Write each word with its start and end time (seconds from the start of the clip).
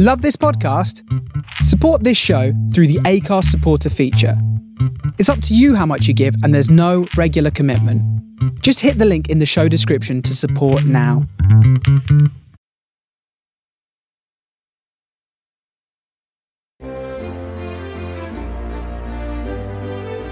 Love 0.00 0.22
this 0.22 0.36
podcast? 0.36 1.02
Support 1.64 2.04
this 2.04 2.16
show 2.16 2.52
through 2.72 2.86
the 2.86 3.00
Anchor 3.04 3.42
supporter 3.42 3.90
feature. 3.90 4.40
It's 5.18 5.28
up 5.28 5.42
to 5.42 5.56
you 5.56 5.74
how 5.74 5.86
much 5.86 6.06
you 6.06 6.14
give, 6.14 6.36
and 6.44 6.54
there's 6.54 6.70
no 6.70 7.08
regular 7.16 7.50
commitment. 7.50 8.00
Just 8.62 8.78
hit 8.78 8.98
the 8.98 9.04
link 9.04 9.28
in 9.28 9.40
the 9.40 9.44
show 9.44 9.66
description 9.66 10.22
to 10.22 10.36
support 10.36 10.84
now. 10.84 11.26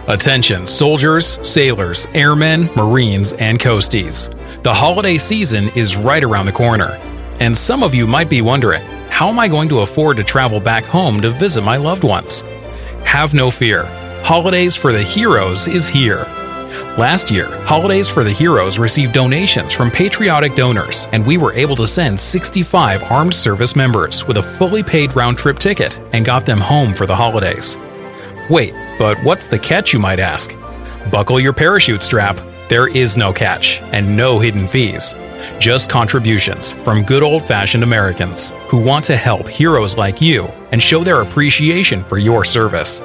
Attention, 0.07 0.69
soldiers, 0.69 1.41
sailors, 1.45 2.07
airmen, 2.15 2.71
marines, 2.77 3.33
and 3.33 3.59
coasties. 3.59 4.33
The 4.63 4.73
holiday 4.73 5.19
season 5.19 5.71
is 5.71 5.97
right 5.97 6.23
around 6.23 6.47
the 6.47 6.53
corner. 6.53 6.97
And 7.41 7.59
some 7.59 7.83
of 7.83 7.97
you 7.97 8.07
might 8.07 8.31
be 8.31 8.43
wondering 8.43 8.85
how 9.17 9.31
am 9.31 9.39
I 9.39 9.49
going 9.49 9.71
to 9.71 9.79
afford 9.79 10.19
to 10.19 10.25
travel 10.25 10.61
back 10.61 10.85
home 10.85 11.23
to 11.23 11.31
visit 11.31 11.63
my 11.63 11.79
loved 11.79 12.05
ones? 12.05 12.43
Have 13.05 13.33
no 13.33 13.51
fear. 13.51 13.87
Holidays 14.23 14.77
for 14.77 14.93
the 14.93 15.03
Heroes 15.03 15.69
is 15.69 15.89
here. 15.89 16.25
Last 16.99 17.31
year, 17.31 17.47
Holidays 17.63 18.11
for 18.11 18.25
the 18.25 18.31
Heroes 18.31 18.79
received 18.79 19.15
donations 19.15 19.73
from 19.73 19.91
patriotic 19.91 20.55
donors, 20.55 21.07
and 21.13 21.27
we 21.27 21.39
were 21.39 21.55
able 21.55 21.77
to 21.77 21.87
send 21.87 22.21
65 22.21 23.05
armed 23.05 23.33
service 23.33 23.75
members 23.75 24.27
with 24.27 24.37
a 24.37 24.43
fully 24.43 24.83
paid 24.83 25.17
round 25.17 25.39
trip 25.39 25.59
ticket 25.59 25.99
and 26.13 26.27
got 26.27 26.45
them 26.45 26.61
home 26.61 26.93
for 26.93 27.07
the 27.07 27.17
holidays. 27.17 27.79
Wait, 28.51 28.75
but 28.99 29.17
what's 29.25 29.47
the 29.47 29.59
catch, 29.59 29.95
you 29.95 29.99
might 29.99 30.21
ask? 30.21 30.55
Buckle 31.11 31.41
your 31.41 31.55
parachute 31.55 32.03
strap. 32.03 32.39
There 32.69 32.89
is 32.89 33.17
no 33.17 33.33
catch 33.33 33.81
and 33.93 34.15
no 34.15 34.39
hidden 34.39 34.69
fees. 34.69 35.15
Just 35.59 35.91
contributions 35.91 36.73
from 36.73 37.03
good 37.03 37.23
old 37.23 37.45
fashioned 37.45 37.85
Americans 37.85 38.53
who 38.69 38.81
want 38.81 39.05
to 39.07 39.17
help 39.17 39.49
heroes 39.49 39.97
like 39.97 40.21
you 40.21 40.45
and 40.73 40.83
show 40.83 41.03
their 41.05 41.23
appreciation 41.23 42.05
for 42.05 42.19
your 42.19 42.45
service. 42.45 43.01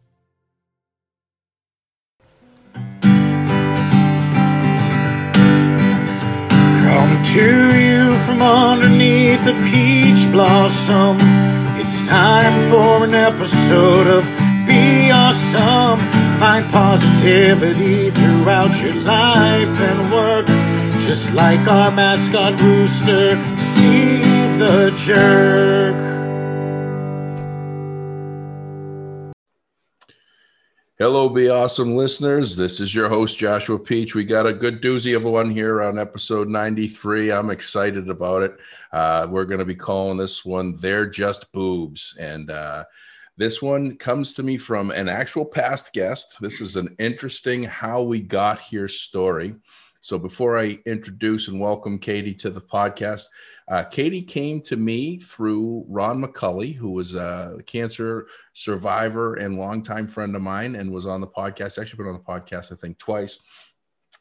to 7.24 7.78
you 7.78 8.16
from 8.26 8.42
underneath 8.42 9.46
a 9.46 9.54
peach 9.70 10.30
blossom. 10.32 11.16
It's 11.78 12.06
time 12.06 12.70
for 12.70 13.04
an 13.04 13.14
episode 13.14 14.06
of 14.06 14.24
Be 14.66 15.10
Awesome. 15.10 16.00
Find 16.40 16.68
positivity 16.70 18.10
throughout 18.10 18.80
your 18.82 18.94
life 18.94 19.80
and 19.80 20.12
work. 20.12 20.46
Just 21.06 21.32
like 21.32 21.66
our 21.68 21.90
mascot 21.90 22.60
rooster, 22.60 23.36
Steve 23.56 24.58
the 24.58 24.92
Jerk. 24.96 26.21
Hello, 30.98 31.30
Be 31.30 31.48
Awesome 31.48 31.96
listeners. 31.96 32.54
This 32.54 32.78
is 32.78 32.94
your 32.94 33.08
host, 33.08 33.38
Joshua 33.38 33.78
Peach. 33.78 34.14
We 34.14 34.24
got 34.24 34.46
a 34.46 34.52
good 34.52 34.82
doozy 34.82 35.16
of 35.16 35.24
one 35.24 35.50
here 35.50 35.80
on 35.80 35.98
episode 35.98 36.50
93. 36.50 37.32
I'm 37.32 37.48
excited 37.48 38.10
about 38.10 38.42
it. 38.42 38.58
Uh, 38.92 39.26
we're 39.30 39.46
going 39.46 39.58
to 39.58 39.64
be 39.64 39.74
calling 39.74 40.18
this 40.18 40.44
one 40.44 40.76
They're 40.76 41.06
Just 41.06 41.50
Boobs. 41.50 42.14
And 42.20 42.50
uh, 42.50 42.84
this 43.38 43.62
one 43.62 43.96
comes 43.96 44.34
to 44.34 44.42
me 44.42 44.58
from 44.58 44.90
an 44.90 45.08
actual 45.08 45.46
past 45.46 45.94
guest. 45.94 46.42
This 46.42 46.60
is 46.60 46.76
an 46.76 46.94
interesting 46.98 47.62
how 47.62 48.02
we 48.02 48.20
got 48.20 48.60
here 48.60 48.86
story. 48.86 49.54
So 50.02 50.18
before 50.18 50.58
I 50.58 50.78
introduce 50.84 51.48
and 51.48 51.58
welcome 51.58 51.98
Katie 52.00 52.34
to 52.34 52.50
the 52.50 52.60
podcast, 52.60 53.24
uh, 53.68 53.84
Katie 53.84 54.22
came 54.22 54.60
to 54.62 54.76
me 54.76 55.18
through 55.18 55.84
Ron 55.88 56.22
McCully, 56.22 56.74
who 56.74 56.90
was 56.90 57.14
a 57.14 57.58
cancer 57.66 58.26
survivor 58.52 59.34
and 59.34 59.58
longtime 59.58 60.06
friend 60.06 60.34
of 60.36 60.42
mine 60.42 60.74
and 60.74 60.90
was 60.90 61.06
on 61.06 61.20
the 61.20 61.26
podcast, 61.26 61.80
actually 61.80 61.98
been 61.98 62.14
on 62.14 62.14
the 62.14 62.20
podcast, 62.20 62.72
I 62.72 62.76
think, 62.76 62.98
twice. 62.98 63.40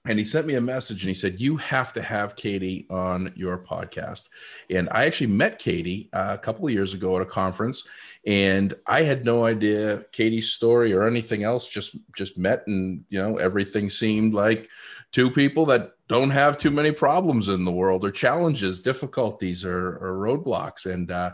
And 0.05 0.17
he 0.17 0.25
sent 0.25 0.47
me 0.47 0.55
a 0.55 0.61
message 0.61 1.03
and 1.03 1.09
he 1.09 1.13
said, 1.13 1.39
You 1.39 1.57
have 1.57 1.93
to 1.93 2.01
have 2.01 2.35
Katie 2.35 2.87
on 2.89 3.31
your 3.35 3.59
podcast. 3.59 4.29
And 4.69 4.89
I 4.91 5.05
actually 5.05 5.27
met 5.27 5.59
Katie 5.59 6.09
uh, 6.13 6.31
a 6.31 6.37
couple 6.39 6.65
of 6.65 6.73
years 6.73 6.93
ago 6.93 7.15
at 7.17 7.21
a 7.21 7.25
conference 7.25 7.87
and 8.25 8.75
i 8.85 9.01
had 9.01 9.25
no 9.25 9.45
idea 9.45 10.05
katie's 10.11 10.51
story 10.51 10.93
or 10.93 11.07
anything 11.07 11.43
else 11.43 11.67
just 11.67 11.97
just 12.15 12.37
met 12.37 12.63
and 12.67 13.03
you 13.09 13.19
know 13.19 13.37
everything 13.37 13.89
seemed 13.89 14.33
like 14.33 14.69
two 15.11 15.29
people 15.29 15.65
that 15.67 15.93
don't 16.07 16.31
have 16.31 16.57
too 16.57 16.71
many 16.71 16.91
problems 16.91 17.49
in 17.49 17.65
the 17.65 17.71
world 17.71 18.03
or 18.03 18.11
challenges 18.11 18.81
difficulties 18.81 19.65
or, 19.65 19.97
or 19.97 20.17
roadblocks. 20.17 20.91
And 20.91 21.11
uh, 21.11 21.31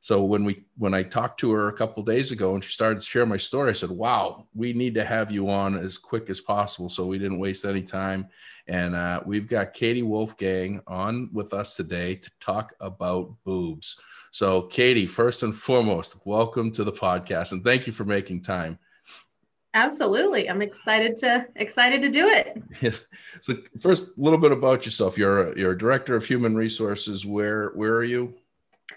so 0.00 0.24
when 0.24 0.44
we 0.44 0.64
when 0.78 0.94
i 0.94 1.02
talked 1.02 1.38
to 1.38 1.52
her 1.52 1.68
a 1.68 1.72
couple 1.74 2.02
days 2.02 2.32
ago 2.32 2.54
and 2.54 2.64
she 2.64 2.72
started 2.72 2.98
to 2.98 3.04
share 3.04 3.26
my 3.26 3.36
story 3.36 3.68
i 3.68 3.74
said 3.74 3.90
wow 3.90 4.46
we 4.54 4.72
need 4.72 4.94
to 4.94 5.04
have 5.04 5.30
you 5.30 5.50
on 5.50 5.76
as 5.76 5.98
quick 5.98 6.30
as 6.30 6.40
possible 6.40 6.88
so 6.88 7.06
we 7.06 7.18
didn't 7.18 7.38
waste 7.38 7.64
any 7.64 7.82
time. 7.82 8.26
And 8.66 8.94
uh, 8.94 9.20
we've 9.26 9.46
got 9.46 9.74
katie 9.74 10.02
wolfgang 10.02 10.80
on 10.86 11.28
with 11.32 11.52
us 11.52 11.76
today 11.76 12.16
to 12.16 12.30
talk 12.40 12.72
about 12.80 13.34
boobs. 13.44 14.00
So, 14.32 14.62
Katie, 14.62 15.08
first 15.08 15.42
and 15.42 15.52
foremost, 15.54 16.14
welcome 16.24 16.70
to 16.72 16.84
the 16.84 16.92
podcast 16.92 17.52
and 17.52 17.64
thank 17.64 17.86
you 17.86 17.92
for 17.92 18.04
making 18.04 18.42
time. 18.42 18.78
Absolutely. 19.74 20.50
I'm 20.50 20.62
excited 20.62 21.14
to 21.16 21.46
excited 21.56 22.02
to 22.02 22.08
do 22.08 22.26
it. 22.28 22.62
Yes. 22.80 23.06
So 23.40 23.54
first 23.80 24.08
a 24.08 24.20
little 24.20 24.38
bit 24.38 24.52
about 24.52 24.84
yourself. 24.84 25.16
You're 25.16 25.52
a, 25.52 25.58
you're 25.58 25.72
a 25.72 25.78
director 25.78 26.16
of 26.16 26.24
human 26.24 26.56
resources. 26.56 27.24
Where 27.24 27.70
where 27.70 27.94
are 27.94 28.04
you? 28.04 28.34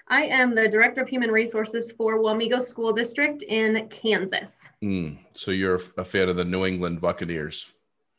I 0.08 0.24
am 0.24 0.56
the 0.56 0.68
director 0.68 1.02
of 1.02 1.08
human 1.08 1.32
resources 1.32 1.92
for 1.92 2.20
Wamego 2.20 2.62
School 2.62 2.92
District 2.94 3.44
in 3.44 3.88
Kansas. 3.90 4.70
Mm, 4.84 5.20
so 5.34 5.52
you're 5.52 5.80
a 5.98 6.04
fan 6.04 6.30
of 6.30 6.36
the 6.36 6.46
New 6.46 6.66
England 6.66 7.02
Buccaneers. 7.02 7.72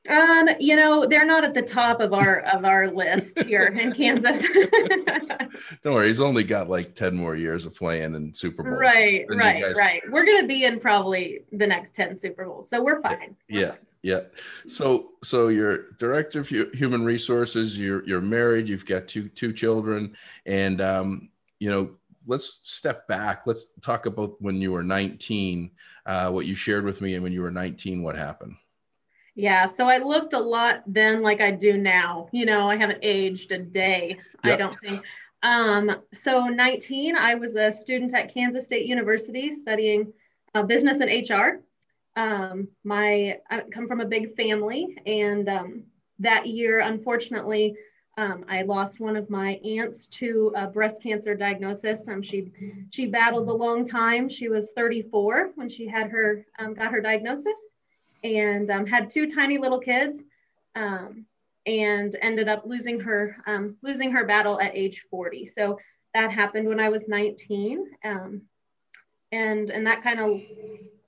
Um, 0.09 0.49
you 0.61 0.77
know, 0.77 1.07
they're 1.07 1.25
not 1.25 1.45
at 1.45 1.55
the 1.55 1.63
top 1.63 2.01
of 2.01 2.13
our 2.13 2.41
of 2.41 2.65
our 2.65 2.89
list 2.89 3.43
here 3.45 3.63
in 3.63 3.93
Kansas. 3.93 4.47
Don't 5.83 5.95
worry, 5.95 6.09
he's 6.09 6.21
only 6.21 6.45
got 6.45 6.69
like 6.69 6.95
10 6.95 7.17
more 7.17 7.37
years 7.37 7.65
of 7.65 7.75
playing 7.75 8.15
in 8.15 8.35
Super 8.35 8.63
Bowl. 8.63 8.73
Right, 8.73 9.25
right, 9.31 9.63
guys... 9.63 9.77
right. 9.79 10.03
We're 10.11 10.27
gonna 10.27 10.47
be 10.47 10.65
in 10.65 10.79
probably 10.79 11.45
the 11.53 11.67
next 11.67 11.95
10 11.95 12.17
Super 12.17 12.45
Bowls. 12.45 12.69
So 12.69 12.83
we're 12.83 13.01
fine. 13.01 13.35
We're 13.51 13.61
yeah. 13.61 13.69
Fine. 13.71 13.79
Yeah. 14.03 14.21
So 14.67 15.13
so 15.23 15.49
you're 15.49 15.93
director 15.93 16.41
of 16.41 16.49
human 16.49 17.05
resources, 17.05 17.79
you're 17.79 18.07
you're 18.07 18.21
married, 18.21 18.69
you've 18.69 18.85
got 18.85 19.09
two 19.09 19.31
two 19.31 19.55
children, 19.55 20.15
and 20.45 20.83
um, 20.83 21.31
you 21.59 21.71
know, 21.71 21.93
let's 22.27 22.61
step 22.65 23.09
back. 23.09 23.45
Let's 23.47 23.73
talk 23.81 24.05
about 24.05 24.41
when 24.43 24.57
you 24.57 24.73
were 24.73 24.83
19, 24.83 25.71
uh, 26.05 26.31
what 26.31 26.45
you 26.45 26.55
shared 26.55 26.85
with 26.85 27.01
me, 27.01 27.15
and 27.15 27.23
when 27.23 27.33
you 27.33 27.41
were 27.41 27.51
19, 27.51 28.03
what 28.03 28.15
happened. 28.15 28.57
Yeah, 29.35 29.67
so 29.67 29.87
I 29.87 29.99
looked 29.99 30.33
a 30.33 30.39
lot 30.39 30.83
then 30.87 31.23
like 31.23 31.41
I 31.41 31.51
do 31.51 31.77
now. 31.77 32.29
You 32.33 32.47
know, 32.47 32.69
I 32.69 32.77
haven't 32.77 33.01
aged 33.03 33.51
a 33.51 33.59
day, 33.59 34.19
yep. 34.45 34.55
I 34.55 34.57
don't 34.57 34.81
think. 34.81 35.05
Um, 35.43 35.97
so 36.13 36.47
19, 36.47 37.17
I 37.17 37.35
was 37.35 37.57
a 37.57 37.71
student 37.71 38.15
at 38.15 38.33
Kansas 38.33 38.67
State 38.67 38.87
University 38.87 39.51
studying 39.51 40.13
uh, 40.55 40.63
business 40.63 41.01
and 41.01 41.29
HR. 41.29 41.61
Um, 42.17 42.69
my 42.85 43.41
I 43.51 43.61
come 43.73 43.89
from 43.89 44.01
a 44.01 44.07
big 44.07 44.37
family, 44.37 44.97
and 45.05 45.49
um, 45.49 45.83
that 46.21 46.47
year, 46.47 46.79
unfortunately, 46.79 47.77
um, 48.17 48.45
I 48.49 48.63
lost 48.63 49.01
one 49.01 49.17
of 49.17 49.29
my 49.29 49.55
aunts 49.65 50.07
to 50.07 50.53
a 50.55 50.69
breast 50.69 51.03
cancer 51.03 51.35
diagnosis. 51.35 52.07
Um, 52.07 52.23
she 52.23 52.53
she 52.91 53.07
battled 53.07 53.49
a 53.49 53.53
long 53.53 53.85
time. 53.85 54.29
She 54.29 54.49
was 54.49 54.73
34 54.77 55.51
when 55.57 55.69
she 55.69 55.89
had 55.89 56.11
her 56.11 56.47
um, 56.59 56.75
got 56.75 56.93
her 56.93 57.01
diagnosis, 57.01 57.75
and 58.25 58.71
um, 58.71 58.87
had 58.87 59.09
two 59.09 59.29
tiny 59.29 59.59
little 59.59 59.79
kids 59.79 60.25
um, 60.75 61.25
and 61.67 62.17
ended 62.21 62.49
up 62.49 62.63
losing 62.67 62.99
her 62.99 63.37
um, 63.47 63.77
losing 63.83 64.11
her 64.11 64.25
battle 64.25 64.61
at 64.61 64.75
age 64.75 65.05
40 65.11 65.47
so 65.47 65.79
that 66.15 66.33
happened 66.33 66.69
when 66.69 66.81
i 66.81 66.89
was 66.89 67.07
19 67.09 67.87
um, 68.05 68.43
and 69.33 69.71
and 69.71 69.87
that 69.87 70.03
kind 70.03 70.21
of 70.21 70.41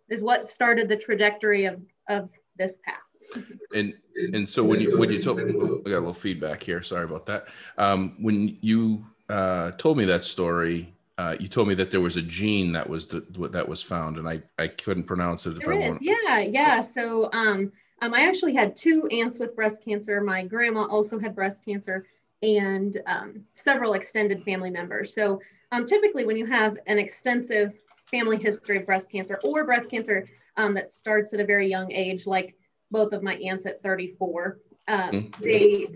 is 0.09 0.23
what 0.23 0.47
started 0.47 0.89
the 0.89 0.97
trajectory 0.97 1.65
of 1.65 1.81
of 2.09 2.31
this 2.57 2.79
path. 2.79 3.45
And 3.75 3.95
and 4.17 4.49
so 4.49 4.65
when 4.65 4.81
you 4.81 4.99
when 4.99 5.11
you 5.11 5.23
told 5.23 5.41
I 5.41 5.45
got 5.45 5.53
a 5.53 5.81
little 5.85 6.13
feedback 6.13 6.63
here 6.63 6.83
sorry 6.83 7.05
about 7.05 7.27
that. 7.27 7.49
Um, 7.79 8.17
when 8.21 8.59
you 8.61 9.05
uh, 9.29 9.73
told 9.73 9.99
me 9.99 10.05
that 10.07 10.25
story 10.25 10.95
uh, 11.19 11.35
you 11.41 11.49
told 11.49 11.67
me 11.67 11.75
that 11.75 11.91
there 11.91 12.01
was 12.01 12.17
a 12.17 12.23
gene 12.23 12.73
that 12.73 12.89
was 12.89 13.07
the, 13.07 13.21
that 13.51 13.67
was 13.67 13.83
found, 13.83 14.19
and 14.19 14.29
I 14.29 14.43
I 14.59 14.69
couldn't 14.69 15.05
pronounce 15.05 15.47
it 15.47 15.57
if 15.57 15.65
there 15.65 15.75
I 15.75 15.79
is. 15.79 15.91
wanted. 15.91 16.03
Yeah, 16.03 16.39
yeah. 16.41 16.81
So 16.81 17.31
um, 17.33 17.73
Um, 18.03 18.13
I 18.13 18.29
actually 18.29 18.55
had 18.55 18.77
two 18.77 19.07
aunts 19.11 19.39
with 19.39 19.57
breast 19.57 19.83
cancer. 19.83 20.21
My 20.21 20.45
grandma 20.45 20.85
also 20.85 21.19
had 21.19 21.35
breast 21.35 21.65
cancer, 21.65 22.07
and 22.43 23.01
um, 23.07 23.45
several 23.53 23.95
extended 23.95 24.43
family 24.45 24.71
members. 24.71 25.15
So 25.15 25.41
um, 25.73 25.87
typically, 25.87 26.27
when 26.27 26.37
you 26.37 26.47
have 26.47 26.77
an 26.87 26.99
extensive 26.99 27.73
family 28.11 28.37
history 28.37 28.77
of 28.77 28.87
breast 28.87 29.11
cancer 29.11 29.41
or 29.43 29.65
breast 29.65 29.91
cancer 29.91 30.29
um, 30.57 30.75
that 30.75 30.91
starts 30.91 31.33
at 31.33 31.41
a 31.41 31.45
very 31.45 31.69
young 31.69 31.91
age, 31.91 32.27
like 32.27 32.55
both 32.91 33.13
of 33.13 33.23
my 33.23 33.37
aunts 33.37 33.67
at 33.67 33.83
34, 33.83 34.59
mm-hmm. 34.89 35.43
they 35.43 35.89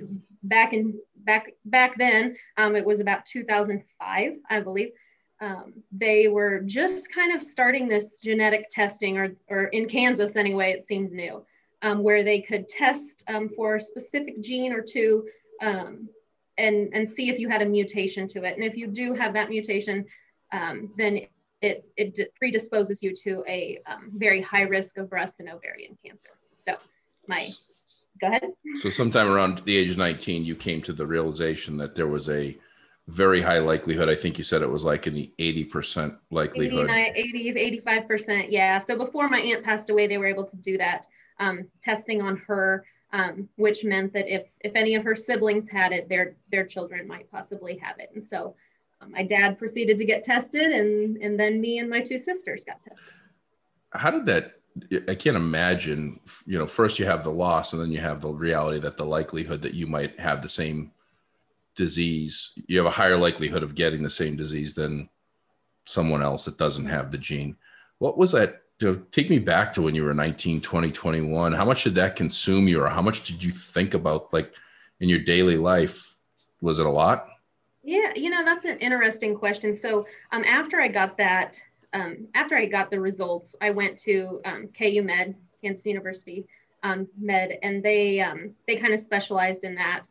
back 0.43 0.73
in 0.73 0.99
back 1.17 1.53
back 1.67 1.99
then 1.99 2.35
um, 2.57 2.75
it 2.75 2.85
was 2.85 3.01
about 3.01 3.27
2005, 3.27 4.33
I 4.49 4.61
believe. 4.61 4.91
Um, 5.41 5.83
they 5.91 6.29
were 6.29 6.61
just 6.61 7.13
kind 7.13 7.35
of 7.35 7.43
starting 7.43 7.89
this 7.89 8.21
genetic 8.21 8.69
testing, 8.71 9.17
or, 9.17 9.35
or 9.49 9.65
in 9.65 9.89
Kansas 9.89 10.37
anyway, 10.37 10.73
it 10.73 10.85
seemed 10.85 11.13
new, 11.13 11.45
um, 11.83 12.03
where 12.03 12.23
they 12.23 12.41
could 12.41 12.69
test 12.69 13.25
um, 13.29 13.49
for 13.49 13.77
a 13.77 13.81
specific 13.81 14.43
gene 14.43 14.73
or 14.73 14.83
two 14.83 15.27
um, 15.63 16.09
and, 16.59 16.91
and 16.93 17.09
see 17.09 17.31
if 17.31 17.39
you 17.39 17.49
had 17.49 17.63
a 17.63 17.67
mutation 17.67 18.29
to 18.29 18.45
it. 18.45 18.55
And 18.55 18.65
if 18.65 18.77
you 18.77 18.87
do 18.87 19.15
have 19.15 19.33
that 19.35 19.49
mutation, 19.49 20.05
um, 20.53 20.93
then 20.99 21.23
it, 21.63 21.85
it 21.97 22.35
predisposes 22.37 23.03
you 23.03 23.15
to 23.25 23.45
a 23.49 23.81
um, 23.87 24.11
very 24.15 24.43
high 24.43 24.63
risk 24.63 24.99
of 24.99 25.09
breast 25.09 25.41
and 25.41 25.49
ovarian 25.49 25.97
cancer. 26.05 26.31
So 26.57 26.75
my, 27.27 27.49
go 28.21 28.29
ahead. 28.29 28.53
So 28.77 28.91
sometime 28.91 29.29
around 29.29 29.63
the 29.65 29.77
age 29.77 29.91
of 29.91 29.99
19, 29.99 30.45
you 30.45 30.55
came 30.55 30.83
to 30.83 30.93
the 30.93 31.07
realization 31.07 31.77
that 31.79 31.95
there 31.95 32.07
was 32.07 32.29
a 32.29 32.57
very 33.11 33.43
high 33.43 33.59
likelihood. 33.59 34.09
I 34.09 34.15
think 34.15 34.39
you 34.39 34.45
said 34.45 34.63
it 34.63 34.71
was 34.71 34.85
like 34.85 35.07
in 35.07 35.15
the 35.15 35.33
80% 35.39 36.17
likelihood. 36.31 36.89
80, 36.89 37.83
85%. 37.85 38.47
Yeah. 38.51 38.79
So 38.79 38.97
before 38.97 39.29
my 39.29 39.41
aunt 39.41 39.65
passed 39.65 39.91
away, 39.91 40.07
they 40.07 40.19
were 40.19 40.27
able 40.27 40.45
to 40.45 40.57
do 40.57 40.79
that 40.79 41.07
um, 41.41 41.67
testing 41.83 42.23
on 42.23 42.37
her, 42.47 42.85
um, 43.13 43.49
which 43.57 43.85
meant 43.85 44.13
that 44.13 44.33
if, 44.33 44.47
if 44.61 44.77
any 44.77 44.95
of 44.95 45.03
her 45.03 45.17
siblings 45.17 45.69
had 45.69 45.93
it, 45.93 46.09
their, 46.09 46.37
their 46.53 46.65
children 46.65 47.09
might 47.09 47.31
possibly 47.31 47.77
have 47.79 47.99
it. 47.99 48.11
And 48.15 48.23
so 48.23 48.55
um, 49.01 49.11
my 49.11 49.25
dad 49.25 49.59
proceeded 49.59 49.99
to 49.99 50.05
get 50.05 50.23
tested 50.23 50.71
and, 50.71 51.17
and 51.17 51.39
then 51.39 51.61
me 51.61 51.79
and 51.79 51.91
my 51.91 52.01
two 52.01 52.19
sisters 52.19 52.65
got 52.65 52.81
tested. 52.81 53.13
How 53.93 54.11
did 54.11 54.25
that 54.27 54.55
I 55.09 55.17
can't 55.17 55.37
imagine, 55.37 56.21
you 56.47 56.57
know, 56.57 56.67
first 56.67 57.01
you 57.01 57.05
have 57.05 57.25
the 57.25 57.31
loss 57.31 57.73
and 57.73 57.83
then 57.83 57.91
you 57.91 57.99
have 57.99 58.21
the 58.21 58.31
reality 58.31 58.79
that 58.81 58.97
the 58.97 59.05
likelihood 59.05 59.63
that 59.63 59.75
you 59.75 59.89
might 59.89 60.19
have 60.21 60.43
the 60.43 60.49
same 60.49 60.93
disease, 61.77 62.53
you 62.67 62.79
have 62.79 62.87
a 62.87 62.91
higher 62.91 63.17
likelihood 63.17 63.63
of 63.63 63.75
getting 63.75 64.03
the 64.03 64.11
same 64.11 64.37
disease 64.37 64.75
than 64.75 65.09
someone 65.87 66.23
else 66.23 66.45
that 66.45 66.59
doesn't 66.59 66.87
have 66.87 67.11
the 67.11 67.19
gene. 67.19 67.57
What 67.99 68.19
was 68.19 68.33
that? 68.33 68.63
You 68.79 68.93
know, 68.93 69.03
take 69.13 69.29
me 69.29 69.39
back 69.39 69.73
to 69.75 69.83
when 69.83 69.95
you 69.95 70.05
were 70.05 70.15
19, 70.15 70.61
20, 70.61 70.91
21. 70.91 71.53
How 71.53 71.65
much 71.65 71.85
did 71.85 71.95
that 71.97 72.17
consume 72.17 72.67
you, 72.67 72.83
or 72.83 72.89
how 72.89 73.03
much 73.03 73.25
did 73.25 73.43
you 73.43 73.53
think 73.53 73.95
about 73.95 74.33
like 74.33 74.55
in 75.01 75.09
your 75.09 75.19
daily 75.19 75.57
life? 75.57 76.17
Was 76.63 76.79
it 76.79 76.87
a 76.87 76.91
lot? 76.91 77.29
Yeah, 77.83 78.13
you 78.15 78.31
know, 78.31 78.45
that's 78.45 78.65
an 78.65 78.79
interesting 78.79 79.35
question. 79.35 79.77
So 79.77 80.07
um, 80.33 80.45
after 80.45 80.81
I 80.81 80.89
got 80.89 81.17
that, 81.19 81.61
um, 81.93 82.29
after 82.35 82.57
I 82.57 82.67
got 82.67 82.91
the 82.91 83.01
results, 83.01 83.55
I 83.61 83.71
went 83.71 83.99
to 84.01 84.41
um, 84.45 84.69
KU 84.69 85.03
Med, 85.03 85.35
Kansas 85.63 85.87
University 85.87 86.47
um, 86.83 87.09
Med, 87.19 87.59
and 87.63 87.83
they 87.83 88.21
um, 88.21 88.55
they 88.67 88.77
kind 88.77 88.95
of 88.95 89.01
specialized 89.01 89.65
in 89.65 89.75
that. 89.77 90.05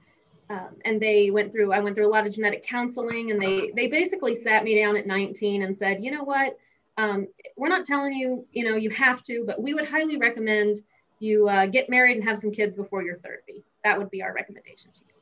Um, 0.49 0.75
and 0.83 0.99
they 0.99 1.29
went 1.29 1.51
through 1.51 1.71
i 1.71 1.79
went 1.79 1.95
through 1.95 2.07
a 2.07 2.09
lot 2.09 2.25
of 2.25 2.33
genetic 2.33 2.63
counseling 2.63 3.29
and 3.29 3.39
they 3.39 3.71
they 3.75 3.87
basically 3.87 4.33
sat 4.33 4.63
me 4.63 4.79
down 4.79 4.97
at 4.97 5.05
19 5.05 5.61
and 5.61 5.77
said 5.77 6.03
you 6.03 6.11
know 6.11 6.23
what? 6.23 6.57
Um, 6.97 7.27
we're 7.55 7.69
not 7.69 7.85
telling 7.85 8.13
you 8.13 8.45
you 8.51 8.63
know 8.63 8.75
you 8.75 8.89
have 8.89 9.23
to 9.23 9.43
but 9.45 9.61
we 9.61 9.73
would 9.73 9.87
highly 9.87 10.17
recommend 10.17 10.79
you 11.19 11.47
uh, 11.47 11.65
get 11.65 11.89
married 11.89 12.17
and 12.17 12.23
have 12.23 12.39
some 12.39 12.51
kids 12.51 12.75
before 12.75 13.03
you're 13.03 13.19
30 13.19 13.63
that 13.83 13.97
would 13.97 14.09
be 14.09 14.21
our 14.21 14.33
recommendation 14.33 14.91
to 14.91 15.01
you. 15.01 15.13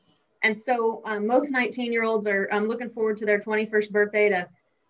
And 0.42 0.56
so 0.56 1.02
um, 1.04 1.26
most 1.26 1.50
19 1.50 1.92
year 1.92 2.04
olds 2.04 2.26
are 2.26 2.48
looking 2.60 2.90
forward 2.90 3.16
to 3.18 3.26
their 3.26 3.38
21st 3.38 3.90
birthday 3.90 4.28
to 4.28 4.48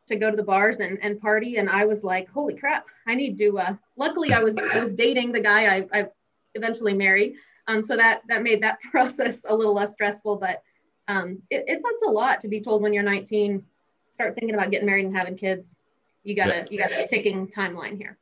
to 0.08 0.16
go 0.16 0.30
to 0.30 0.36
the 0.36 0.42
bars 0.42 0.78
and, 0.78 0.98
and 1.02 1.20
party 1.20 1.58
and 1.58 1.68
i 1.68 1.84
was 1.84 2.02
like 2.02 2.28
holy 2.30 2.54
crap 2.54 2.86
i 3.06 3.14
need 3.14 3.36
to 3.36 3.58
uh, 3.58 3.74
luckily 3.96 4.32
i 4.32 4.42
was 4.42 4.56
i 4.56 4.80
was 4.80 4.92
dating 4.94 5.32
the 5.32 5.40
guy 5.40 5.76
i, 5.76 5.86
I 5.92 6.06
eventually 6.54 6.94
married 6.94 7.34
um, 7.68 7.82
so 7.82 7.96
that 7.96 8.22
that 8.28 8.42
made 8.42 8.62
that 8.62 8.80
process 8.90 9.44
a 9.48 9.54
little 9.54 9.74
less 9.74 9.92
stressful. 9.92 10.36
But 10.36 10.62
um, 11.06 11.40
it, 11.50 11.64
it, 11.68 11.80
that's 11.82 12.02
a 12.06 12.10
lot 12.10 12.40
to 12.40 12.48
be 12.48 12.60
told 12.60 12.82
when 12.82 12.92
you're 12.92 13.04
19. 13.04 13.62
Start 14.10 14.34
thinking 14.34 14.54
about 14.54 14.70
getting 14.70 14.86
married 14.86 15.04
and 15.06 15.16
having 15.16 15.36
kids. 15.36 15.76
You 16.24 16.34
got 16.34 16.48
a 16.48 16.66
you 16.70 16.78
got 16.78 16.90
a 16.90 17.06
ticking 17.06 17.46
timeline 17.46 17.96
here. 17.96 18.18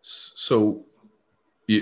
So, 0.00 0.84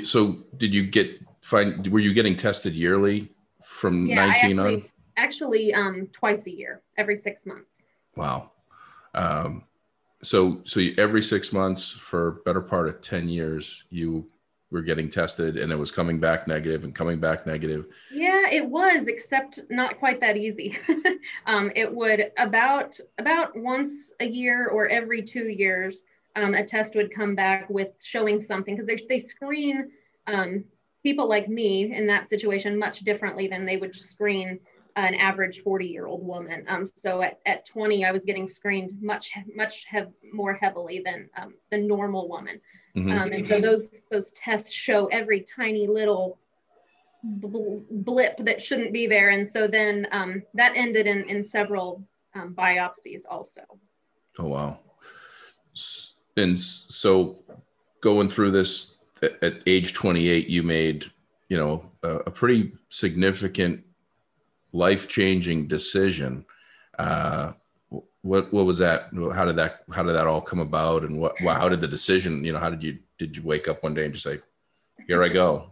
so 0.03 0.38
did 0.56 0.75
you 0.75 0.87
get 0.87 1.20
find? 1.43 1.87
Were 1.87 2.00
you 2.00 2.12
getting 2.12 2.37
tested 2.37 2.75
yearly 2.75 3.32
from 3.62 4.06
yeah, 4.06 4.26
19 4.26 4.32
actually, 4.32 4.75
on? 4.75 4.85
Actually, 5.17 5.75
um, 5.75 6.08
twice 6.12 6.47
a 6.47 6.50
year, 6.50 6.82
every 6.97 7.17
six 7.17 7.47
months. 7.47 7.87
Wow. 8.17 8.50
Um, 9.14 9.64
so 10.23 10.61
so 10.64 10.81
every 10.99 11.23
six 11.23 11.53
months 11.53 11.91
for 11.91 12.43
better 12.44 12.61
part 12.61 12.88
of 12.88 13.00
10 13.00 13.29
years 13.29 13.85
you 13.91 14.26
were 14.70 14.82
getting 14.82 15.08
tested 15.08 15.56
and 15.56 15.70
it 15.70 15.76
was 15.76 15.90
coming 15.90 16.18
back 16.18 16.48
negative 16.48 16.84
and 16.84 16.94
coming 16.94 17.20
back 17.20 17.46
negative. 17.46 17.86
Yeah 18.10 18.48
it 18.50 18.66
was 18.66 19.08
except 19.08 19.60
not 19.70 19.98
quite 19.98 20.20
that 20.20 20.36
easy. 20.36 20.78
Um, 21.46 21.70
it 21.76 21.92
would 21.92 22.32
about 22.38 22.98
about 23.18 23.56
once 23.56 24.12
a 24.20 24.26
year 24.26 24.68
or 24.68 24.88
every 24.88 25.22
two 25.22 25.48
years 25.48 26.04
um, 26.34 26.54
a 26.54 26.64
test 26.64 26.94
would 26.94 27.14
come 27.14 27.34
back 27.34 27.68
with 27.70 28.00
showing 28.02 28.38
something 28.40 28.74
because 28.74 28.86
they, 28.86 28.98
they 29.08 29.18
screen 29.18 29.90
um, 30.26 30.64
people 31.02 31.28
like 31.28 31.48
me 31.48 31.94
in 31.94 32.06
that 32.08 32.28
situation 32.28 32.78
much 32.78 33.00
differently 33.00 33.46
than 33.48 33.64
they 33.64 33.76
would 33.76 33.94
screen 33.94 34.58
an 34.96 35.14
average 35.14 35.62
40 35.62 35.86
year 35.86 36.06
old 36.06 36.26
woman. 36.26 36.64
Um, 36.69 36.86
so 36.86 37.22
at, 37.22 37.38
at 37.46 37.66
20 37.66 38.04
i 38.04 38.12
was 38.12 38.24
getting 38.24 38.46
screened 38.46 38.92
much 39.00 39.30
much 39.54 39.84
hev- 39.84 40.12
more 40.32 40.54
heavily 40.54 41.02
than 41.04 41.28
um, 41.36 41.54
the 41.70 41.78
normal 41.78 42.28
woman 42.28 42.60
Mm-hmm. 42.96 43.12
Um, 43.12 43.32
and 43.32 43.44
so 43.44 43.60
those 43.60 44.02
those 44.10 44.31
tests 44.32 44.72
show 44.72 45.06
every 45.06 45.40
tiny 45.40 45.87
little 45.87 46.38
blip 47.22 48.37
that 48.38 48.62
shouldn't 48.62 48.93
be 48.93 49.06
there. 49.06 49.31
And 49.31 49.48
so 49.48 49.66
then 49.66 50.06
um, 50.12 50.43
that 50.54 50.72
ended 50.76 51.06
in, 51.06 51.25
in 51.25 51.43
several 51.43 52.06
um, 52.34 52.54
biopsies 52.54 53.22
also. 53.28 53.62
Oh, 54.38 54.48
wow. 54.48 54.78
And 56.37 56.58
so 56.58 57.43
going 58.00 58.28
through 58.28 58.50
this 58.50 58.98
at 59.22 59.62
age 59.66 59.94
28, 59.94 60.46
you 60.48 60.62
made, 60.62 61.06
you 61.48 61.56
know, 61.56 61.90
a, 62.02 62.16
a 62.16 62.31
pretty 62.31 62.72
significant 62.90 63.82
life-changing 64.72 65.69
decision. 65.69 66.44
Uh, 66.98 67.53
what 68.26 68.52
what 68.52 68.66
was 68.66 68.78
that 68.78 69.08
how 69.34 69.44
did 69.44 69.56
that 69.56 69.84
how 69.92 70.02
did 70.02 70.12
that 70.12 70.26
all 70.26 70.40
come 70.40 70.58
about 70.58 71.02
and 71.04 71.16
what 71.16 71.38
how 71.40 71.68
did 71.68 71.80
the 71.80 71.88
decision 71.88 72.44
you 72.44 72.52
know 72.52 72.58
how 72.58 72.68
did 72.68 72.82
you 72.82 72.98
did 73.18 73.36
you 73.36 73.42
wake 73.42 73.68
up 73.68 73.82
one 73.82 73.94
day 73.94 74.04
and 74.04 74.12
just 74.12 74.24
say 74.24 74.38
here 75.06 75.22
i 75.22 75.28
go. 75.28 75.70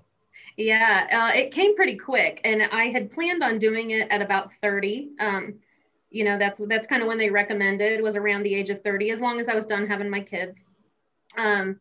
Yeah 0.56 1.08
uh, 1.10 1.36
it 1.36 1.50
came 1.50 1.74
pretty 1.74 1.96
quick 1.96 2.40
and 2.44 2.62
i 2.62 2.84
had 2.84 3.10
planned 3.10 3.42
on 3.42 3.58
doing 3.58 3.90
it 3.90 4.08
at 4.10 4.22
about 4.22 4.52
30 4.62 5.10
um, 5.18 5.54
you 6.10 6.22
know 6.22 6.38
that's 6.38 6.60
that's 6.68 6.86
kind 6.86 7.02
of 7.02 7.08
when 7.08 7.18
they 7.18 7.28
recommended 7.28 8.00
was 8.00 8.14
around 8.14 8.44
the 8.44 8.54
age 8.54 8.70
of 8.70 8.80
30 8.82 9.10
as 9.10 9.20
long 9.20 9.40
as 9.40 9.48
i 9.48 9.54
was 9.54 9.66
done 9.66 9.86
having 9.86 10.08
my 10.08 10.20
kids. 10.20 10.62
Um, 11.36 11.80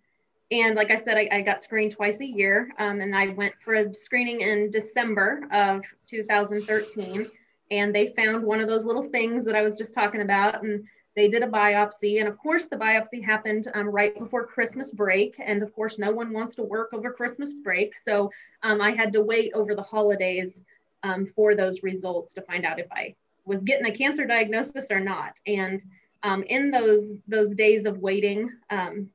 and 0.50 0.76
like 0.76 0.90
i 0.90 0.96
said 0.96 1.18
I, 1.18 1.30
I, 1.32 1.42
got 1.42 1.62
screened 1.62 1.92
twice 1.92 2.20
a 2.22 2.26
year 2.26 2.72
um, 2.80 3.00
and 3.02 3.16
i 3.16 3.28
went 3.28 3.54
for 3.60 3.76
a 3.76 3.94
screening 3.94 4.42
in 4.42 4.72
december 4.72 5.44
of 5.52 5.86
2013 6.08 7.30
and 7.72 7.94
they 7.94 8.08
found 8.08 8.44
one 8.44 8.60
of 8.60 8.68
those 8.68 8.86
little 8.86 9.04
things 9.04 9.46
that 9.46 9.56
I 9.56 9.62
was 9.62 9.78
just 9.78 9.94
talking 9.94 10.22
about. 10.22 10.64
And 10.64 10.86
they 11.16 11.28
did 11.28 11.44
a 11.44 11.48
biopsy. 11.48 12.20
And 12.20 12.28
of 12.28 12.38
course, 12.38 12.68
the 12.68 12.76
biopsy 12.76 13.24
happened 13.24 13.68
um, 13.74 13.88
right 13.88 14.18
before 14.18 14.46
Christmas 14.46 14.92
break. 14.92 15.36
And 15.40 15.62
of 15.62 15.74
course, 15.74 16.00
no 16.00 16.12
one 16.12 16.34
wants 16.34 16.56
to 16.56 16.64
work 16.64 16.90
over 16.94 17.12
Christmas 17.12 17.54
break. 17.54 17.96
So 17.96 18.32
um, 18.64 18.82
I 18.82 18.92
had 18.92 19.14
to 19.14 19.22
wait 19.22 19.52
over 19.54 19.76
the 19.76 19.82
holidays 19.82 20.62
um, 21.04 21.26
for 21.26 21.56
those 21.56 21.84
results 21.84 22.34
to 22.34 22.42
find 22.42 22.66
out 22.66 22.80
if 22.80 22.92
I 22.92 23.16
was 23.46 23.64
getting 23.64 23.86
a 23.86 23.96
cancer 23.96 24.26
diagnosis 24.26 24.90
or 24.90 25.00
not. 25.00 25.40
And 25.46 25.82
um, 26.24 26.44
in 26.44 26.72
those 26.72 27.14
those 27.28 27.54
days 27.54 27.86
of 27.86 28.00
waiting, 28.00 28.50
um, 28.70 29.10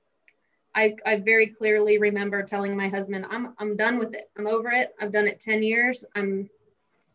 I, 0.74 0.94
I 1.04 1.16
very 1.16 1.48
clearly 1.48 1.98
remember 1.98 2.42
telling 2.42 2.76
my 2.76 2.88
husband, 2.88 3.26
I'm, 3.30 3.54
I'm 3.58 3.76
done 3.76 3.98
with 3.98 4.14
it. 4.14 4.30
I'm 4.36 4.46
over 4.46 4.70
it. 4.70 4.94
I've 5.00 5.10
done 5.10 5.26
it 5.26 5.40
10 5.40 5.62
years. 5.62 6.04
I'm, 6.14 6.48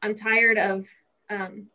I'm 0.01 0.15
tired 0.15 0.57
of 0.57 0.85
um, 1.33 1.67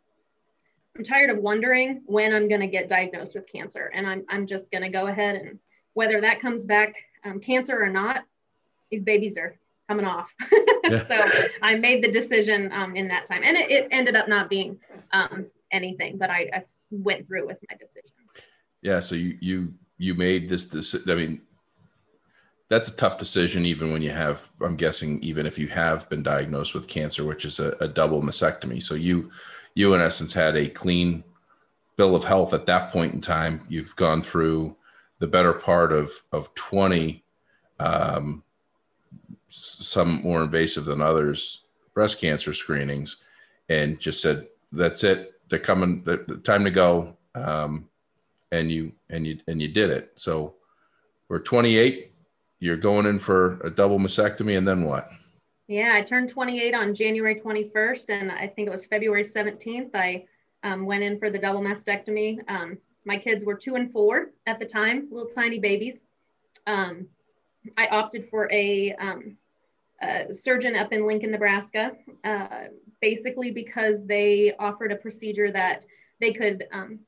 I'm 0.97 1.03
tired 1.03 1.29
of 1.29 1.37
wondering 1.37 2.01
when 2.05 2.33
I'm 2.33 2.47
going 2.47 2.61
to 2.61 2.67
get 2.67 2.87
diagnosed 2.87 3.35
with 3.35 3.51
cancer. 3.51 3.91
And 3.93 4.07
I'm, 4.07 4.25
I'm 4.29 4.45
just 4.45 4.71
going 4.71 4.81
to 4.83 4.89
go 4.89 5.07
ahead 5.07 5.35
and 5.35 5.59
whether 5.93 6.21
that 6.21 6.39
comes 6.39 6.65
back 6.65 6.95
um, 7.23 7.39
cancer 7.39 7.81
or 7.81 7.89
not, 7.89 8.23
these 8.91 9.01
babies 9.01 9.37
are 9.37 9.57
coming 9.87 10.05
off. 10.05 10.33
Yeah. 10.89 11.05
so 11.05 11.29
I 11.61 11.75
made 11.75 12.03
the 12.03 12.11
decision 12.11 12.71
um, 12.71 12.95
in 12.95 13.09
that 13.09 13.27
time. 13.27 13.41
And 13.43 13.55
it, 13.55 13.69
it 13.69 13.89
ended 13.91 14.15
up 14.15 14.27
not 14.27 14.49
being 14.49 14.79
um, 15.11 15.45
anything, 15.71 16.17
but 16.17 16.31
I, 16.31 16.49
I, 16.51 16.63
went 16.89 17.27
through 17.27 17.45
with 17.45 17.59
my 17.69 17.77
decision. 17.77 18.09
Yeah. 18.81 18.99
So 18.99 19.13
you, 19.13 19.37
you, 19.39 19.73
you 19.99 20.15
made 20.15 20.49
this 20.49 20.69
decision. 20.69 21.11
I 21.11 21.15
mean, 21.15 21.41
that's 22.69 22.87
a 22.87 22.95
tough 22.95 23.17
decision, 23.17 23.65
even 23.65 23.91
when 23.91 24.01
you 24.01 24.11
have. 24.11 24.49
I'm 24.61 24.75
guessing 24.75 25.21
even 25.23 25.45
if 25.45 25.57
you 25.57 25.67
have 25.67 26.07
been 26.09 26.23
diagnosed 26.23 26.73
with 26.73 26.87
cancer, 26.87 27.25
which 27.25 27.43
is 27.43 27.59
a, 27.59 27.75
a 27.79 27.87
double 27.87 28.21
mastectomy. 28.21 28.81
So 28.81 28.95
you, 28.95 29.31
you 29.73 29.93
in 29.93 30.01
essence 30.01 30.33
had 30.33 30.55
a 30.55 30.69
clean 30.69 31.23
bill 31.97 32.15
of 32.15 32.23
health 32.23 32.53
at 32.53 32.67
that 32.67 32.91
point 32.91 33.13
in 33.13 33.21
time. 33.21 33.65
You've 33.69 33.95
gone 33.95 34.21
through 34.21 34.75
the 35.17 35.27
better 35.27 35.53
part 35.53 35.91
of 35.91 36.11
of 36.31 36.53
20, 36.55 37.23
um, 37.79 38.43
some 39.47 40.21
more 40.21 40.43
invasive 40.43 40.85
than 40.85 41.01
others, 41.01 41.65
breast 41.93 42.21
cancer 42.21 42.53
screenings, 42.53 43.23
and 43.67 43.99
just 43.99 44.21
said 44.21 44.47
that's 44.71 45.03
it. 45.03 45.33
They're 45.49 45.59
coming. 45.59 46.03
The, 46.03 46.23
the 46.27 46.37
time 46.37 46.63
to 46.63 46.71
go. 46.71 47.17
Um, 47.33 47.89
and 48.51 48.71
you 48.71 48.91
and 49.09 49.25
you 49.25 49.39
and 49.47 49.61
you 49.61 49.67
did 49.67 49.89
it. 49.89 50.11
So 50.15 50.55
we're 51.27 51.39
28. 51.39 52.08
You're 52.59 52.77
going 52.77 53.05
in 53.05 53.19
for 53.19 53.59
a 53.61 53.69
double 53.69 53.99
mastectomy, 53.99 54.57
and 54.57 54.67
then 54.67 54.83
what? 54.83 55.09
Yeah, 55.67 55.93
I 55.95 56.01
turned 56.01 56.29
28 56.29 56.73
on 56.73 56.93
January 56.93 57.35
21st, 57.35 58.09
and 58.09 58.31
I 58.31 58.47
think 58.47 58.67
it 58.67 58.71
was 58.71 58.85
February 58.85 59.23
17th. 59.23 59.91
I 59.93 60.25
um, 60.63 60.85
went 60.85 61.03
in 61.03 61.19
for 61.19 61.29
the 61.29 61.39
double 61.39 61.61
mastectomy. 61.61 62.39
Um, 62.49 62.77
my 63.05 63.17
kids 63.17 63.45
were 63.45 63.55
two 63.55 63.75
and 63.75 63.91
four 63.91 64.31
at 64.45 64.59
the 64.59 64.65
time, 64.65 65.07
little 65.09 65.29
tiny 65.29 65.59
babies. 65.59 66.01
Um, 66.67 67.07
I 67.77 67.87
opted 67.87 68.29
for 68.29 68.51
a, 68.51 68.93
um, 68.95 69.37
a, 70.01 70.33
surgeon 70.33 70.75
up 70.75 70.91
in 70.91 71.05
Lincoln, 71.05 71.31
Nebraska, 71.31 71.91
uh, 72.23 72.65
basically 73.01 73.51
because 73.51 74.05
they 74.05 74.53
offered 74.59 74.91
a 74.91 74.95
procedure 74.95 75.51
that 75.51 75.85
they 76.19 76.31
could 76.31 76.65
um, 76.71 76.99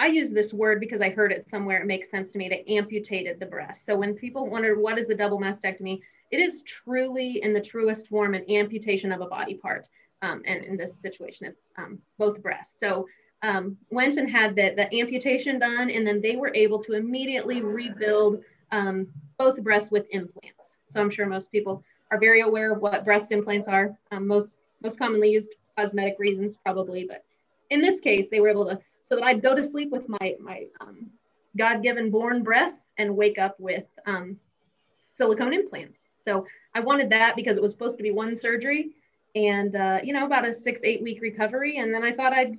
I 0.00 0.06
use 0.06 0.30
this 0.30 0.54
word 0.54 0.80
because 0.80 1.02
I 1.02 1.10
heard 1.10 1.30
it 1.30 1.46
somewhere. 1.46 1.82
It 1.82 1.86
makes 1.86 2.10
sense 2.10 2.32
to 2.32 2.38
me. 2.38 2.48
They 2.48 2.64
amputated 2.74 3.38
the 3.38 3.44
breast. 3.44 3.84
So 3.84 3.94
when 3.94 4.14
people 4.14 4.48
wonder 4.48 4.80
what 4.80 4.98
is 4.98 5.10
a 5.10 5.14
double 5.14 5.38
mastectomy, 5.38 6.00
it 6.30 6.40
is 6.40 6.62
truly, 6.62 7.42
in 7.42 7.52
the 7.52 7.60
truest 7.60 8.08
form, 8.08 8.32
an 8.32 8.50
amputation 8.50 9.12
of 9.12 9.20
a 9.20 9.26
body 9.26 9.54
part. 9.54 9.90
Um, 10.22 10.40
and 10.46 10.64
in 10.64 10.78
this 10.78 10.98
situation, 10.98 11.46
it's 11.46 11.70
um, 11.76 11.98
both 12.16 12.42
breasts. 12.42 12.80
So 12.80 13.06
um, 13.42 13.76
went 13.90 14.16
and 14.16 14.30
had 14.30 14.56
the, 14.56 14.72
the 14.74 14.98
amputation 14.98 15.58
done, 15.58 15.90
and 15.90 16.06
then 16.06 16.22
they 16.22 16.36
were 16.36 16.52
able 16.54 16.78
to 16.84 16.94
immediately 16.94 17.60
rebuild 17.60 18.42
um, 18.72 19.06
both 19.36 19.62
breasts 19.62 19.90
with 19.90 20.06
implants. 20.12 20.78
So 20.88 21.02
I'm 21.02 21.10
sure 21.10 21.26
most 21.26 21.52
people 21.52 21.84
are 22.10 22.18
very 22.18 22.40
aware 22.40 22.72
of 22.72 22.80
what 22.80 23.04
breast 23.04 23.32
implants 23.32 23.68
are. 23.68 23.94
Um, 24.12 24.26
most 24.26 24.56
most 24.82 24.98
commonly 24.98 25.30
used 25.30 25.50
cosmetic 25.76 26.16
reasons, 26.18 26.56
probably, 26.56 27.04
but 27.04 27.22
in 27.68 27.82
this 27.82 28.00
case, 28.00 28.30
they 28.30 28.40
were 28.40 28.48
able 28.48 28.66
to 28.66 28.80
so 29.04 29.16
that 29.16 29.24
I'd 29.24 29.42
go 29.42 29.54
to 29.54 29.62
sleep 29.62 29.90
with 29.90 30.08
my 30.08 30.36
my 30.40 30.66
um, 30.80 31.10
God-given 31.56 32.10
born 32.10 32.42
breasts 32.42 32.92
and 32.98 33.16
wake 33.16 33.38
up 33.38 33.58
with 33.58 33.84
um, 34.06 34.38
silicone 34.94 35.52
implants. 35.52 36.00
So 36.18 36.46
I 36.74 36.80
wanted 36.80 37.10
that 37.10 37.34
because 37.36 37.56
it 37.56 37.62
was 37.62 37.70
supposed 37.72 37.96
to 37.96 38.02
be 38.02 38.10
one 38.10 38.36
surgery 38.36 38.90
and 39.34 39.74
uh, 39.76 39.98
you 40.02 40.12
know 40.12 40.26
about 40.26 40.46
a 40.46 40.52
six 40.52 40.82
eight 40.84 41.02
week 41.02 41.20
recovery, 41.20 41.78
and 41.78 41.94
then 41.94 42.02
I 42.02 42.12
thought 42.12 42.32
I'd 42.32 42.58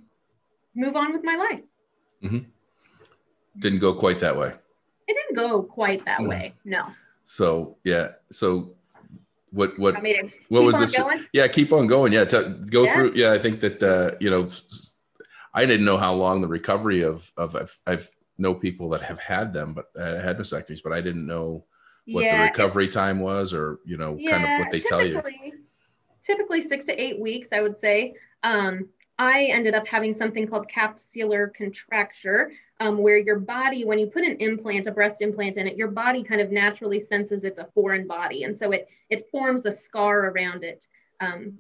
move 0.76 0.96
on 0.96 1.14
with 1.14 1.24
my 1.24 1.36
life. 1.36 1.64
Mm-hmm. 2.24 2.40
Didn't 3.60 3.80
go 3.80 3.94
quite 3.94 4.20
that 4.22 4.38
way. 4.38 4.54
It 5.08 5.14
didn't 5.14 5.36
go 5.36 5.62
quite 5.64 6.06
that 6.06 6.22
way. 6.22 6.54
No. 6.64 6.88
So 7.24 7.78
yeah. 7.84 8.14
So 8.32 8.76
what 9.52 9.78
what 9.78 9.96
what 10.50 10.64
was 10.64 10.80
this? 10.80 10.98
Going? 10.98 11.26
Yeah, 11.34 11.48
keep 11.48 11.74
on 11.74 11.88
going. 11.88 12.14
Yeah, 12.14 12.26
to, 12.26 12.58
go 12.70 12.86
yeah. 12.86 12.94
through. 12.94 13.14
Yeah, 13.16 13.34
I 13.34 13.40
think 13.40 13.60
that 13.60 13.84
uh, 13.84 14.16
you 14.20 14.30
know 14.30 14.50
I 15.54 15.66
didn't 15.66 15.86
know 15.86 15.98
how 15.98 16.14
long 16.14 16.42
the 16.42 16.48
recovery 16.48 17.02
of 17.02 17.32
of 17.38 17.56
I've, 17.56 17.80
I've 17.86 18.10
know 18.38 18.56
people 18.56 18.90
that 18.90 19.02
have 19.02 19.20
had 19.20 19.54
them, 19.54 19.74
but 19.74 19.86
uh, 19.98 20.20
had 20.20 20.38
mastectomies, 20.38 20.82
but 20.84 20.94
I 20.94 21.02
didn't 21.02 21.26
know 21.26 21.66
what 22.08 22.24
yeah, 22.24 22.38
the 22.38 22.44
recovery 22.52 22.88
time 22.88 23.20
was, 23.20 23.54
or 23.54 23.80
you 23.86 23.98
know, 23.98 24.16
yeah, 24.20 24.32
kind 24.32 24.44
of 24.44 24.66
what 24.66 24.72
they 24.72 24.80
tell 24.80 25.06
you. 25.06 25.22
Typically, 26.22 26.62
six 26.62 26.86
to 26.86 27.02
eight 27.02 27.20
weeks, 27.20 27.50
I 27.52 27.62
would 27.62 27.78
say. 27.78 28.16
Um, 28.44 28.90
I 29.20 29.46
ended 29.46 29.76
up 29.76 29.88
having 29.88 30.14
something 30.14 30.48
called 30.48 30.68
capsular 30.68 31.54
contracture, 31.54 32.52
um, 32.80 32.98
where 32.98 33.18
your 33.18 33.40
body, 33.40 33.86
when 33.86 34.00
you 34.00 34.08
put 34.08 34.24
an 34.24 34.36
implant, 34.38 34.88
a 34.88 34.92
breast 34.92 35.22
implant 35.22 35.58
in 35.58 35.68
it, 35.68 35.78
your 35.78 35.90
body 35.90 36.24
kind 36.24 36.42
of 36.42 36.52
naturally 36.52 37.00
senses 37.00 37.44
it's 37.44 37.60
a 37.60 37.68
foreign 37.76 38.08
body, 38.08 38.44
and 38.44 38.58
so 38.58 38.72
it 38.72 38.88
it 39.10 39.30
forms 39.32 39.66
a 39.66 39.72
scar 39.72 40.30
around 40.30 40.64
it 40.64 40.88
um, 41.20 41.58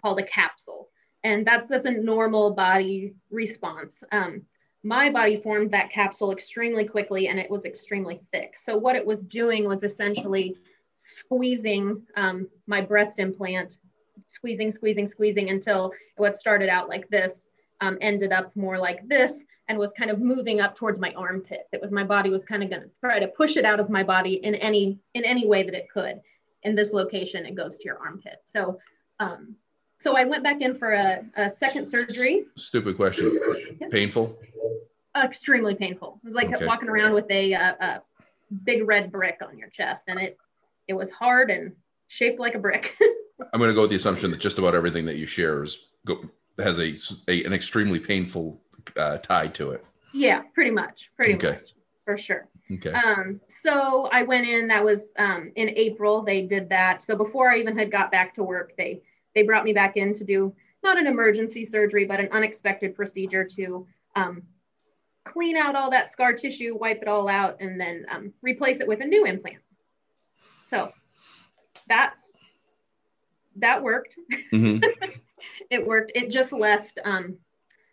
called 0.00 0.20
a 0.20 0.24
capsule 0.24 0.89
and 1.24 1.46
that's 1.46 1.68
that's 1.68 1.86
a 1.86 1.90
normal 1.90 2.50
body 2.52 3.14
response. 3.30 4.02
Um, 4.12 4.42
my 4.82 5.10
body 5.10 5.36
formed 5.36 5.70
that 5.72 5.90
capsule 5.90 6.32
extremely 6.32 6.84
quickly 6.84 7.28
and 7.28 7.38
it 7.38 7.50
was 7.50 7.64
extremely 7.64 8.18
thick. 8.32 8.56
So 8.56 8.78
what 8.78 8.96
it 8.96 9.04
was 9.04 9.24
doing 9.24 9.64
was 9.64 9.84
essentially 9.84 10.56
squeezing 10.94 12.02
um, 12.16 12.48
my 12.66 12.80
breast 12.80 13.18
implant, 13.18 13.76
squeezing, 14.26 14.70
squeezing, 14.70 15.06
squeezing 15.06 15.50
until 15.50 15.92
what 16.16 16.36
started 16.36 16.68
out 16.68 16.88
like 16.88 17.08
this 17.08 17.46
um, 17.80 17.98
ended 18.00 18.32
up 18.32 18.54
more 18.56 18.78
like 18.78 19.06
this 19.06 19.44
and 19.68 19.78
was 19.78 19.92
kind 19.92 20.10
of 20.10 20.18
moving 20.20 20.60
up 20.60 20.74
towards 20.74 20.98
my 20.98 21.12
armpit. 21.12 21.68
It 21.72 21.80
was 21.80 21.92
my 21.92 22.04
body 22.04 22.30
was 22.30 22.44
kind 22.44 22.62
of 22.62 22.70
going 22.70 22.82
to 22.82 22.90
try 23.00 23.18
to 23.18 23.28
push 23.28 23.56
it 23.56 23.64
out 23.64 23.80
of 23.80 23.90
my 23.90 24.02
body 24.02 24.34
in 24.34 24.54
any 24.56 24.98
in 25.14 25.24
any 25.24 25.46
way 25.46 25.62
that 25.62 25.74
it 25.74 25.90
could. 25.90 26.20
In 26.62 26.74
this 26.74 26.92
location, 26.92 27.46
it 27.46 27.54
goes 27.54 27.78
to 27.78 27.84
your 27.84 27.98
armpit. 27.98 28.40
So 28.44 28.78
um, 29.18 29.56
so 30.00 30.16
I 30.16 30.24
went 30.24 30.42
back 30.42 30.62
in 30.62 30.74
for 30.74 30.92
a, 30.92 31.22
a 31.36 31.50
second 31.50 31.84
surgery. 31.84 32.46
Stupid 32.56 32.96
question. 32.96 33.38
Painful? 33.90 34.34
Extremely 35.14 35.74
painful. 35.74 36.18
It 36.22 36.24
was 36.24 36.34
like 36.34 36.50
okay. 36.54 36.64
walking 36.64 36.88
around 36.88 37.12
with 37.12 37.30
a, 37.30 37.52
a, 37.52 37.76
a, 37.78 38.02
big 38.64 38.88
red 38.88 39.12
brick 39.12 39.40
on 39.46 39.58
your 39.58 39.68
chest, 39.68 40.04
and 40.08 40.18
it 40.18 40.38
it 40.88 40.94
was 40.94 41.10
hard 41.10 41.50
and 41.50 41.72
shaped 42.06 42.40
like 42.40 42.54
a 42.54 42.58
brick. 42.58 42.96
I'm 43.52 43.60
going 43.60 43.68
to 43.68 43.74
go 43.74 43.82
with 43.82 43.90
the 43.90 43.96
assumption 43.96 44.30
that 44.30 44.40
just 44.40 44.58
about 44.58 44.74
everything 44.74 45.04
that 45.04 45.16
you 45.16 45.26
share 45.26 45.62
is 45.62 45.90
go, 46.06 46.24
has 46.58 46.78
a, 46.78 46.94
a 47.30 47.44
an 47.44 47.52
extremely 47.52 47.98
painful 47.98 48.58
uh, 48.96 49.18
tie 49.18 49.48
to 49.48 49.72
it. 49.72 49.84
Yeah, 50.14 50.42
pretty 50.54 50.70
much. 50.70 51.10
Pretty 51.14 51.34
okay. 51.34 51.58
much 51.58 51.74
for 52.06 52.16
sure. 52.16 52.48
Okay. 52.72 52.92
Um, 52.92 53.38
so 53.48 54.08
I 54.12 54.22
went 54.22 54.46
in. 54.46 54.66
That 54.68 54.82
was 54.82 55.12
um, 55.18 55.52
in 55.56 55.70
April. 55.76 56.22
They 56.22 56.40
did 56.46 56.70
that. 56.70 57.02
So 57.02 57.16
before 57.16 57.50
I 57.50 57.58
even 57.58 57.76
had 57.76 57.90
got 57.90 58.10
back 58.10 58.32
to 58.34 58.42
work, 58.42 58.72
they 58.78 59.02
they 59.34 59.42
brought 59.42 59.64
me 59.64 59.72
back 59.72 59.96
in 59.96 60.12
to 60.14 60.24
do 60.24 60.54
not 60.82 60.98
an 60.98 61.06
emergency 61.06 61.64
surgery, 61.64 62.04
but 62.04 62.20
an 62.20 62.28
unexpected 62.32 62.94
procedure 62.94 63.44
to 63.44 63.86
um, 64.16 64.42
clean 65.24 65.56
out 65.56 65.76
all 65.76 65.90
that 65.90 66.10
scar 66.10 66.32
tissue, 66.32 66.76
wipe 66.76 67.02
it 67.02 67.08
all 67.08 67.28
out, 67.28 67.56
and 67.60 67.78
then 67.80 68.06
um, 68.10 68.32
replace 68.42 68.80
it 68.80 68.88
with 68.88 69.00
a 69.00 69.06
new 69.06 69.26
implant. 69.26 69.58
So 70.64 70.92
that 71.88 72.14
that 73.56 73.82
worked. 73.82 74.16
Mm-hmm. 74.52 74.84
it 75.70 75.86
worked. 75.86 76.12
It 76.14 76.30
just 76.30 76.52
left 76.52 76.98
um, 77.04 77.36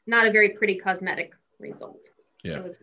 not 0.05 0.25
a 0.25 0.31
very 0.31 0.49
pretty 0.49 0.75
cosmetic 0.75 1.33
result. 1.59 2.09
Yeah. 2.43 2.57
It, 2.57 2.63
was, 2.63 2.81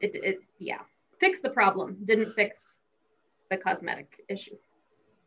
it, 0.00 0.14
it 0.14 0.38
yeah 0.58 0.80
fixed 1.18 1.42
the 1.42 1.50
problem, 1.50 1.96
didn't 2.04 2.34
fix 2.34 2.78
the 3.50 3.56
cosmetic 3.56 4.22
issue. 4.28 4.56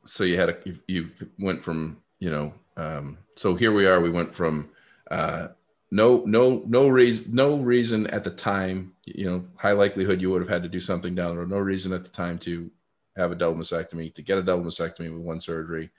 So 0.06 0.24
you 0.24 0.38
had 0.38 0.50
a 0.50 0.58
you, 0.64 0.80
you 0.88 1.10
went 1.40 1.62
from 1.62 1.98
you 2.20 2.30
know, 2.30 2.54
um, 2.76 3.18
so 3.36 3.56
here 3.56 3.72
we 3.72 3.86
are. 3.86 4.02
We 4.02 4.10
went 4.10 4.34
from 4.34 4.70
uh, 5.10 5.50
no, 5.92 6.24
no, 6.26 6.64
no 6.68 6.88
reason, 6.88 7.34
no 7.34 7.58
reason 7.58 8.08
at 8.08 8.24
the 8.24 8.32
time. 8.32 8.94
You 9.06 9.26
know, 9.26 9.46
high 9.56 9.72
likelihood 9.72 10.22
you 10.22 10.30
would 10.32 10.42
have 10.42 10.50
had 10.50 10.64
to 10.64 10.70
do 10.70 10.80
something 10.80 11.16
down 11.16 11.32
the 11.32 11.38
road. 11.40 11.50
No 11.50 11.60
reason 11.60 11.94
at 11.94 12.04
the 12.04 12.10
time 12.10 12.38
to 12.40 12.70
have 13.16 13.32
a 13.32 13.36
double 13.36 13.58
mastectomy, 13.58 14.14
to 14.14 14.22
get 14.22 14.38
a 14.38 14.44
double 14.44 14.66
mastectomy 14.66 15.12
with 15.12 15.22
one 15.22 15.40
surgery. 15.40 15.90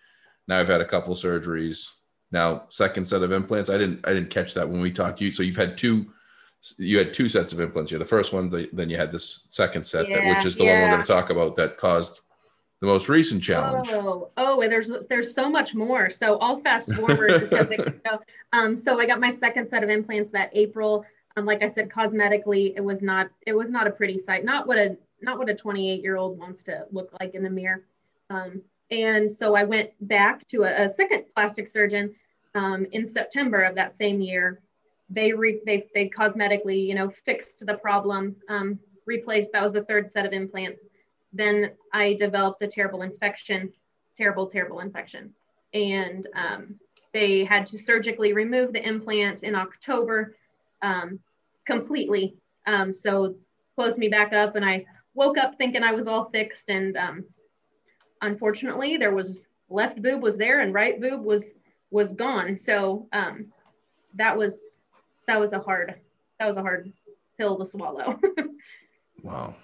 Now 0.47 0.61
I've 0.61 0.69
had 0.69 0.81
a 0.81 0.87
couple 0.87 1.15
surgeries. 1.15 1.91
Now 2.31 2.67
second 2.69 3.07
set 3.07 3.23
of 3.23 3.33
implants. 3.33 3.71
I 3.71 3.79
didn't, 3.79 4.07
I 4.07 4.13
didn't 4.13 4.31
catch 4.31 4.55
that 4.55 4.69
when 4.69 4.81
we 4.81 4.93
talked. 4.93 5.21
You 5.21 5.31
so 5.31 5.43
you've 5.43 5.57
had 5.57 5.79
two. 5.79 6.13
You 6.77 6.99
had 6.99 7.15
two 7.15 7.29
sets 7.29 7.53
of 7.53 7.61
implants. 7.61 7.93
You 7.93 7.99
the 7.99 8.05
first 8.05 8.33
one, 8.33 8.49
then 8.73 8.91
you 8.91 8.97
had 8.97 9.13
this 9.13 9.47
second 9.49 9.85
set, 9.85 10.09
yeah, 10.09 10.17
that, 10.17 10.37
which 10.37 10.45
is 10.45 10.57
the 10.57 10.65
yeah. 10.65 10.73
one 10.73 10.83
we're 10.83 10.97
going 10.97 11.07
to 11.07 11.13
talk 11.13 11.31
about 11.31 11.55
that 11.55 11.77
caused 11.77 12.23
the 12.81 12.87
most 12.87 13.09
recent 13.09 13.43
challenge. 13.43 13.89
Oh, 13.91 14.31
oh, 14.37 14.61
and 14.61 14.71
there's 14.71 14.89
there's 15.09 15.35
so 15.35 15.51
much 15.51 15.75
more. 15.75 16.11
So 16.11 16.39
I'll 16.39 16.61
fast 16.61 16.95
forward 16.95 17.41
because 17.41 17.71
it, 17.71 18.01
so, 18.07 18.21
um, 18.53 18.77
so 18.77 19.01
I 19.01 19.07
got 19.07 19.21
my 19.21 19.31
second 19.31 19.69
set 19.69 19.83
of 19.83 19.91
implants 19.91 20.31
that 20.33 20.51
April. 20.53 21.05
Um, 21.37 21.45
like 21.45 21.63
I 21.63 21.69
said, 21.69 21.89
cosmetically, 21.89 22.75
it 22.77 22.85
was 22.85 23.03
not 23.03 23.31
it 23.47 23.53
was 23.53 23.71
not 23.71 23.87
a 23.87 23.91
pretty 23.91 24.17
sight. 24.17 24.45
Not 24.45 24.67
what 24.67 24.79
a 24.79 24.97
not 25.21 25.39
what 25.39 25.49
a 25.49 25.55
28 25.55 26.03
year 26.03 26.17
old 26.17 26.39
wants 26.39 26.63
to 26.65 26.87
look 26.93 27.11
like 27.21 27.35
in 27.35 27.43
the 27.43 27.51
mirror. 27.51 27.85
Um, 28.31 28.63
and 28.91 29.31
so 29.31 29.55
I 29.55 29.65
went 29.65 29.91
back 30.07 30.47
to 30.49 30.63
a, 30.63 30.85
a 30.85 30.89
second 30.89 31.25
plastic 31.35 31.67
surgeon 31.67 32.15
um, 32.55 32.87
in 32.93 33.05
September 33.05 33.63
of 33.63 33.75
that 33.75 33.93
same 33.93 34.21
year. 34.21 34.61
They 35.11 35.33
re, 35.33 35.61
they 35.67 35.89
they 35.95 36.09
cosmetically, 36.09 36.87
you 36.87 36.95
know, 36.95 37.11
fixed 37.11 37.67
the 37.67 37.75
problem, 37.75 38.37
um, 38.49 38.79
replaced. 39.05 39.51
That 39.53 39.65
was 39.65 39.73
the 39.73 39.83
third 39.83 40.09
set 40.09 40.27
of 40.27 40.33
implants 40.33 40.87
then 41.33 41.73
I 41.93 42.15
developed 42.15 42.63
a 42.63 42.69
terrible 42.69 43.03
infection, 43.03 43.73
terrible, 44.17 44.47
terrible 44.47 44.81
infection. 44.81 45.35
And 45.75 46.27
um, 46.35 46.77
they 47.13 47.45
had 47.45 47.67
to 47.67 47.79
surgically 47.79 48.33
remove 48.33 48.73
the 48.73 48.87
implant 48.87 49.43
in 49.43 49.55
October 49.55 50.35
um, 50.83 51.21
completely. 51.67 52.37
Um, 52.67 52.93
so 52.93 53.37
closed 53.77 53.99
me 53.99 54.09
back 54.09 54.33
up 54.33 54.57
and 54.57 54.65
I 54.65 54.87
woke 55.19 55.37
up 55.37 55.57
thinking 55.57 55.83
I 55.83 55.93
was 55.93 56.07
all 56.07 56.31
fixed, 56.31 56.71
and 56.71 56.97
um, 56.97 57.25
unfortunately, 58.23 58.97
there 58.97 59.15
was 59.15 59.45
left 59.69 60.01
boob 60.01 60.23
was 60.23 60.39
there 60.39 60.61
and 60.61 60.73
right 60.73 60.99
boob 61.01 61.23
was 61.23 61.53
was 61.91 62.13
gone. 62.13 62.57
So 62.57 63.09
um, 63.13 63.53
that 64.15 64.39
was 64.39 64.77
that 65.27 65.41
was 65.41 65.53
a 65.53 65.59
hard 65.59 65.95
that 66.39 66.47
was 66.47 66.57
a 66.57 66.63
hard 66.63 66.93
pill 67.37 67.59
to 67.59 67.67
swallow. 67.67 68.19
wow. 69.23 69.55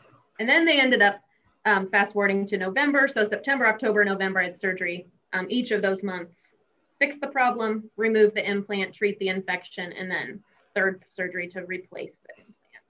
And 0.40 0.48
then 0.48 0.64
they 0.64 0.80
ended 0.80 1.00
up 1.00 1.20
um, 1.64 1.86
fast 1.86 2.12
forwarding 2.12 2.46
to 2.46 2.58
November. 2.58 3.08
So 3.08 3.24
September, 3.24 3.66
October, 3.66 4.04
November, 4.04 4.40
I 4.40 4.44
had 4.44 4.56
surgery 4.56 5.06
um, 5.32 5.46
each 5.48 5.70
of 5.70 5.82
those 5.82 6.02
months. 6.02 6.54
Fix 6.98 7.18
the 7.18 7.26
problem, 7.26 7.90
remove 7.96 8.34
the 8.34 8.48
implant, 8.48 8.94
treat 8.94 9.18
the 9.18 9.28
infection, 9.28 9.92
and 9.92 10.10
then 10.10 10.40
third 10.74 11.04
surgery 11.08 11.48
to 11.48 11.64
replace 11.64 12.18
the 12.18 12.34
implant 12.36 12.84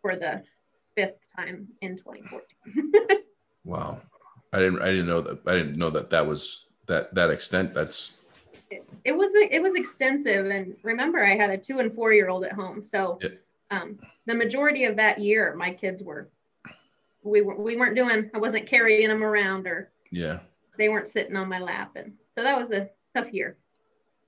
for 0.00 0.16
the 0.16 0.42
fifth 0.94 1.18
time 1.36 1.68
in 1.80 1.96
2014. 1.96 2.92
wow, 3.64 4.00
I 4.52 4.58
didn't 4.58 4.82
I 4.82 4.86
didn't 4.86 5.06
know 5.06 5.20
that 5.20 5.40
I 5.46 5.54
didn't 5.54 5.76
know 5.76 5.90
that 5.90 6.10
that 6.10 6.26
was 6.26 6.66
that 6.86 7.14
that 7.14 7.30
extent. 7.30 7.74
That's 7.74 8.22
it, 8.70 8.88
it 9.04 9.12
was 9.12 9.32
it 9.34 9.60
was 9.60 9.74
extensive, 9.74 10.46
and 10.46 10.76
remember 10.82 11.24
I 11.24 11.36
had 11.36 11.50
a 11.50 11.58
two 11.58 11.80
and 11.80 11.92
four 11.92 12.12
year 12.12 12.28
old 12.28 12.44
at 12.44 12.52
home, 12.52 12.80
so 12.80 13.18
yeah. 13.20 13.30
um, 13.70 13.98
the 14.26 14.34
majority 14.34 14.84
of 14.84 14.96
that 14.96 15.18
year 15.18 15.54
my 15.56 15.70
kids 15.70 16.02
were 16.02 16.28
we 17.28 17.42
were 17.42 17.56
we 17.56 17.76
weren't 17.76 17.96
doing 17.96 18.30
I 18.34 18.38
wasn't 18.38 18.66
carrying 18.66 19.08
them 19.08 19.22
around 19.22 19.66
or 19.66 19.90
yeah 20.10 20.40
they 20.78 20.88
weren't 20.88 21.08
sitting 21.08 21.36
on 21.36 21.48
my 21.48 21.58
lap, 21.58 21.96
and 21.96 22.14
so 22.34 22.42
that 22.42 22.56
was 22.56 22.70
a 22.70 22.88
tough 23.14 23.32
year. 23.32 23.58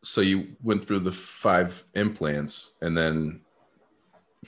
So 0.02 0.20
you 0.20 0.56
went 0.62 0.84
through 0.84 1.00
the 1.00 1.12
five 1.12 1.82
implants, 1.94 2.74
and 2.82 2.96
then 2.96 3.40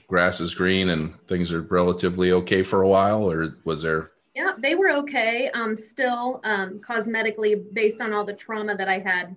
grass 0.09 0.41
is 0.41 0.53
green 0.53 0.91
and 0.91 1.15
things 1.27 1.53
are 1.53 1.63
relatively 1.63 2.33
okay 2.33 2.63
for 2.63 2.83
a 2.83 2.89
while, 2.89 3.31
or 3.31 3.57
was 3.65 3.83
there? 3.83 4.11
Yeah, 4.35 4.53
they 4.59 4.75
were 4.75 4.91
okay. 4.91 5.51
Um, 5.51 5.75
still, 5.77 6.41
um, 6.45 6.81
cosmetically, 6.81 7.63
based 7.73 8.01
on 8.01 8.13
all 8.13 8.25
the 8.25 8.33
trauma 8.35 8.77
that 8.77 8.89
I 8.89 8.99
had, 8.99 9.37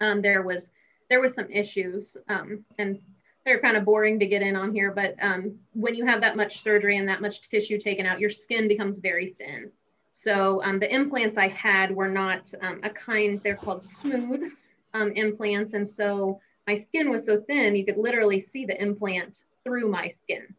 um, 0.00 0.20
there 0.20 0.42
was 0.42 0.70
there 1.08 1.20
was 1.20 1.34
some 1.34 1.50
issues, 1.50 2.16
um, 2.28 2.64
and 2.78 2.98
they're 3.44 3.60
kind 3.60 3.76
of 3.76 3.84
boring 3.84 4.18
to 4.20 4.26
get 4.26 4.42
in 4.42 4.56
on 4.56 4.72
here. 4.72 4.92
But 4.92 5.16
um, 5.20 5.58
when 5.72 5.94
you 5.94 6.06
have 6.06 6.20
that 6.20 6.36
much 6.36 6.60
surgery 6.60 6.96
and 6.96 7.08
that 7.08 7.20
much 7.20 7.48
tissue 7.48 7.78
taken 7.78 8.06
out, 8.06 8.20
your 8.20 8.30
skin 8.30 8.68
becomes 8.68 8.98
very 8.98 9.34
thin. 9.38 9.70
So 10.12 10.62
um, 10.62 10.78
the 10.78 10.92
implants 10.92 11.38
I 11.38 11.48
had 11.48 11.90
were 11.94 12.08
not 12.08 12.52
um, 12.60 12.80
a 12.82 12.90
kind. 12.90 13.40
They're 13.42 13.56
called 13.56 13.82
smooth 13.82 14.52
um, 14.94 15.12
implants, 15.12 15.72
and 15.72 15.88
so 15.88 16.40
my 16.66 16.74
skin 16.74 17.10
was 17.10 17.24
so 17.24 17.40
thin 17.40 17.74
you 17.74 17.84
could 17.84 17.96
literally 17.96 18.38
see 18.38 18.66
the 18.66 18.80
implant 18.80 19.40
through 19.64 19.88
my 19.88 20.08
skin. 20.08 20.54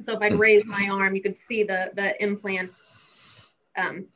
So 0.00 0.14
if 0.14 0.22
I'd 0.22 0.38
raise 0.38 0.66
my 0.66 0.88
arm, 0.90 1.14
you 1.14 1.22
could 1.22 1.36
see 1.36 1.64
the, 1.64 1.90
the 1.94 2.22
implant 2.22 2.72
um, 3.76 4.06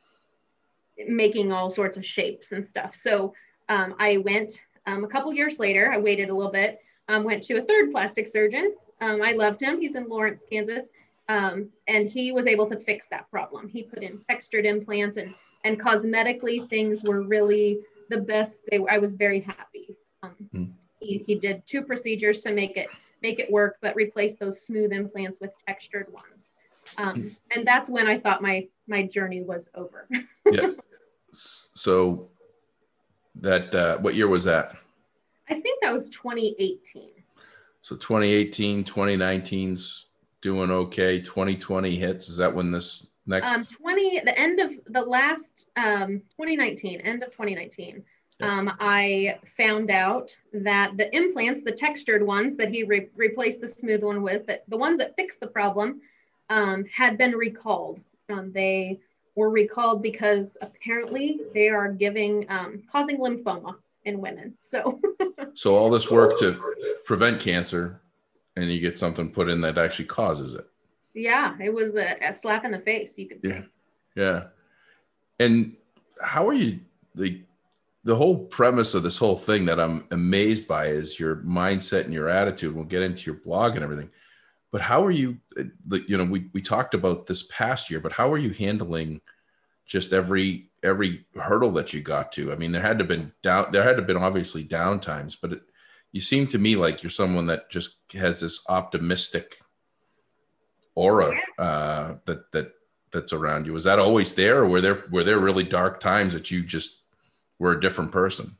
making 1.07 1.51
all 1.51 1.69
sorts 1.69 1.97
of 1.97 2.05
shapes 2.05 2.51
and 2.51 2.65
stuff. 2.65 2.95
So 2.95 3.33
um, 3.67 3.95
I 3.99 4.17
went 4.17 4.61
a 4.87 5.07
couple 5.07 5.31
years 5.33 5.59
later, 5.59 5.91
I 5.91 5.99
waited 5.99 6.29
a 6.29 6.33
little 6.33 6.51
bit, 6.51 6.79
um, 7.09 7.23
went 7.23 7.43
to 7.43 7.57
a 7.57 7.61
third 7.61 7.91
plastic 7.91 8.27
surgeon. 8.27 8.75
Um, 9.01 9.21
I 9.21 9.33
loved 9.33 9.61
him. 9.61 9.81
He's 9.81 9.95
in 9.95 10.07
Lawrence, 10.07 10.45
Kansas. 10.49 10.91
Um, 11.27 11.69
and 11.87 12.09
he 12.09 12.31
was 12.31 12.47
able 12.47 12.65
to 12.67 12.77
fix 12.77 13.07
that 13.09 13.29
problem. 13.29 13.67
He 13.67 13.83
put 13.83 14.03
in 14.03 14.19
textured 14.19 14.65
implants 14.65 15.17
and, 15.17 15.35
and 15.63 15.79
cosmetically 15.79 16.67
things 16.69 17.03
were 17.03 17.21
really 17.21 17.79
the 18.09 18.17
best. 18.17 18.63
They 18.71 18.79
were, 18.79 18.91
I 18.91 18.99
was 18.99 19.13
very 19.13 19.41
happy. 19.41 19.95
Mm. 20.23 20.71
He, 20.99 21.23
he 21.25 21.35
did 21.35 21.65
two 21.65 21.81
procedures 21.81 22.41
to 22.41 22.51
make 22.51 22.77
it 22.77 22.87
make 23.21 23.39
it 23.39 23.51
work, 23.51 23.77
but 23.81 23.95
replace 23.95 24.35
those 24.35 24.61
smooth 24.61 24.93
implants 24.93 25.39
with 25.41 25.53
textured 25.67 26.11
ones. 26.11 26.51
Um, 26.97 27.35
and 27.53 27.67
that's 27.67 27.89
when 27.89 28.07
I 28.07 28.17
thought 28.17 28.41
my 28.41 28.67
my 28.87 29.03
journey 29.03 29.41
was 29.41 29.69
over. 29.75 30.07
yeah. 30.51 30.71
So 31.31 32.29
that 33.35 33.73
uh, 33.75 33.97
what 33.99 34.15
year 34.15 34.27
was 34.27 34.43
that? 34.45 34.75
I 35.49 35.59
think 35.59 35.81
that 35.81 35.91
was 35.91 36.09
2018. 36.09 37.11
So 37.81 37.95
2018, 37.95 38.83
2019's 38.83 40.07
doing 40.41 40.71
okay. 40.71 41.19
2020 41.19 41.95
hits. 41.95 42.29
Is 42.29 42.37
that 42.37 42.53
when 42.53 42.71
this 42.71 43.11
next? 43.25 43.51
Um, 43.51 43.63
20 43.65 44.21
the 44.21 44.37
end 44.37 44.59
of 44.59 44.73
the 44.87 45.01
last 45.01 45.67
um 45.75 46.21
2019, 46.37 47.01
end 47.01 47.23
of 47.23 47.31
2019 47.31 48.03
um, 48.41 48.71
I 48.79 49.39
found 49.45 49.91
out 49.91 50.35
that 50.53 50.95
the 50.95 51.13
implants, 51.15 51.61
the 51.63 51.71
textured 51.71 52.25
ones 52.25 52.55
that 52.55 52.69
he 52.69 52.83
re- 52.83 53.09
replaced 53.15 53.59
the 53.59 53.67
smooth 53.67 54.03
one 54.03 54.21
with, 54.21 54.47
that 54.47 54.63
the 54.69 54.77
ones 54.77 54.97
that 54.99 55.15
fixed 55.15 55.41
the 55.41 55.47
problem, 55.47 56.01
um, 56.49 56.85
had 56.85 57.17
been 57.17 57.33
recalled. 57.33 57.99
Um, 58.29 58.51
they 58.51 58.99
were 59.35 59.49
recalled 59.49 60.01
because 60.01 60.57
apparently 60.61 61.41
they 61.53 61.69
are 61.69 61.91
giving 61.91 62.45
um, 62.49 62.81
causing 62.89 63.17
lymphoma 63.17 63.75
in 64.05 64.21
women. 64.21 64.55
So, 64.59 65.01
so 65.53 65.75
all 65.75 65.89
this 65.89 66.09
work 66.09 66.39
to 66.39 66.61
prevent 67.05 67.39
cancer, 67.39 68.01
and 68.55 68.69
you 68.69 68.79
get 68.79 68.99
something 68.99 69.29
put 69.29 69.49
in 69.49 69.61
that 69.61 69.77
actually 69.77 70.05
causes 70.05 70.53
it. 70.55 70.67
Yeah, 71.13 71.55
it 71.59 71.73
was 71.73 71.95
a, 71.95 72.15
a 72.23 72.33
slap 72.33 72.65
in 72.65 72.71
the 72.71 72.79
face. 72.79 73.17
You 73.17 73.27
could. 73.27 73.39
Yeah, 73.43 73.61
yeah. 74.15 74.43
And 75.39 75.75
how 76.21 76.47
are 76.47 76.53
you? 76.53 76.79
The 77.15 77.41
the 78.03 78.15
whole 78.15 78.45
premise 78.45 78.93
of 78.93 79.03
this 79.03 79.17
whole 79.17 79.35
thing 79.35 79.65
that 79.65 79.79
I'm 79.79 80.05
amazed 80.11 80.67
by 80.67 80.87
is 80.87 81.19
your 81.19 81.37
mindset 81.37 82.05
and 82.05 82.13
your 82.13 82.29
attitude. 82.29 82.73
We'll 82.73 82.85
get 82.85 83.01
into 83.01 83.25
your 83.25 83.41
blog 83.41 83.75
and 83.75 83.83
everything, 83.83 84.09
but 84.71 84.81
how 84.81 85.03
are 85.03 85.11
you? 85.11 85.37
Uh, 85.57 85.63
you 86.07 86.17
know, 86.17 86.23
we 86.23 86.49
we 86.53 86.61
talked 86.61 86.93
about 86.93 87.27
this 87.27 87.43
past 87.43 87.89
year, 87.89 87.99
but 87.99 88.13
how 88.13 88.31
are 88.31 88.37
you 88.37 88.51
handling 88.51 89.21
just 89.85 90.13
every 90.13 90.68
every 90.83 91.25
hurdle 91.35 91.71
that 91.71 91.93
you 91.93 92.01
got 92.01 92.31
to? 92.33 92.51
I 92.51 92.55
mean, 92.55 92.71
there 92.71 92.81
had 92.81 92.99
to 92.99 93.03
have 93.03 93.07
been 93.09 93.31
down. 93.41 93.71
There 93.71 93.83
had 93.83 93.91
to 93.91 93.97
have 93.97 94.07
been 94.07 94.17
obviously 94.17 94.63
down 94.63 94.99
times, 94.99 95.35
but 95.35 95.53
it, 95.53 95.61
you 96.11 96.21
seem 96.21 96.47
to 96.47 96.57
me 96.57 96.75
like 96.75 97.03
you're 97.03 97.09
someone 97.09 97.47
that 97.47 97.69
just 97.69 97.97
has 98.13 98.39
this 98.39 98.65
optimistic 98.69 99.57
aura 100.95 101.39
uh, 101.57 102.15
that 102.25 102.51
that 102.51 102.73
that's 103.11 103.33
around 103.33 103.65
you. 103.65 103.73
Was 103.73 103.83
that 103.85 103.99
always 103.99 104.33
there, 104.33 104.59
or 104.59 104.67
were 104.67 104.81
there 104.81 105.03
were 105.11 105.23
there 105.23 105.39
really 105.39 105.63
dark 105.63 105.99
times 105.99 106.33
that 106.33 106.51
you 106.51 106.63
just 106.63 107.03
were 107.59 107.73
a 107.73 107.81
different 107.81 108.11
person? 108.11 108.55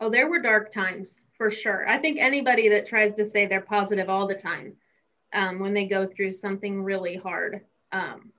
Oh, 0.00 0.08
there 0.08 0.28
were 0.28 0.40
dark 0.40 0.70
times 0.70 1.24
for 1.36 1.50
sure. 1.50 1.88
I 1.88 1.98
think 1.98 2.18
anybody 2.20 2.68
that 2.68 2.86
tries 2.86 3.14
to 3.14 3.24
say 3.24 3.46
they're 3.46 3.60
positive 3.60 4.08
all 4.08 4.28
the 4.28 4.34
time 4.34 4.74
um, 5.32 5.58
when 5.58 5.74
they 5.74 5.86
go 5.86 6.06
through 6.06 6.32
something 6.32 6.82
really 6.82 7.16
hard 7.16 7.62
um, 7.92 8.32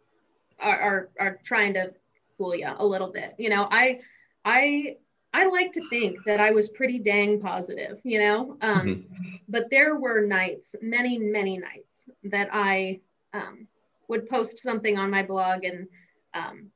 are, 0.60 0.80
are, 0.80 1.10
are 1.20 1.40
trying 1.44 1.74
to 1.74 1.94
fool 2.40 2.56
you 2.56 2.70
a 2.76 2.86
little 2.86 3.12
bit. 3.12 3.36
You 3.38 3.50
know, 3.50 3.68
I 3.70 4.00
I 4.44 4.96
I 5.34 5.46
like 5.46 5.72
to 5.74 5.88
think 5.90 6.18
that 6.26 6.40
I 6.40 6.52
was 6.52 6.70
pretty 6.70 6.98
dang 6.98 7.40
positive, 7.40 8.00
you 8.04 8.18
know, 8.18 8.58
um, 8.62 8.80
mm-hmm. 8.80 9.36
but 9.48 9.70
there 9.70 9.96
were 9.96 10.26
nights, 10.26 10.76
many 10.82 11.20
many 11.20 11.60
nights 11.60 12.10
that 12.24 12.50
I 12.52 13.02
um, 13.34 13.68
would 14.08 14.28
post 14.28 14.58
something 14.60 14.98
on 14.98 15.12
my 15.12 15.22
blog 15.22 15.66
and 15.66 15.88
um, 16.34 16.72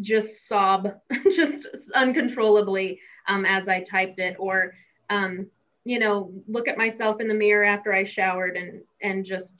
just 0.00 0.46
sob 0.46 1.00
just 1.34 1.66
uncontrollably 1.94 3.00
um, 3.28 3.46
as 3.46 3.68
I 3.68 3.80
typed 3.80 4.18
it, 4.18 4.36
or 4.38 4.74
um, 5.08 5.46
you 5.84 5.98
know, 5.98 6.32
look 6.48 6.68
at 6.68 6.78
myself 6.78 7.20
in 7.20 7.28
the 7.28 7.34
mirror 7.34 7.64
after 7.64 7.92
I 7.92 8.04
showered 8.04 8.56
and 8.56 8.82
and 9.02 9.24
just 9.24 9.54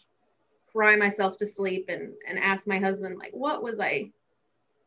cry 0.70 0.96
myself 0.96 1.36
to 1.38 1.46
sleep 1.46 1.86
and 1.88 2.12
and 2.28 2.38
ask 2.38 2.66
my 2.66 2.78
husband 2.78 3.16
like, 3.18 3.32
what 3.32 3.62
was 3.62 3.80
I, 3.80 4.10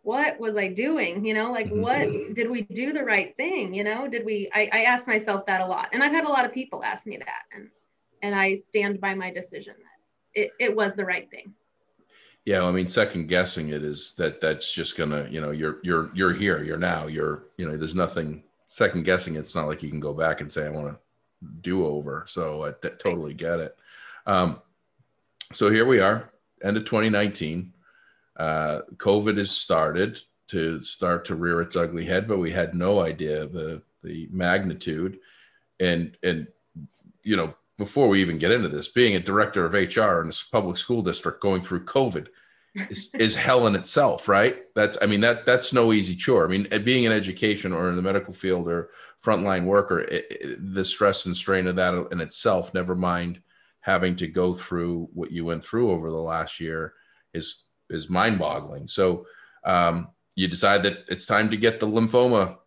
what 0.08 0.40
was 0.40 0.56
I 0.56 0.70
doing? 0.70 1.26
You 1.26 1.34
know, 1.34 1.52
like 1.52 1.68
what 1.68 2.08
mm-hmm. 2.08 2.34
did 2.34 2.50
we 2.50 2.62
do 2.62 2.94
the 2.94 3.04
right 3.04 3.36
thing? 3.36 3.74
You 3.74 3.84
know, 3.84 4.08
did 4.08 4.24
we? 4.24 4.50
I, 4.54 4.70
I 4.72 4.82
asked 4.84 5.06
myself 5.06 5.46
that 5.48 5.60
a 5.60 5.66
lot, 5.66 5.90
and 5.92 6.02
I've 6.02 6.14
had 6.14 6.24
a 6.24 6.30
lot 6.30 6.46
of 6.46 6.54
people 6.54 6.82
ask 6.82 7.06
me 7.06 7.18
that, 7.18 7.44
and 7.54 7.68
and 8.22 8.34
I 8.34 8.54
stand 8.54 9.02
by 9.02 9.14
my 9.14 9.30
decision 9.32 9.76
that 9.78 10.42
it, 10.42 10.52
it 10.62 10.74
was 10.74 10.96
the 10.96 11.04
right 11.04 11.30
thing. 11.30 11.54
Yeah, 12.46 12.64
I 12.64 12.72
mean, 12.72 12.88
second 12.88 13.28
guessing 13.28 13.70
it 13.70 13.84
is 13.84 14.16
that 14.16 14.40
that's 14.40 14.72
just 14.72 14.98
gonna, 14.98 15.28
you 15.30 15.42
know, 15.42 15.52
you're 15.52 15.80
you're 15.84 16.10
you're 16.16 16.34
here, 16.34 16.64
you're 16.64 16.78
now, 16.78 17.08
you're, 17.08 17.48
you 17.58 17.68
know, 17.68 17.76
there's 17.76 17.94
nothing 17.94 18.44
second 18.70 19.04
guessing. 19.04 19.36
It's 19.36 19.56
not 19.56 19.68
like 19.68 19.84
you 19.84 19.90
can 19.90 20.00
go 20.00 20.14
back 20.14 20.40
and 20.40 20.50
say 20.50 20.66
I 20.66 20.70
want 20.70 20.88
to 20.88 20.98
do 21.60 21.86
over. 21.86 22.24
So 22.30 22.64
I 22.64 22.72
t- 22.82 22.96
totally 22.98 23.34
get 23.34 23.60
it. 23.60 23.76
Um, 24.26 24.62
so 25.52 25.70
here 25.70 25.86
we 25.86 26.00
are, 26.00 26.32
end 26.64 26.78
of 26.78 26.86
2019. 26.86 27.74
Uh, 28.38 28.82
COVID 28.96 29.38
has 29.38 29.52
started 29.52 30.20
to 30.50 30.80
start 30.80 31.26
to 31.26 31.36
rear 31.36 31.60
its 31.62 31.76
ugly 31.76 32.06
head, 32.06 32.28
but 32.28 32.38
we 32.38 32.52
had 32.52 32.76
no 32.76 33.02
idea 33.02 33.46
the 33.48 33.82
the 34.04 34.30
magnitude, 34.32 35.20
and 35.80 36.18
and 36.24 36.48
you 37.24 37.36
know 37.36 37.54
before 37.78 38.08
we 38.08 38.22
even 38.22 38.38
get 38.38 38.52
into 38.52 38.70
this, 38.70 38.88
being 38.88 39.16
a 39.16 39.20
director 39.20 39.66
of 39.66 39.74
HR 39.74 40.22
in 40.22 40.30
a 40.30 40.52
public 40.52 40.78
school 40.78 41.02
district 41.02 41.42
going 41.42 41.62
through 41.62 41.86
COVID 41.86 42.28
is, 42.90 43.14
is 43.20 43.36
hell 43.36 43.68
in 43.68 43.76
itself, 43.76 44.28
right? 44.28 44.64
That's, 44.76 44.98
I 45.02 45.06
mean, 45.06 45.22
that 45.22 45.46
that's 45.46 45.74
no 45.74 45.94
easy 45.94 46.16
chore. 46.16 46.46
I 46.46 46.48
mean, 46.48 46.68
being 46.84 47.04
in 47.04 47.12
education 47.12 47.72
or 47.74 47.90
in 47.90 47.96
the 47.96 48.02
medical 48.02 48.34
field 48.34 48.68
or 48.68 48.90
frontline 49.24 49.66
worker, 49.66 50.00
it, 50.00 50.26
it, 50.30 50.74
the 50.74 50.84
stress 50.86 51.26
and 51.26 51.36
strain 51.36 51.68
of 51.68 51.76
that 51.76 51.94
in 52.12 52.20
itself, 52.20 52.74
never 52.74 52.96
mind 52.96 53.42
having 53.82 54.16
to 54.18 54.28
go 54.28 54.54
through 54.54 55.08
what 55.14 55.32
you 55.32 55.46
went 55.46 55.64
through 55.64 55.92
over 55.92 56.10
the 56.10 56.18
last 56.18 56.60
year, 56.60 56.94
is 57.34 57.67
is 57.90 58.10
mind-boggling. 58.10 58.88
So 58.88 59.26
um, 59.64 60.10
you 60.36 60.48
decide 60.48 60.84
that 60.84 61.06
it's 61.08 61.26
time 61.26 61.50
to 61.50 61.58
get 61.58 61.80
the 61.80 61.88
lymphoma, 61.88 62.58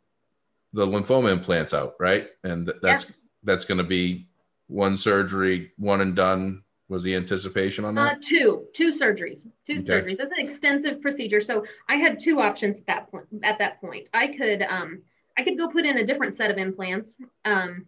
the 0.72 0.86
lymphoma 0.86 1.30
implants 1.30 1.74
out, 1.74 1.94
right? 1.98 2.28
And 2.44 2.66
th- 2.66 2.78
that's 2.82 3.10
yeah. 3.10 3.16
that's 3.44 3.64
going 3.64 3.78
to 3.78 3.84
be 3.84 4.28
one 4.66 4.96
surgery, 4.96 5.72
one 5.76 6.00
and 6.00 6.14
done. 6.14 6.62
Was 6.88 7.04
the 7.04 7.14
anticipation 7.14 7.84
on 7.84 7.94
that? 7.94 8.16
Uh, 8.16 8.18
two, 8.20 8.66
two 8.74 8.88
surgeries, 8.88 9.46
two 9.64 9.74
okay. 9.74 9.82
surgeries. 9.82 10.18
It's 10.18 10.32
an 10.32 10.40
extensive 10.40 11.00
procedure. 11.00 11.40
So 11.40 11.64
I 11.88 11.94
had 11.94 12.18
two 12.18 12.40
options 12.40 12.80
at 12.80 12.86
that 12.86 13.10
point. 13.12 13.26
At 13.44 13.60
that 13.60 13.80
point, 13.80 14.10
I 14.12 14.26
could 14.26 14.62
um, 14.62 15.00
I 15.38 15.44
could 15.44 15.56
go 15.56 15.68
put 15.68 15.86
in 15.86 15.98
a 15.98 16.04
different 16.04 16.34
set 16.34 16.50
of 16.50 16.58
implants, 16.58 17.18
um, 17.44 17.86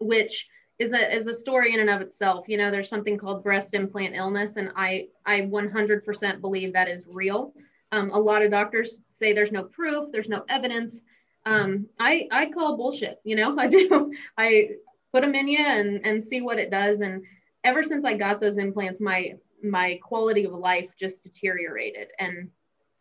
which 0.00 0.48
is 0.78 0.92
a 0.92 1.14
is 1.14 1.26
a 1.26 1.32
story 1.32 1.74
in 1.74 1.80
and 1.80 1.90
of 1.90 2.00
itself. 2.00 2.48
You 2.48 2.58
know, 2.58 2.70
there's 2.70 2.88
something 2.88 3.16
called 3.16 3.42
breast 3.42 3.74
implant 3.74 4.14
illness, 4.14 4.56
and 4.56 4.70
I 4.76 5.08
I 5.24 5.42
100% 5.42 6.40
believe 6.40 6.72
that 6.72 6.88
is 6.88 7.06
real. 7.08 7.54
Um, 7.92 8.10
a 8.10 8.18
lot 8.18 8.42
of 8.42 8.50
doctors 8.50 8.98
say 9.06 9.32
there's 9.32 9.52
no 9.52 9.64
proof, 9.64 10.10
there's 10.12 10.28
no 10.28 10.44
evidence. 10.48 11.02
Um, 11.46 11.86
I 11.98 12.28
I 12.30 12.46
call 12.46 12.76
bullshit. 12.76 13.20
You 13.24 13.36
know, 13.36 13.56
I 13.58 13.68
do. 13.68 14.12
I 14.36 14.70
put 15.12 15.22
them 15.22 15.34
in 15.34 15.48
you 15.48 15.58
and 15.58 16.04
and 16.04 16.22
see 16.22 16.42
what 16.42 16.58
it 16.58 16.70
does. 16.70 17.00
And 17.00 17.24
ever 17.64 17.82
since 17.82 18.04
I 18.04 18.14
got 18.14 18.40
those 18.40 18.58
implants, 18.58 19.00
my 19.00 19.34
my 19.62 19.98
quality 20.02 20.44
of 20.44 20.52
life 20.52 20.94
just 20.96 21.22
deteriorated. 21.22 22.08
And 22.18 22.50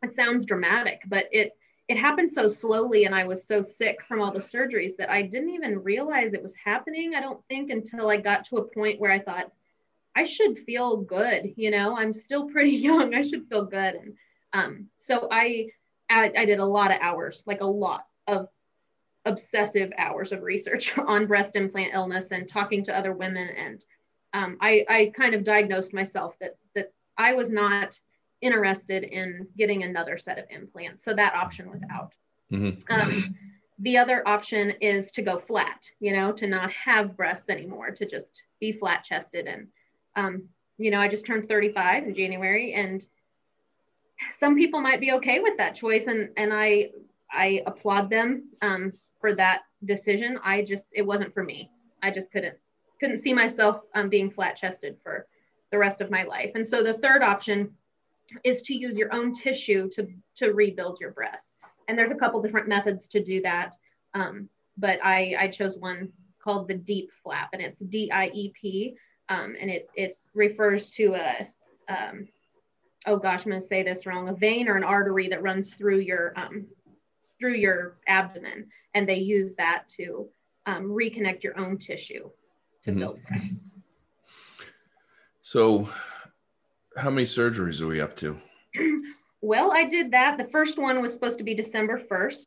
it 0.02 0.14
sounds 0.14 0.46
dramatic, 0.46 1.02
but 1.08 1.26
it 1.32 1.52
it 1.88 1.98
happened 1.98 2.32
so 2.32 2.48
slowly 2.48 3.06
and 3.06 3.14
I 3.14 3.26
was 3.26 3.46
so 3.46 3.62
sick 3.62 4.00
from 4.08 4.22
all 4.22 4.32
the 4.32 4.40
surgeries 4.40 4.96
that 4.98 5.12
I 5.12 5.22
didn't 5.22 5.52
even 5.52 5.84
realize 5.84 6.34
it 6.34 6.42
was 6.42 6.56
happening. 6.56 7.14
I 7.14 7.22
don't 7.22 7.46
think 7.48 7.70
until 7.70 8.10
I 8.10 8.18
got 8.18 8.46
to 8.46 8.58
a 8.58 8.64
point 8.64 9.00
where 9.00 9.12
I 9.12 9.20
thought, 9.20 9.52
I 10.16 10.24
should 10.24 10.58
feel 10.58 10.98
good. 10.98 11.54
You 11.58 11.72
know, 11.72 11.96
I'm 11.96 12.14
still 12.14 12.50
pretty 12.52 12.72
young. 12.72 13.14
I 13.14 13.22
should 13.22 13.48
feel 13.48 13.66
good. 13.66 13.96
And 13.96 14.14
um, 14.54 14.90
so 14.98 15.28
I, 15.32 15.70
I, 16.10 16.32
I 16.36 16.46
did 16.46 16.60
a 16.60 16.66
lot 16.66 16.92
of 16.92 17.02
hours, 17.02 17.44
like 17.46 17.62
a 17.62 17.68
lot 17.68 18.06
of 18.28 18.48
obsessive 19.26 19.92
hours 19.98 20.32
of 20.32 20.42
research 20.42 20.98
on 21.08 21.28
breast 21.28 21.56
implant 21.56 21.94
illness 21.94 22.32
and 22.32 22.48
talking 22.48 22.84
to 22.86 22.98
other 22.98 23.14
women. 23.14 23.48
And 23.50 23.86
um, 24.34 24.58
I, 24.60 24.86
I 24.90 25.12
kind 25.16 25.36
of 25.36 25.44
diagnosed 25.44 25.94
myself 25.94 26.38
that 26.40 26.58
that 26.74 26.94
I 27.18 27.34
was 27.34 27.50
not 27.50 28.00
interested 28.42 29.04
in 29.04 29.48
getting 29.58 29.84
another 29.84 30.18
set 30.18 30.38
of 30.38 30.46
implants. 30.50 31.04
So 31.04 31.14
that 31.14 31.34
option 31.34 31.70
was 31.72 31.82
out. 31.92 32.14
Mm-hmm. 32.52 32.94
Um, 32.94 33.36
the 33.80 33.98
other 33.98 34.28
option 34.28 34.72
is 34.82 35.12
to 35.12 35.22
go 35.22 35.40
flat, 35.40 35.90
you 36.00 36.14
know, 36.14 36.32
to 36.34 36.48
not 36.48 36.72
have 36.72 37.18
breasts 37.18 37.50
anymore, 37.50 37.92
to 37.92 38.06
just 38.06 38.42
be 38.60 38.72
flat 38.72 39.04
chested. 39.04 39.48
And, 39.48 39.68
um, 40.16 40.44
you 40.78 40.92
know, 40.92 41.00
I 41.00 41.08
just 41.08 41.26
turned 41.26 41.48
35 41.48 42.04
in 42.06 42.16
January 42.16 42.74
and 42.74 43.06
some 44.32 44.56
people 44.56 44.80
might 44.80 45.02
be 45.02 45.12
okay 45.14 45.40
with 45.40 45.58
that 45.58 45.76
choice. 45.76 46.08
And, 46.08 46.30
and 46.38 46.54
I, 46.54 46.92
I 47.32 47.64
applaud 47.66 48.10
them 48.10 48.50
um, 48.62 48.92
for 49.20 49.36
that 49.36 49.64
decision. 49.84 50.40
I 50.44 50.62
just, 50.62 50.90
it 50.94 51.02
wasn't 51.02 51.34
for 51.34 51.44
me. 51.44 51.70
I 52.02 52.12
just 52.12 52.32
couldn't, 52.32 52.56
couldn't 53.00 53.18
see 53.18 53.34
myself 53.34 53.82
um, 53.94 54.08
being 54.08 54.30
flat 54.30 54.56
chested 54.56 54.98
for 55.04 55.28
the 55.72 55.78
rest 55.78 56.00
of 56.00 56.10
my 56.10 56.24
life. 56.24 56.52
And 56.56 56.66
so 56.66 56.82
the 56.82 56.94
third 56.94 57.24
option 57.24 57.76
is 58.44 58.62
to 58.64 58.76
use 58.76 58.98
your 58.98 59.14
own 59.14 59.34
tissue 59.34 59.90
to, 59.90 60.08
to 60.36 60.54
rebuild 60.54 61.00
your 61.00 61.12
breasts. 61.12 61.56
And 61.88 61.98
there's 61.98 62.12
a 62.12 62.16
couple 62.16 62.42
different 62.42 62.68
methods 62.68 63.08
to 63.10 63.24
do 63.24 63.42
that. 63.42 63.76
Um, 64.14 64.50
but 64.78 65.00
I, 65.04 65.36
I 65.40 65.48
chose 65.48 65.78
one 65.78 66.12
called 66.42 66.68
the 66.68 66.74
deep 66.74 67.12
flap, 67.24 67.50
and 67.54 67.62
it's 67.62 67.80
D 67.80 68.12
I 68.12 68.28
E 68.34 68.52
P. 68.60 68.96
Um, 69.30 69.56
and 69.60 69.70
it, 69.70 69.90
it 69.96 70.18
refers 70.34 70.90
to 70.92 71.14
a, 71.16 71.48
um, 71.88 72.28
oh 73.06 73.18
gosh, 73.18 73.46
I'm 73.46 73.52
going 73.52 73.62
to 73.62 73.68
say 73.68 73.84
this 73.84 74.06
wrong, 74.06 74.30
a 74.30 74.34
vein 74.34 74.68
or 74.68 74.76
an 74.76 74.84
artery 74.84 75.28
that 75.30 75.42
runs 75.42 75.74
through 75.74 76.00
your, 76.00 76.34
um, 76.36 76.68
through 77.40 77.56
your 77.56 77.98
abdomen. 78.08 78.68
And 78.94 79.08
they 79.08 79.18
use 79.18 79.54
that 79.56 79.88
to 79.98 80.30
um, 80.66 80.86
reconnect 80.86 81.44
your 81.44 81.60
own 81.60 81.78
tissue 81.78 82.30
to 82.82 82.90
mm-hmm. 82.90 83.00
build 83.00 83.20
breasts. 83.28 83.66
So 85.42 85.88
how 86.96 87.10
many 87.10 87.26
surgeries 87.26 87.82
are 87.82 87.88
we 87.88 88.02
up 88.02 88.16
to? 88.18 88.40
well, 89.42 89.72
I 89.74 89.84
did 89.84 90.12
that. 90.12 90.38
The 90.38 90.46
first 90.46 90.78
one 90.78 91.02
was 91.02 91.14
supposed 91.14 91.38
to 91.38 91.44
be 91.44 91.54
December 91.54 92.00
1st. 92.00 92.46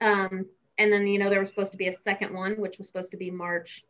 Um, 0.00 0.46
and 0.78 0.92
then, 0.92 1.06
you 1.06 1.18
know, 1.18 1.28
there 1.28 1.40
was 1.40 1.48
supposed 1.48 1.72
to 1.72 1.78
be 1.78 1.88
a 1.88 1.92
second 1.92 2.32
one, 2.34 2.54
which 2.54 2.78
was 2.78 2.86
supposed 2.86 3.10
to 3.10 3.16
be 3.16 3.30
March 3.30 3.84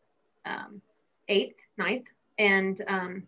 um, 0.46 0.80
8th, 1.28 1.54
9th. 1.78 2.04
And 2.38 2.80
um, 2.88 3.22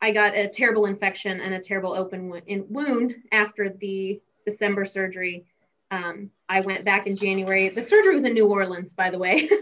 I 0.00 0.10
got 0.10 0.36
a 0.36 0.48
terrible 0.48 0.86
infection 0.86 1.40
and 1.40 1.54
a 1.54 1.60
terrible 1.60 1.94
open 1.94 2.32
wound 2.68 3.14
after 3.30 3.68
the 3.68 4.20
December 4.44 4.84
surgery. 4.84 5.44
Um, 5.90 6.30
I 6.48 6.60
went 6.60 6.84
back 6.84 7.06
in 7.06 7.14
January. 7.14 7.68
The 7.68 7.82
surgery 7.82 8.14
was 8.14 8.24
in 8.24 8.34
New 8.34 8.48
Orleans, 8.48 8.94
by 8.94 9.10
the 9.10 9.18
way. 9.18 9.48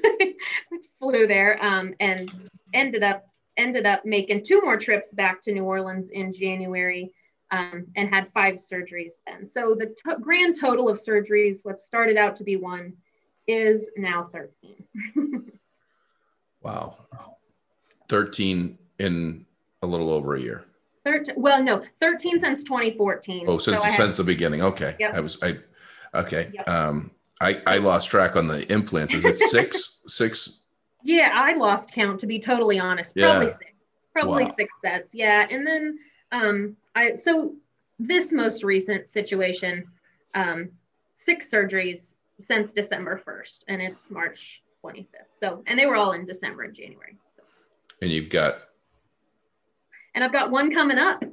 flew 1.00 1.26
there 1.26 1.62
um, 1.64 1.94
and 1.98 2.30
ended 2.72 3.02
up 3.02 3.26
ended 3.60 3.86
up 3.86 4.04
making 4.04 4.42
two 4.42 4.60
more 4.62 4.76
trips 4.76 5.12
back 5.12 5.40
to 5.42 5.52
New 5.52 5.64
Orleans 5.64 6.08
in 6.08 6.32
January 6.32 7.12
um, 7.50 7.86
and 7.96 8.08
had 8.08 8.28
five 8.28 8.54
surgeries 8.54 9.12
then. 9.26 9.46
So 9.46 9.74
the 9.74 9.94
grand 10.20 10.56
total 10.58 10.88
of 10.88 10.98
surgeries, 10.98 11.64
what 11.64 11.78
started 11.78 12.16
out 12.16 12.34
to 12.36 12.44
be 12.44 12.56
one, 12.56 12.94
is 13.46 13.90
now 13.96 14.28
13. 14.32 14.84
wow. 16.62 16.96
13 18.08 18.78
in 18.98 19.46
a 19.82 19.86
little 19.86 20.10
over 20.10 20.34
a 20.36 20.40
year. 20.40 20.64
13, 21.04 21.34
well, 21.36 21.62
no, 21.62 21.82
13 21.98 22.40
since 22.40 22.62
2014. 22.62 23.46
Oh, 23.48 23.58
since, 23.58 23.82
so 23.82 23.90
since 23.90 24.16
the 24.16 24.24
beginning. 24.24 24.62
Okay. 24.62 24.96
Yep. 24.98 25.14
I 25.14 25.20
was, 25.20 25.42
I, 25.42 25.56
okay. 26.14 26.50
Yep. 26.52 26.68
Um, 26.68 27.10
I, 27.40 27.60
I 27.66 27.78
lost 27.78 28.10
track 28.10 28.36
on 28.36 28.46
the 28.46 28.70
implants. 28.70 29.14
Is 29.14 29.24
it 29.24 29.38
six, 29.38 30.02
six 30.06 30.62
yeah, 31.02 31.30
I 31.34 31.54
lost 31.54 31.92
count 31.92 32.20
to 32.20 32.26
be 32.26 32.38
totally 32.38 32.78
honest. 32.78 33.16
Probably 33.16 33.46
yeah. 33.46 33.52
six. 33.52 33.70
Probably 34.12 34.44
wow. 34.44 34.52
six 34.56 34.80
sets. 34.80 35.14
Yeah. 35.14 35.46
And 35.50 35.66
then 35.66 35.98
um 36.32 36.76
I 36.94 37.14
so 37.14 37.54
this 37.98 38.32
most 38.32 38.64
recent 38.64 39.08
situation, 39.08 39.86
um, 40.34 40.70
six 41.14 41.50
surgeries 41.50 42.14
since 42.38 42.72
December 42.72 43.20
1st, 43.26 43.60
and 43.68 43.82
it's 43.82 44.10
March 44.10 44.62
25th. 44.82 45.06
So 45.32 45.62
and 45.66 45.78
they 45.78 45.86
were 45.86 45.96
all 45.96 46.12
in 46.12 46.26
December 46.26 46.62
and 46.62 46.74
January. 46.74 47.16
So. 47.34 47.42
And 48.02 48.10
you've 48.10 48.30
got 48.30 48.56
and 50.14 50.24
I've 50.24 50.32
got 50.32 50.50
one 50.50 50.72
coming 50.72 50.98
up. 50.98 51.24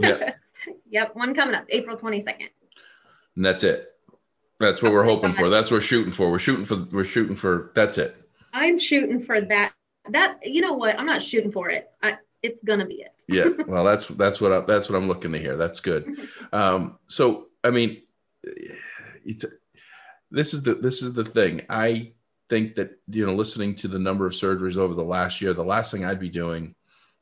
yep. 0.00 0.36
yep, 0.90 1.14
one 1.14 1.34
coming 1.34 1.54
up, 1.54 1.64
April 1.68 1.96
22nd. 1.96 2.48
And 3.36 3.44
that's 3.44 3.64
it. 3.64 3.88
That's 4.60 4.82
what 4.82 4.92
we're 4.92 5.04
hoping 5.04 5.32
for. 5.32 5.48
That's 5.48 5.70
what 5.70 5.78
we're 5.78 5.82
shooting 5.82 6.12
for. 6.12 6.30
We're 6.30 6.38
shooting 6.38 6.64
for 6.64 6.76
we're 6.92 7.04
shooting 7.04 7.34
for 7.34 7.72
that's 7.74 7.98
it. 7.98 8.16
I'm 8.52 8.78
shooting 8.78 9.20
for 9.20 9.40
that. 9.40 9.72
That 10.10 10.38
you 10.42 10.60
know 10.60 10.72
what? 10.74 10.98
I'm 10.98 11.06
not 11.06 11.22
shooting 11.22 11.52
for 11.52 11.70
it. 11.70 11.90
I, 12.02 12.16
it's 12.42 12.60
gonna 12.60 12.86
be 12.86 13.02
it. 13.02 13.14
yeah. 13.28 13.48
Well, 13.66 13.84
that's 13.84 14.06
that's 14.06 14.40
what 14.40 14.52
I, 14.52 14.60
that's 14.60 14.88
what 14.88 14.96
I'm 14.96 15.08
looking 15.08 15.32
to 15.32 15.38
hear. 15.38 15.56
That's 15.56 15.80
good. 15.80 16.28
Um, 16.52 16.98
so 17.08 17.48
I 17.62 17.70
mean, 17.70 18.02
it's 19.24 19.44
this 20.30 20.54
is 20.54 20.62
the 20.62 20.74
this 20.74 21.02
is 21.02 21.12
the 21.12 21.24
thing. 21.24 21.62
I 21.68 22.12
think 22.48 22.74
that 22.74 22.98
you 23.08 23.24
know, 23.24 23.34
listening 23.34 23.74
to 23.76 23.88
the 23.88 23.98
number 23.98 24.26
of 24.26 24.32
surgeries 24.32 24.76
over 24.76 24.94
the 24.94 25.04
last 25.04 25.40
year, 25.40 25.54
the 25.54 25.64
last 25.64 25.92
thing 25.92 26.04
I'd 26.04 26.20
be 26.20 26.28
doing 26.28 26.74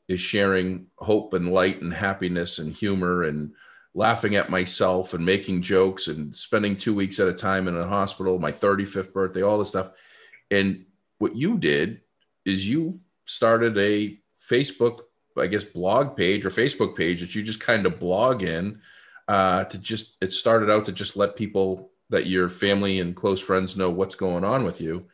is 0.07 0.19
sharing 0.19 0.87
hope 0.97 1.33
and 1.33 1.53
light 1.53 1.81
and 1.81 1.93
happiness 1.93 2.59
and 2.59 2.73
humor 2.73 3.23
and 3.23 3.53
laughing 3.93 4.35
at 4.35 4.49
myself 4.49 5.13
and 5.13 5.25
making 5.25 5.61
jokes 5.61 6.07
and 6.07 6.35
spending 6.35 6.75
two 6.75 6.95
weeks 6.95 7.19
at 7.19 7.27
a 7.27 7.33
time 7.33 7.67
in 7.67 7.77
a 7.77 7.87
hospital, 7.87 8.39
my 8.39 8.51
35th 8.51 9.13
birthday, 9.13 9.41
all 9.41 9.57
this 9.57 9.69
stuff. 9.69 9.91
And 10.49 10.85
what 11.21 11.35
you 11.35 11.57
did 11.57 12.01
is 12.45 12.67
you 12.67 12.95
started 13.25 13.77
a 13.77 14.17
Facebook, 14.49 15.01
I 15.37 15.47
guess, 15.47 15.63
blog 15.63 16.17
page 16.17 16.45
or 16.45 16.49
Facebook 16.49 16.97
page 16.97 17.21
that 17.21 17.35
you 17.35 17.43
just 17.43 17.59
kind 17.59 17.85
of 17.85 17.99
blog 17.99 18.41
in 18.43 18.81
uh, 19.27 19.65
to 19.65 19.77
just, 19.77 20.17
it 20.21 20.33
started 20.33 20.69
out 20.69 20.85
to 20.85 20.91
just 20.91 21.15
let 21.15 21.35
people 21.35 21.91
that 22.09 22.25
your 22.25 22.49
family 22.49 22.99
and 22.99 23.15
close 23.15 23.39
friends 23.39 23.77
know 23.77 23.89
what's 23.89 24.15
going 24.15 24.43
on 24.43 24.65
with 24.65 24.81
you. 24.81 25.05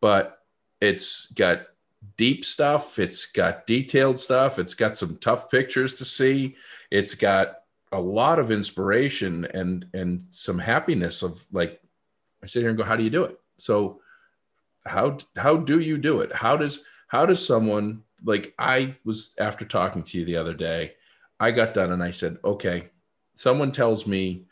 But 0.00 0.42
it's 0.80 1.30
got 1.32 1.62
deep 2.16 2.44
stuff, 2.44 2.98
it's 2.98 3.26
got 3.26 3.66
detailed 3.66 4.18
stuff, 4.18 4.58
it's 4.58 4.74
got 4.74 4.96
some 4.96 5.16
tough 5.18 5.50
pictures 5.50 5.94
to 5.94 6.04
see, 6.04 6.56
it's 6.90 7.14
got 7.14 7.60
a 7.92 8.00
lot 8.00 8.38
of 8.38 8.50
inspiration 8.50 9.46
and 9.54 9.86
and 9.94 10.22
some 10.22 10.58
happiness 10.58 11.22
of 11.22 11.46
like 11.52 11.80
I 12.42 12.46
sit 12.46 12.60
here 12.60 12.68
and 12.68 12.76
go, 12.76 12.84
how 12.84 12.96
do 12.96 13.04
you 13.04 13.10
do 13.10 13.24
it? 13.24 13.38
So 13.56 14.00
how 14.86 15.18
how 15.36 15.56
do 15.56 15.80
you 15.80 15.98
do 15.98 16.20
it? 16.20 16.32
How 16.34 16.56
does 16.56 16.84
how 17.08 17.26
does 17.26 17.44
someone 17.44 18.02
like 18.24 18.54
i 18.58 18.94
was 19.04 19.34
after 19.38 19.64
talking 19.64 20.02
to 20.02 20.18
you 20.18 20.24
the 20.24 20.36
other 20.36 20.54
day 20.54 20.94
i 21.40 21.50
got 21.50 21.74
done 21.74 21.92
and 21.92 22.02
i 22.02 22.10
said 22.10 22.36
okay 22.44 22.88
someone 23.34 23.72
tells 23.72 24.06
me 24.06 24.46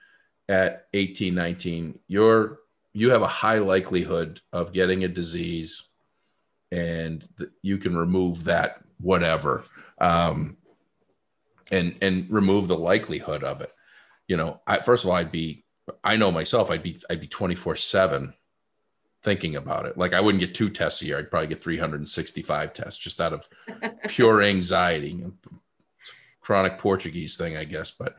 at 0.48 0.86
18 0.92 1.34
19 1.34 1.98
you're 2.08 2.60
you 2.92 3.10
have 3.10 3.22
a 3.22 3.26
high 3.26 3.58
likelihood 3.58 4.40
of 4.52 4.72
getting 4.72 5.04
a 5.04 5.08
disease 5.08 5.88
and 6.70 7.26
you 7.62 7.78
can 7.78 7.96
remove 7.96 8.44
that 8.44 8.82
whatever 9.00 9.64
um, 9.98 10.56
and 11.72 11.96
and 12.02 12.26
remove 12.30 12.68
the 12.68 12.76
likelihood 12.76 13.42
of 13.42 13.60
it. 13.60 13.72
You 14.28 14.36
know 14.36 14.60
I, 14.66 14.78
first 14.78 15.04
of 15.04 15.10
all 15.10 15.16
i'd 15.16 15.32
be 15.32 15.64
i 16.02 16.16
know 16.16 16.32
myself 16.32 16.70
i'd 16.70 16.82
be 16.82 16.96
i'd 17.10 17.20
be 17.20 17.26
24 17.26 17.76
7 17.76 18.32
thinking 19.24 19.56
about 19.56 19.86
it. 19.86 19.98
Like 19.98 20.14
i 20.14 20.20
wouldn't 20.20 20.40
get 20.40 20.54
two 20.54 20.70
tests 20.70 21.02
a 21.02 21.06
year. 21.06 21.18
I'd 21.18 21.30
probably 21.30 21.48
get 21.48 21.62
365 21.62 22.72
tests 22.72 23.02
just 23.02 23.20
out 23.20 23.32
of 23.32 23.48
pure 24.08 24.42
anxiety. 24.42 25.24
Chronic 26.40 26.78
portuguese 26.78 27.38
thing 27.38 27.56
i 27.56 27.64
guess 27.64 27.90
but 27.90 28.16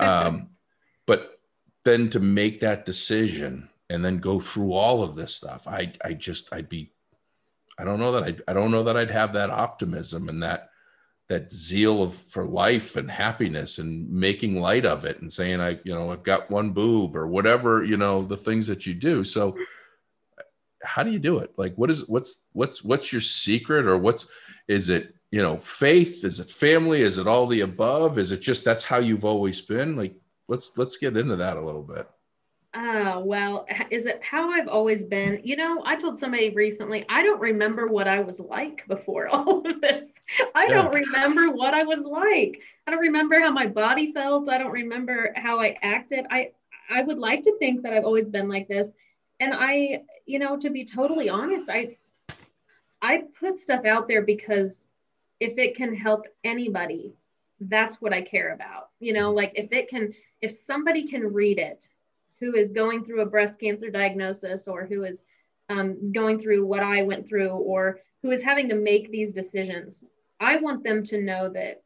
um 0.00 0.48
but 1.06 1.38
then 1.84 2.10
to 2.10 2.18
make 2.18 2.58
that 2.58 2.84
decision 2.84 3.68
and 3.88 4.04
then 4.04 4.18
go 4.18 4.40
through 4.40 4.72
all 4.72 5.00
of 5.00 5.14
this 5.14 5.32
stuff 5.32 5.68
i 5.68 5.92
i 6.04 6.12
just 6.12 6.52
i'd 6.52 6.68
be 6.68 6.90
i 7.78 7.84
don't 7.84 8.00
know 8.00 8.10
that 8.10 8.24
i 8.24 8.50
i 8.50 8.52
don't 8.52 8.72
know 8.72 8.82
that 8.82 8.96
i'd 8.96 9.12
have 9.12 9.32
that 9.32 9.48
optimism 9.48 10.28
and 10.28 10.42
that 10.42 10.70
that 11.28 11.52
zeal 11.52 12.02
of 12.02 12.12
for 12.12 12.44
life 12.46 12.96
and 12.96 13.08
happiness 13.08 13.78
and 13.78 14.10
making 14.10 14.60
light 14.60 14.84
of 14.84 15.04
it 15.04 15.20
and 15.20 15.32
saying 15.32 15.60
i 15.60 15.78
you 15.84 15.94
know 15.94 16.10
i've 16.10 16.24
got 16.24 16.50
one 16.50 16.70
boob 16.70 17.14
or 17.14 17.28
whatever 17.28 17.84
you 17.84 17.96
know 17.96 18.22
the 18.22 18.36
things 18.36 18.66
that 18.66 18.86
you 18.86 18.94
do. 18.94 19.22
So 19.22 19.56
how 20.82 21.02
do 21.02 21.10
you 21.10 21.18
do 21.18 21.38
it 21.38 21.52
like 21.56 21.74
what 21.76 21.90
is 21.90 22.08
what's 22.08 22.46
what's 22.52 22.84
what's 22.84 23.12
your 23.12 23.20
secret 23.20 23.86
or 23.86 23.96
what's 23.96 24.26
is 24.68 24.88
it 24.88 25.14
you 25.30 25.42
know 25.42 25.56
faith 25.58 26.24
is 26.24 26.40
it 26.40 26.50
family 26.50 27.02
is 27.02 27.18
it 27.18 27.26
all 27.26 27.46
the 27.46 27.60
above 27.60 28.18
is 28.18 28.32
it 28.32 28.40
just 28.40 28.64
that's 28.64 28.84
how 28.84 28.98
you've 28.98 29.24
always 29.24 29.60
been 29.60 29.96
like 29.96 30.14
let's 30.48 30.78
let's 30.78 30.96
get 30.96 31.16
into 31.16 31.36
that 31.36 31.56
a 31.56 31.64
little 31.64 31.82
bit 31.82 32.08
Oh, 32.74 33.20
well, 33.20 33.66
is 33.90 34.04
it 34.04 34.20
how 34.22 34.50
I've 34.50 34.68
always 34.68 35.02
been? 35.02 35.40
You 35.42 35.56
know, 35.56 35.82
I 35.86 35.96
told 35.96 36.18
somebody 36.18 36.50
recently, 36.50 37.04
I 37.08 37.22
don't 37.22 37.40
remember 37.40 37.86
what 37.86 38.06
I 38.06 38.20
was 38.20 38.40
like 38.40 38.86
before 38.86 39.26
all 39.32 39.66
of 39.66 39.80
this. 39.80 40.06
I 40.54 40.66
yeah. 40.66 40.82
don't 40.82 40.94
remember 40.94 41.50
what 41.50 41.72
I 41.72 41.84
was 41.84 42.04
like. 42.04 42.60
I 42.86 42.90
don't 42.90 43.00
remember 43.00 43.40
how 43.40 43.50
my 43.50 43.66
body 43.66 44.12
felt. 44.12 44.48
I 44.48 44.58
don't 44.58 44.70
remember 44.70 45.32
how 45.36 45.60
I 45.60 45.76
acted. 45.82 46.26
I 46.30 46.52
I 46.90 47.02
would 47.02 47.18
like 47.18 47.42
to 47.44 47.56
think 47.58 47.82
that 47.82 47.92
I've 47.92 48.04
always 48.04 48.30
been 48.30 48.48
like 48.48 48.68
this. 48.68 48.92
And 49.40 49.54
I, 49.54 50.02
you 50.26 50.38
know, 50.38 50.56
to 50.56 50.70
be 50.70 50.84
totally 50.84 51.28
honest, 51.28 51.68
I 51.70 51.96
I 53.00 53.24
put 53.38 53.58
stuff 53.58 53.84
out 53.84 54.08
there 54.08 54.22
because 54.22 54.88
if 55.40 55.56
it 55.58 55.76
can 55.76 55.94
help 55.94 56.26
anybody, 56.42 57.14
that's 57.60 58.00
what 58.00 58.12
I 58.12 58.20
care 58.20 58.52
about. 58.52 58.90
You 59.00 59.12
know, 59.12 59.30
like 59.32 59.52
if 59.54 59.72
it 59.72 59.88
can 59.88 60.12
if 60.42 60.50
somebody 60.50 61.06
can 61.06 61.32
read 61.32 61.58
it 61.58 61.88
who 62.40 62.54
is 62.54 62.70
going 62.70 63.04
through 63.04 63.20
a 63.20 63.26
breast 63.26 63.58
cancer 63.60 63.90
diagnosis 63.90 64.68
or 64.68 64.86
who 64.86 65.04
is 65.04 65.24
um, 65.68 66.12
going 66.12 66.38
through 66.38 66.64
what 66.66 66.82
I 66.82 67.02
went 67.02 67.26
through 67.28 67.50
or 67.50 68.00
who 68.22 68.30
is 68.30 68.42
having 68.42 68.68
to 68.68 68.74
make 68.74 69.10
these 69.10 69.32
decisions, 69.32 70.04
I 70.40 70.56
want 70.56 70.82
them 70.82 71.02
to 71.04 71.20
know 71.20 71.48
that 71.50 71.82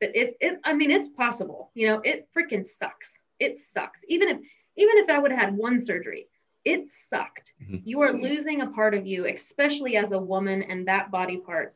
that 0.00 0.18
it, 0.18 0.36
it 0.40 0.60
I 0.64 0.72
mean 0.72 0.90
it's 0.90 1.08
possible. 1.08 1.70
You 1.74 1.88
know, 1.88 2.00
it 2.04 2.28
freaking 2.36 2.66
sucks. 2.66 3.22
It 3.38 3.58
sucks. 3.58 4.04
Even 4.08 4.28
if 4.28 4.38
even 4.76 4.96
if 4.98 5.10
I 5.10 5.18
would 5.18 5.30
have 5.30 5.40
had 5.40 5.56
one 5.56 5.80
surgery, 5.80 6.28
it 6.64 6.88
sucked. 6.88 7.52
Mm-hmm. 7.62 7.78
You 7.84 8.00
are 8.02 8.12
losing 8.12 8.60
a 8.60 8.70
part 8.70 8.94
of 8.94 9.06
you, 9.06 9.26
especially 9.26 9.96
as 9.96 10.12
a 10.12 10.18
woman 10.18 10.62
and 10.62 10.86
that 10.88 11.10
body 11.10 11.38
part 11.38 11.74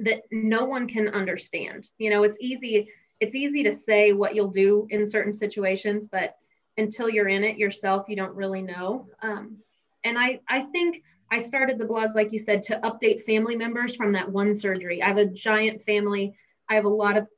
that 0.00 0.22
no 0.30 0.64
one 0.64 0.88
can 0.88 1.08
understand. 1.08 1.88
You 1.98 2.10
know, 2.10 2.22
it's 2.22 2.38
easy 2.40 2.88
it's 3.20 3.36
easy 3.36 3.62
to 3.62 3.70
say 3.70 4.12
what 4.12 4.34
you'll 4.34 4.48
do 4.48 4.88
in 4.90 5.06
certain 5.06 5.32
situations, 5.32 6.08
but 6.08 6.36
until 6.76 7.08
you're 7.08 7.28
in 7.28 7.44
it 7.44 7.56
yourself, 7.56 8.06
you 8.08 8.16
don't 8.16 8.34
really 8.34 8.62
know. 8.62 9.06
Um, 9.22 9.58
and 10.02 10.18
I, 10.18 10.40
I 10.48 10.62
think 10.72 11.04
I 11.30 11.38
started 11.38 11.78
the 11.78 11.84
blog, 11.84 12.16
like 12.16 12.32
you 12.32 12.40
said, 12.40 12.64
to 12.64 12.80
update 12.80 13.22
family 13.22 13.54
members 13.54 13.94
from 13.94 14.10
that 14.12 14.28
one 14.28 14.52
surgery. 14.52 15.00
I 15.00 15.06
have 15.06 15.18
a 15.18 15.26
giant 15.26 15.82
family. 15.82 16.34
I 16.68 16.74
have 16.74 16.84
a 16.84 16.88
lot 16.88 17.16
of, 17.16 17.28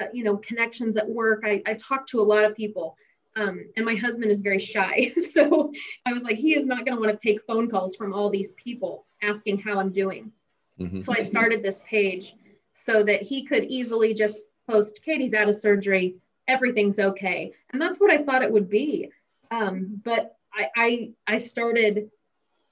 uh, 0.00 0.06
you 0.14 0.24
know, 0.24 0.38
connections 0.38 0.96
at 0.96 1.06
work. 1.06 1.42
I, 1.44 1.62
I 1.66 1.74
talk 1.74 2.06
to 2.06 2.20
a 2.20 2.22
lot 2.22 2.46
of 2.46 2.56
people. 2.56 2.96
Um, 3.36 3.64
and 3.76 3.84
my 3.84 3.96
husband 3.96 4.30
is 4.30 4.40
very 4.40 4.58
shy. 4.58 5.12
So 5.20 5.72
I 6.06 6.12
was 6.12 6.22
like, 6.22 6.36
he 6.36 6.56
is 6.56 6.66
not 6.66 6.84
going 6.84 6.96
to 6.96 7.00
want 7.00 7.18
to 7.18 7.28
take 7.28 7.44
phone 7.44 7.68
calls 7.68 7.96
from 7.96 8.12
all 8.12 8.30
these 8.30 8.52
people 8.52 9.06
asking 9.22 9.58
how 9.58 9.80
I'm 9.80 9.90
doing. 9.90 10.30
Mm-hmm. 10.78 11.00
So 11.00 11.12
I 11.12 11.20
started 11.20 11.62
this 11.62 11.80
page 11.88 12.34
so 12.72 13.02
that 13.02 13.22
he 13.22 13.44
could 13.44 13.64
easily 13.64 14.14
just 14.14 14.40
post, 14.68 15.00
Katie's 15.04 15.34
out 15.34 15.48
of 15.48 15.54
surgery 15.56 16.16
everything's 16.48 16.98
okay. 16.98 17.52
And 17.72 17.80
that's 17.80 17.98
what 17.98 18.10
I 18.10 18.22
thought 18.22 18.42
it 18.42 18.52
would 18.52 18.68
be. 18.68 19.10
Um, 19.50 20.00
but 20.04 20.36
I, 20.52 20.68
I, 20.76 21.10
I 21.26 21.36
started, 21.36 22.10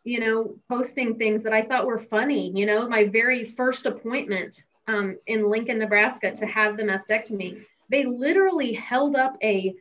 you 0.05 0.20
know, 0.20 0.57
posting 0.68 1.16
things 1.16 1.42
that 1.42 1.53
I 1.53 1.62
thought 1.62 1.87
were 1.87 1.98
funny. 1.98 2.51
You 2.55 2.66
know, 2.66 2.88
my 2.88 3.05
very 3.05 3.44
first 3.44 3.87
appointment 3.87 4.62
um, 4.88 5.16
in 5.27 5.48
Lincoln, 5.48 5.79
Nebraska 5.79 6.33
to 6.33 6.46
have 6.46 6.77
the 6.77 6.83
mastectomy, 6.83 7.64
they 7.88 8.05
literally 8.05 8.72
held 8.72 9.16
up 9.16 9.37
a 9.42 9.75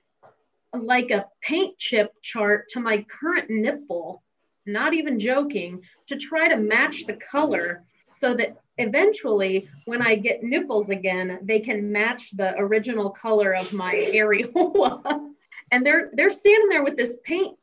like 0.73 1.11
a 1.11 1.27
paint 1.41 1.77
chip 1.77 2.13
chart 2.21 2.69
to 2.69 2.79
my 2.79 3.05
current 3.09 3.49
nipple, 3.49 4.23
not 4.65 4.93
even 4.93 5.19
joking, 5.19 5.81
to 6.07 6.15
try 6.15 6.47
to 6.47 6.57
match 6.57 7.05
the 7.05 7.13
color 7.13 7.83
so 8.11 8.33
that 8.33 8.57
eventually 8.77 9.67
when 9.85 10.01
I 10.01 10.15
get 10.15 10.43
nipples 10.43 10.89
again, 10.89 11.39
they 11.43 11.59
can 11.59 11.91
match 11.91 12.31
the 12.31 12.55
original 12.57 13.09
color 13.09 13.53
of 13.53 13.73
my 13.73 13.93
areola. 14.13 15.31
and 15.71 15.85
they're 15.85 16.11
they're 16.13 16.29
standing 16.29 16.69
there 16.69 16.83
with 16.83 16.97
this 16.97 17.17
paint 17.23 17.57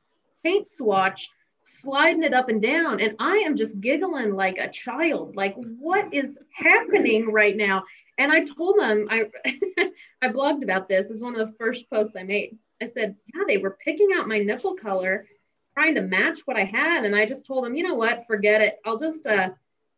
paint 0.45 0.67
swatch 0.67 1.29
sliding 1.65 2.23
it 2.23 2.33
up 2.33 2.49
and 2.49 2.63
down. 2.63 3.01
And 3.01 3.15
I 3.19 3.39
am 3.39 3.57
just 3.57 3.81
giggling 3.81 4.35
like 4.35 4.59
a 4.59 4.71
child. 4.71 5.37
Like 5.37 5.55
what 5.79 6.13
is 6.15 6.39
happening 6.55 7.31
right 7.31 7.57
now 7.57 7.85
and 8.19 8.31
I 8.33 8.45
told 8.45 8.79
them 8.79 9.07
I 9.11 9.27
I 10.23 10.29
blogged 10.29 10.63
about 10.63 10.89
this. 10.89 11.09
this 11.09 11.17
is 11.17 11.23
one 11.23 11.39
of 11.39 11.47
the 11.47 11.55
first 11.55 11.89
posts 11.91 12.17
I 12.17 12.25
made. 12.25 12.59
I 12.83 12.87
said, 12.87 13.17
"Yeah, 13.35 13.45
they 13.47 13.59
were 13.59 13.79
picking 13.85 14.11
out 14.15 14.29
my 14.29 14.39
nipple 14.39 14.75
color 14.75 15.27
trying 15.75 15.95
to 15.95 16.03
match 16.03 16.41
what 16.45 16.57
I 16.57 16.65
had 16.65 17.05
and 17.05 17.15
I 17.15 17.25
just 17.25 17.47
told 17.47 17.65
them, 17.65 17.75
"You 17.75 17.85
know 17.85 17.95
what? 17.95 18.27
Forget 18.27 18.61
it. 18.61 18.79
I'll 18.85 18.99
just 18.99 19.27
uh 19.27 19.51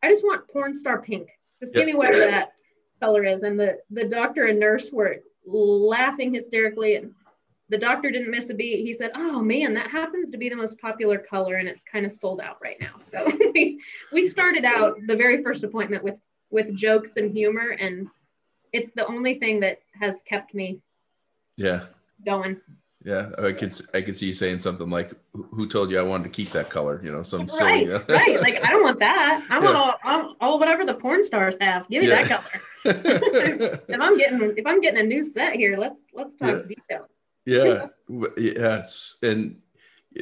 I 0.02 0.09
just 0.09 0.24
want 0.24 0.48
porn 0.48 0.74
star 0.74 1.00
pink. 1.00 1.28
Just 1.61 1.74
yep. 1.74 1.83
give 1.83 1.94
me 1.94 1.98
whatever 1.98 2.20
that 2.20 2.52
color 3.00 3.24
is. 3.24 3.42
And 3.42 3.59
the, 3.59 3.78
the 3.90 4.04
doctor 4.04 4.46
and 4.46 4.59
nurse 4.59 4.90
were 4.92 5.18
laughing 5.46 6.35
hysterically. 6.35 6.96
And 6.96 7.12
the 7.68 7.78
doctor 7.78 8.11
didn't 8.11 8.30
miss 8.30 8.50
a 8.50 8.54
beat. 8.54 8.85
He 8.85 8.92
said, 8.92 9.11
Oh 9.14 9.40
man, 9.40 9.74
that 9.74 9.90
happens 9.90 10.30
to 10.30 10.38
be 10.38 10.48
the 10.48 10.56
most 10.56 10.80
popular 10.80 11.18
color 11.18 11.56
and 11.56 11.68
it's 11.68 11.85
kind 11.85 12.06
of 12.06 12.12
sold 12.12 12.40
out 12.40 12.59
right 12.62 12.80
now. 12.80 12.94
So 13.04 13.30
we 14.12 14.28
started 14.28 14.64
out 14.64 14.96
the 15.06 15.16
very 15.16 15.42
first 15.42 15.64
appointment 15.64 16.02
with 16.02 16.16
with 16.50 16.74
jokes 16.74 17.12
and 17.16 17.32
humor 17.32 17.70
and 17.80 18.08
it's 18.72 18.92
the 18.92 19.06
only 19.06 19.38
thing 19.38 19.60
that 19.60 19.80
has 19.98 20.22
kept 20.22 20.54
me 20.54 20.80
yeah 21.56 21.84
going 22.24 22.60
yeah, 23.02 23.30
I 23.38 23.52
could 23.52 23.72
I 23.94 24.02
could 24.02 24.14
see 24.14 24.26
you 24.26 24.34
saying 24.34 24.58
something 24.58 24.90
like, 24.90 25.12
"Who 25.32 25.66
told 25.66 25.90
you 25.90 25.98
I 25.98 26.02
wanted 26.02 26.24
to 26.24 26.28
keep 26.28 26.50
that 26.50 26.68
color?" 26.68 27.00
You 27.02 27.10
know, 27.10 27.22
some 27.22 27.40
right, 27.40 27.50
silly. 27.50 27.88
Right. 28.08 28.38
Like 28.40 28.62
I 28.62 28.70
don't 28.70 28.82
want 28.82 28.98
that. 28.98 29.46
I 29.50 29.58
want 29.58 29.74
yeah. 29.74 29.94
all, 30.04 30.36
all, 30.38 30.58
whatever 30.58 30.84
the 30.84 30.94
porn 30.94 31.22
stars 31.22 31.56
have. 31.62 31.88
Give 31.88 32.02
me 32.02 32.10
yeah. 32.10 32.22
that 32.22 32.28
color. 32.28 32.62
if 33.88 34.00
I'm 34.00 34.18
getting 34.18 34.54
if 34.54 34.66
I'm 34.66 34.80
getting 34.82 35.00
a 35.00 35.02
new 35.02 35.22
set 35.22 35.54
here, 35.54 35.78
let's 35.78 36.08
let's 36.12 36.34
talk 36.34 36.64
yeah. 36.68 36.74
details. 36.76 37.10
yeah, 37.46 37.86
yeah. 38.36 38.84
And 39.22 39.62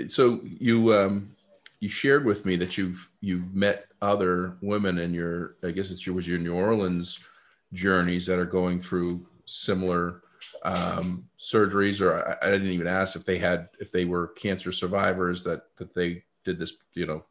so 0.07 0.41
you 0.45 0.95
um 0.95 1.35
you 1.81 1.89
shared 1.89 2.25
with 2.25 2.45
me 2.45 2.57
that 2.57 2.77
you've 2.77 3.11
you've 3.21 3.55
met 3.55 3.87
other 4.03 4.57
women 4.61 4.99
in 4.99 5.15
your 5.15 5.57
I 5.63 5.71
guess 5.71 5.91
it 5.91 6.11
was 6.11 6.29
your 6.29 6.39
New 6.39 6.55
Orleans 6.55 7.25
journeys 7.73 8.27
that 8.27 8.39
are 8.39 8.47
going 8.47 8.81
through 8.81 9.27
similar 9.45 10.23
um, 10.63 11.29
surgeries, 11.39 12.01
or 12.01 12.39
I, 12.43 12.47
I, 12.47 12.51
didn't 12.51 12.71
even 12.71 12.87
ask 12.87 13.17
if 13.17 13.25
they 13.25 13.39
had 13.39 13.69
if 13.81 13.93
they 13.93 14.05
were 14.05 14.29
cancer 14.29 14.73
survivors 14.73 15.45
that 15.45 15.63
that 15.77 15.95
they 15.95 16.25
did 16.45 16.59
this, 16.59 16.75
you 16.95 17.07
know, 17.07 17.25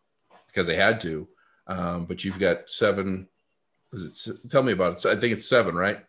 because 0.48 0.68
they 0.68 0.76
had 0.76 1.00
to. 1.02 1.28
Um, 1.68 2.06
but 2.06 2.24
you've 2.24 2.40
got 2.40 2.70
seven. 2.70 3.28
Was 3.92 4.28
it? 4.28 4.50
Tell 4.50 4.64
me 4.64 4.74
about 4.74 5.06
it. 5.06 5.10
I 5.10 5.20
think 5.20 5.34
it's 5.34 5.48
seven, 5.48 5.76
right? 5.76 6.00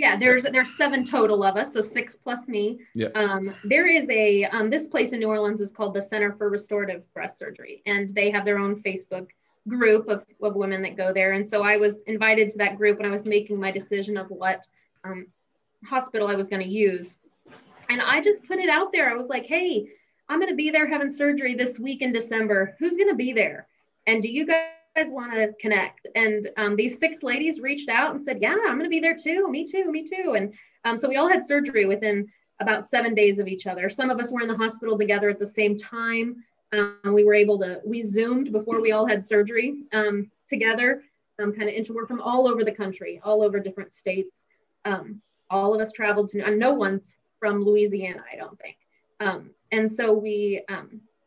Yeah, 0.00 0.16
there's 0.16 0.44
there's 0.44 0.78
seven 0.78 1.04
total 1.04 1.44
of 1.44 1.58
us, 1.58 1.74
so 1.74 1.82
six 1.82 2.16
plus 2.16 2.48
me. 2.48 2.78
Yeah. 2.94 3.08
Um, 3.08 3.54
there 3.64 3.86
is 3.86 4.08
a 4.08 4.44
um, 4.46 4.70
this 4.70 4.86
place 4.86 5.12
in 5.12 5.20
New 5.20 5.28
Orleans 5.28 5.60
is 5.60 5.72
called 5.72 5.92
the 5.92 6.00
Center 6.00 6.32
for 6.32 6.48
Restorative 6.48 7.02
Breast 7.12 7.38
Surgery, 7.38 7.82
and 7.84 8.08
they 8.14 8.30
have 8.30 8.46
their 8.46 8.56
own 8.56 8.82
Facebook 8.82 9.28
group 9.68 10.08
of, 10.08 10.24
of 10.40 10.54
women 10.54 10.80
that 10.80 10.96
go 10.96 11.12
there. 11.12 11.32
And 11.32 11.46
so 11.46 11.62
I 11.62 11.76
was 11.76 12.00
invited 12.04 12.48
to 12.48 12.58
that 12.58 12.78
group 12.78 12.96
when 12.96 13.06
I 13.06 13.12
was 13.12 13.26
making 13.26 13.60
my 13.60 13.70
decision 13.70 14.16
of 14.16 14.30
what 14.30 14.66
um, 15.04 15.26
hospital 15.84 16.28
I 16.28 16.34
was 16.34 16.48
going 16.48 16.62
to 16.62 16.68
use. 16.68 17.18
And 17.90 18.00
I 18.00 18.22
just 18.22 18.42
put 18.46 18.58
it 18.58 18.70
out 18.70 18.92
there. 18.92 19.10
I 19.10 19.16
was 19.16 19.28
like, 19.28 19.44
hey, 19.44 19.86
I'm 20.30 20.38
going 20.38 20.48
to 20.48 20.56
be 20.56 20.70
there 20.70 20.88
having 20.88 21.10
surgery 21.10 21.54
this 21.54 21.78
week 21.78 22.00
in 22.00 22.10
December. 22.10 22.74
Who's 22.78 22.96
going 22.96 23.10
to 23.10 23.14
be 23.14 23.34
there? 23.34 23.66
And 24.06 24.22
do 24.22 24.28
you 24.28 24.46
guys 24.46 24.70
want 24.96 25.32
to 25.32 25.52
connect? 25.60 26.06
And 26.14 26.50
um, 26.56 26.76
these 26.76 26.98
six 26.98 27.22
ladies 27.22 27.60
reached 27.60 27.88
out 27.88 28.12
and 28.12 28.22
said, 28.22 28.38
yeah, 28.40 28.56
I'm 28.66 28.76
going 28.78 28.84
to 28.84 28.88
be 28.88 29.00
there 29.00 29.16
too. 29.16 29.48
Me 29.48 29.64
too. 29.64 29.90
Me 29.90 30.04
too. 30.04 30.34
And 30.36 30.54
um, 30.84 30.96
so 30.96 31.08
we 31.08 31.16
all 31.16 31.28
had 31.28 31.44
surgery 31.44 31.86
within 31.86 32.28
about 32.60 32.86
seven 32.86 33.14
days 33.14 33.38
of 33.38 33.48
each 33.48 33.66
other. 33.66 33.88
Some 33.88 34.10
of 34.10 34.20
us 34.20 34.30
were 34.30 34.42
in 34.42 34.48
the 34.48 34.56
hospital 34.56 34.98
together 34.98 35.30
at 35.30 35.38
the 35.38 35.46
same 35.46 35.78
time. 35.78 36.44
Um, 36.72 36.98
we 37.12 37.24
were 37.24 37.34
able 37.34 37.58
to, 37.60 37.80
we 37.84 38.02
Zoomed 38.02 38.52
before 38.52 38.80
we 38.80 38.92
all 38.92 39.06
had 39.06 39.24
surgery 39.24 39.84
um, 39.92 40.30
together, 40.46 41.02
um, 41.42 41.52
kind 41.52 41.68
of 41.68 41.74
interwork 41.74 42.06
from 42.06 42.20
all 42.20 42.46
over 42.46 42.62
the 42.62 42.72
country, 42.72 43.20
all 43.24 43.42
over 43.42 43.58
different 43.58 43.92
states. 43.92 44.46
Um, 44.84 45.22
all 45.48 45.74
of 45.74 45.80
us 45.80 45.92
traveled 45.92 46.28
to, 46.28 46.50
no 46.56 46.74
one's 46.74 47.16
from 47.38 47.62
Louisiana, 47.62 48.22
I 48.30 48.36
don't 48.36 48.58
think. 48.60 48.76
And 49.72 49.90
so 49.90 50.12
we, 50.12 50.62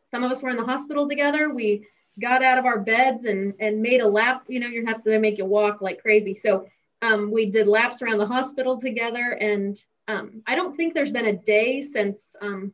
some 0.08 0.22
of 0.22 0.30
us 0.30 0.42
were 0.42 0.50
in 0.50 0.56
the 0.56 0.64
hospital 0.64 1.08
together. 1.08 1.50
We 1.50 1.86
got 2.20 2.44
out 2.44 2.58
of 2.58 2.64
our 2.64 2.78
beds 2.78 3.24
and 3.24 3.54
and 3.58 3.82
made 3.82 4.00
a 4.00 4.08
lap. 4.08 4.44
You 4.48 4.60
know, 4.60 4.68
you 4.68 4.86
have 4.86 5.02
to 5.04 5.18
make 5.18 5.38
you 5.38 5.44
walk 5.44 5.80
like 5.80 6.00
crazy. 6.00 6.34
So 6.34 6.66
um, 7.02 7.30
we 7.30 7.46
did 7.46 7.66
laps 7.68 8.02
around 8.02 8.18
the 8.18 8.26
hospital 8.26 8.78
together, 8.78 9.32
and 9.40 9.78
um, 10.08 10.42
I 10.46 10.54
don't 10.54 10.76
think 10.76 10.94
there's 10.94 11.12
been 11.12 11.26
a 11.26 11.36
day 11.36 11.80
since 11.80 12.36
um, 12.40 12.72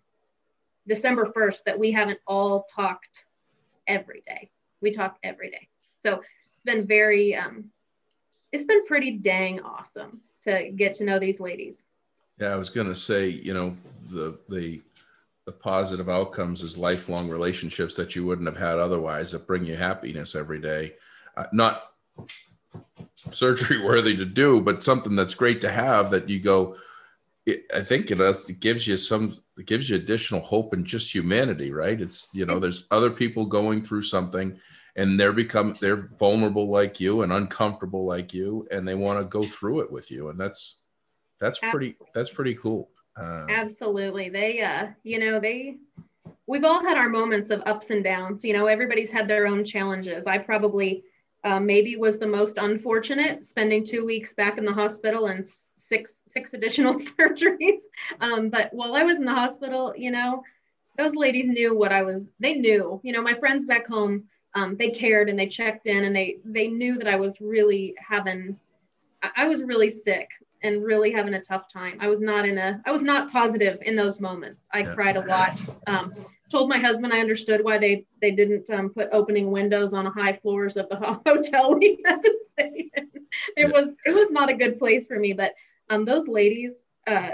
December 0.86 1.26
1st 1.26 1.64
that 1.64 1.78
we 1.78 1.92
haven't 1.92 2.18
all 2.26 2.64
talked 2.64 3.24
every 3.86 4.22
day. 4.26 4.50
We 4.80 4.90
talk 4.90 5.18
every 5.22 5.50
day. 5.50 5.68
So 5.98 6.22
it's 6.54 6.64
been 6.64 6.86
very, 6.86 7.34
um, 7.34 7.70
it's 8.52 8.66
been 8.66 8.84
pretty 8.84 9.12
dang 9.12 9.60
awesome 9.60 10.20
to 10.42 10.70
get 10.74 10.94
to 10.94 11.04
know 11.04 11.18
these 11.18 11.38
ladies. 11.38 11.84
Yeah, 12.40 12.48
I 12.48 12.56
was 12.56 12.70
to 12.88 12.94
say, 12.94 13.28
you 13.28 13.52
know, 13.52 13.76
the 14.10 14.38
the 14.48 14.80
the 15.50 15.56
positive 15.56 16.08
outcomes 16.08 16.62
is 16.62 16.78
lifelong 16.78 17.28
relationships 17.28 17.96
that 17.96 18.14
you 18.14 18.24
wouldn't 18.24 18.46
have 18.46 18.56
had 18.56 18.78
otherwise 18.78 19.32
that 19.32 19.48
bring 19.48 19.64
you 19.64 19.76
happiness 19.76 20.36
every 20.36 20.60
day. 20.60 20.94
Uh, 21.36 21.46
not 21.52 21.90
surgery 23.32 23.78
worthy 23.84 24.16
to 24.16 24.24
do, 24.24 24.60
but 24.60 24.84
something 24.84 25.16
that's 25.16 25.34
great 25.34 25.60
to 25.62 25.68
have 25.68 26.12
that 26.12 26.28
you 26.28 26.38
go. 26.38 26.76
I 27.74 27.80
think 27.80 28.12
it, 28.12 28.20
it 28.20 28.60
gives 28.60 28.86
you 28.86 28.96
some, 28.96 29.36
it 29.58 29.66
gives 29.66 29.90
you 29.90 29.96
additional 29.96 30.40
hope 30.40 30.72
and 30.72 30.86
just 30.86 31.12
humanity, 31.12 31.72
right? 31.72 32.00
It's 32.00 32.32
you 32.32 32.46
know, 32.46 32.60
there's 32.60 32.86
other 32.92 33.10
people 33.10 33.44
going 33.44 33.82
through 33.82 34.04
something, 34.04 34.56
and 34.94 35.18
they're 35.18 35.32
become 35.32 35.74
they're 35.80 36.10
vulnerable 36.16 36.68
like 36.68 37.00
you 37.00 37.22
and 37.22 37.32
uncomfortable 37.32 38.04
like 38.04 38.32
you, 38.32 38.68
and 38.70 38.86
they 38.86 38.94
want 38.94 39.18
to 39.18 39.24
go 39.24 39.42
through 39.42 39.80
it 39.80 39.90
with 39.90 40.12
you, 40.12 40.28
and 40.28 40.38
that's 40.38 40.82
that's 41.40 41.58
pretty 41.58 41.96
that's 42.14 42.30
pretty 42.30 42.54
cool. 42.54 42.88
Uh, 43.16 43.46
Absolutely, 43.48 44.28
they 44.28 44.60
uh, 44.60 44.88
you 45.02 45.18
know 45.18 45.40
they 45.40 45.76
we've 46.46 46.64
all 46.64 46.82
had 46.82 46.96
our 46.96 47.08
moments 47.08 47.50
of 47.50 47.62
ups 47.66 47.90
and 47.90 48.02
downs. 48.02 48.44
You 48.44 48.52
know, 48.52 48.66
everybody's 48.66 49.10
had 49.10 49.28
their 49.28 49.46
own 49.46 49.64
challenges. 49.64 50.26
I 50.26 50.38
probably 50.38 51.04
uh, 51.44 51.60
maybe 51.60 51.96
was 51.96 52.18
the 52.18 52.26
most 52.26 52.58
unfortunate, 52.58 53.44
spending 53.44 53.84
two 53.84 54.04
weeks 54.04 54.34
back 54.34 54.58
in 54.58 54.64
the 54.64 54.72
hospital 54.72 55.26
and 55.26 55.46
six 55.46 56.22
six 56.26 56.54
additional 56.54 56.94
surgeries. 57.18 57.80
Um, 58.20 58.50
but 58.50 58.72
while 58.72 58.94
I 58.94 59.04
was 59.04 59.18
in 59.18 59.24
the 59.24 59.34
hospital, 59.34 59.94
you 59.96 60.10
know, 60.10 60.42
those 60.98 61.14
ladies 61.14 61.48
knew 61.48 61.76
what 61.76 61.92
I 61.92 62.02
was. 62.02 62.28
They 62.40 62.54
knew, 62.54 63.00
you 63.02 63.12
know, 63.12 63.22
my 63.22 63.34
friends 63.34 63.64
back 63.64 63.86
home, 63.86 64.24
um, 64.54 64.76
they 64.76 64.90
cared 64.90 65.28
and 65.28 65.38
they 65.38 65.46
checked 65.46 65.86
in 65.86 66.04
and 66.04 66.14
they 66.14 66.38
they 66.44 66.68
knew 66.68 66.98
that 66.98 67.08
I 67.08 67.16
was 67.16 67.40
really 67.40 67.94
having, 67.98 68.58
I 69.36 69.46
was 69.46 69.62
really 69.62 69.88
sick 69.88 70.28
and 70.62 70.84
really 70.84 71.10
having 71.10 71.34
a 71.34 71.40
tough 71.40 71.72
time. 71.72 71.96
I 72.00 72.08
was 72.08 72.20
not 72.20 72.46
in 72.46 72.58
a, 72.58 72.80
I 72.86 72.90
was 72.90 73.02
not 73.02 73.30
positive 73.30 73.78
in 73.82 73.96
those 73.96 74.20
moments. 74.20 74.66
I 74.72 74.80
yeah. 74.80 74.94
cried 74.94 75.16
a 75.16 75.26
lot. 75.26 75.60
Um, 75.86 76.12
told 76.50 76.68
my 76.68 76.78
husband 76.78 77.12
I 77.12 77.20
understood 77.20 77.64
why 77.64 77.78
they 77.78 78.04
they 78.20 78.32
didn't 78.32 78.68
um, 78.70 78.90
put 78.90 79.08
opening 79.12 79.50
windows 79.50 79.94
on 79.94 80.06
high 80.06 80.32
floors 80.32 80.76
of 80.76 80.88
the 80.88 80.96
hotel 81.26 81.74
we 81.74 82.02
had 82.04 82.20
to 82.22 82.34
stay 82.46 82.90
in. 82.96 83.08
It 83.14 83.22
yeah. 83.56 83.66
was 83.68 83.94
it 84.04 84.14
was 84.14 84.30
not 84.30 84.50
a 84.50 84.54
good 84.54 84.78
place 84.78 85.06
for 85.06 85.18
me. 85.18 85.32
But 85.32 85.54
um, 85.88 86.04
those 86.04 86.28
ladies, 86.28 86.84
uh, 87.06 87.30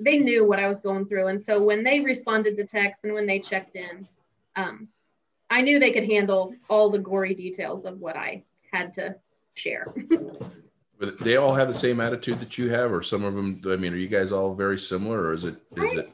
they 0.00 0.18
knew 0.18 0.44
what 0.44 0.60
I 0.60 0.68
was 0.68 0.80
going 0.80 1.06
through, 1.06 1.28
and 1.28 1.40
so 1.40 1.62
when 1.62 1.82
they 1.82 2.00
responded 2.00 2.56
to 2.56 2.64
text 2.64 3.04
and 3.04 3.14
when 3.14 3.26
they 3.26 3.38
checked 3.38 3.74
in, 3.74 4.06
um, 4.56 4.88
I 5.50 5.62
knew 5.62 5.78
they 5.78 5.90
could 5.90 6.08
handle 6.08 6.54
all 6.68 6.90
the 6.90 6.98
gory 6.98 7.34
details 7.34 7.84
of 7.84 8.00
what 8.00 8.16
I 8.16 8.44
had 8.70 8.92
to 8.94 9.16
share. 9.54 9.94
They 11.20 11.36
all 11.36 11.54
have 11.54 11.68
the 11.68 11.74
same 11.74 12.00
attitude 12.00 12.40
that 12.40 12.58
you 12.58 12.70
have, 12.70 12.92
or 12.92 13.02
some 13.02 13.24
of 13.24 13.34
them. 13.34 13.60
I 13.66 13.76
mean, 13.76 13.92
are 13.92 13.96
you 13.96 14.08
guys 14.08 14.32
all 14.32 14.54
very 14.54 14.78
similar, 14.78 15.22
or 15.22 15.32
is 15.32 15.44
it 15.44 15.56
is 15.76 15.92
I, 15.92 16.00
it 16.00 16.10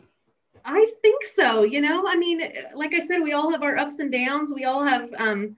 I 0.64 0.86
think 1.02 1.24
so. 1.24 1.62
You 1.62 1.80
know, 1.80 2.06
I 2.06 2.16
mean, 2.16 2.42
like 2.74 2.94
I 2.94 2.98
said, 2.98 3.20
we 3.20 3.32
all 3.32 3.50
have 3.50 3.62
our 3.62 3.76
ups 3.76 3.98
and 3.98 4.10
downs. 4.10 4.52
We 4.52 4.64
all 4.64 4.82
have, 4.82 5.12
um, 5.18 5.56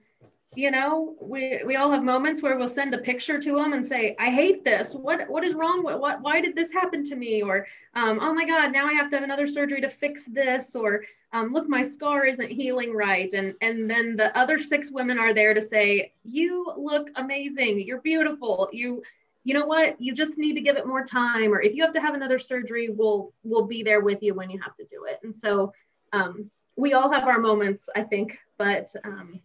you 0.55 0.69
know, 0.71 1.15
we 1.21 1.61
we 1.65 1.75
all 1.75 1.89
have 1.91 2.03
moments 2.03 2.41
where 2.41 2.57
we'll 2.57 2.67
send 2.67 2.93
a 2.93 2.97
picture 2.97 3.39
to 3.39 3.55
them 3.55 3.73
and 3.73 3.85
say, 3.85 4.15
"I 4.19 4.29
hate 4.29 4.65
this. 4.65 4.93
What 4.95 5.29
what 5.29 5.45
is 5.45 5.53
wrong? 5.53 5.81
What 5.83 6.01
what? 6.01 6.21
Why 6.21 6.41
did 6.41 6.55
this 6.55 6.71
happen 6.71 7.05
to 7.05 7.15
me?" 7.15 7.41
Or, 7.41 7.67
um, 7.93 8.19
"Oh 8.21 8.33
my 8.33 8.45
God, 8.45 8.73
now 8.73 8.87
I 8.87 8.93
have 8.93 9.09
to 9.11 9.15
have 9.17 9.23
another 9.23 9.47
surgery 9.47 9.79
to 9.81 9.89
fix 9.89 10.25
this." 10.25 10.75
Or, 10.75 11.03
um, 11.31 11.53
"Look, 11.53 11.69
my 11.69 11.83
scar 11.83 12.25
isn't 12.25 12.51
healing 12.51 12.93
right." 12.93 13.31
And 13.33 13.55
and 13.61 13.89
then 13.89 14.15
the 14.17 14.37
other 14.37 14.57
six 14.57 14.91
women 14.91 15.19
are 15.19 15.33
there 15.33 15.53
to 15.53 15.61
say, 15.61 16.11
"You 16.23 16.73
look 16.75 17.11
amazing. 17.15 17.81
You're 17.81 18.01
beautiful. 18.01 18.69
You." 18.73 19.03
You 19.47 19.53
know 19.53 19.65
what? 19.65 19.99
You 20.01 20.13
just 20.13 20.37
need 20.37 20.55
to 20.55 20.61
give 20.61 20.75
it 20.75 20.85
more 20.85 21.03
time 21.03 21.53
or 21.53 21.61
if 21.61 21.73
you 21.73 21.81
have 21.83 21.93
to 21.93 22.01
have 22.01 22.15
another 22.15 22.37
surgery 22.37 22.89
we'll 22.89 23.33
we'll 23.43 23.65
be 23.65 23.81
there 23.81 24.01
with 24.01 24.21
you 24.21 24.33
when 24.33 24.49
you 24.49 24.59
have 24.61 24.75
to 24.75 24.85
do 24.91 25.05
it. 25.05 25.19
And 25.23 25.35
so 25.35 25.73
um, 26.13 26.51
we 26.77 26.93
all 26.93 27.11
have 27.11 27.23
our 27.23 27.39
moments 27.39 27.89
i 27.95 28.03
think 28.03 28.37
but 28.57 28.93
um, 29.03 29.39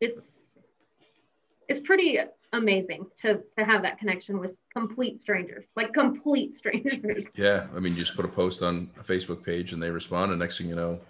it's 0.00 0.58
it's 1.68 1.80
pretty 1.80 2.18
amazing 2.52 3.06
to 3.16 3.40
to 3.56 3.64
have 3.64 3.82
that 3.82 3.98
connection 3.98 4.38
with 4.38 4.62
complete 4.72 5.20
strangers 5.20 5.64
like 5.74 5.92
complete 5.92 6.54
strangers. 6.62 7.26
Yeah 7.34 7.66
i 7.74 7.80
mean 7.80 7.94
you 7.94 7.98
just 7.98 8.16
put 8.16 8.24
a 8.24 8.28
post 8.28 8.62
on 8.62 8.90
a 8.98 9.02
facebook 9.02 9.44
page 9.44 9.72
and 9.72 9.82
they 9.82 9.90
respond 9.90 10.30
and 10.30 10.38
next 10.38 10.58
thing 10.58 10.68
you 10.68 10.76
know 10.76 11.00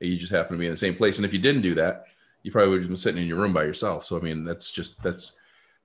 you 0.00 0.16
just 0.16 0.32
happen 0.32 0.52
to 0.52 0.58
be 0.58 0.66
in 0.66 0.70
the 0.70 0.76
same 0.76 0.94
place. 0.94 1.18
And 1.18 1.24
if 1.24 1.32
you 1.32 1.40
didn't 1.40 1.62
do 1.62 1.74
that 1.74 2.04
you 2.44 2.52
probably 2.52 2.70
would 2.70 2.82
have 2.82 2.88
been 2.88 2.96
sitting 2.96 3.20
in 3.20 3.26
your 3.26 3.38
room 3.38 3.52
by 3.52 3.64
yourself. 3.64 4.04
So 4.04 4.16
i 4.16 4.20
mean 4.20 4.44
that's 4.44 4.70
just 4.70 5.02
that's 5.02 5.36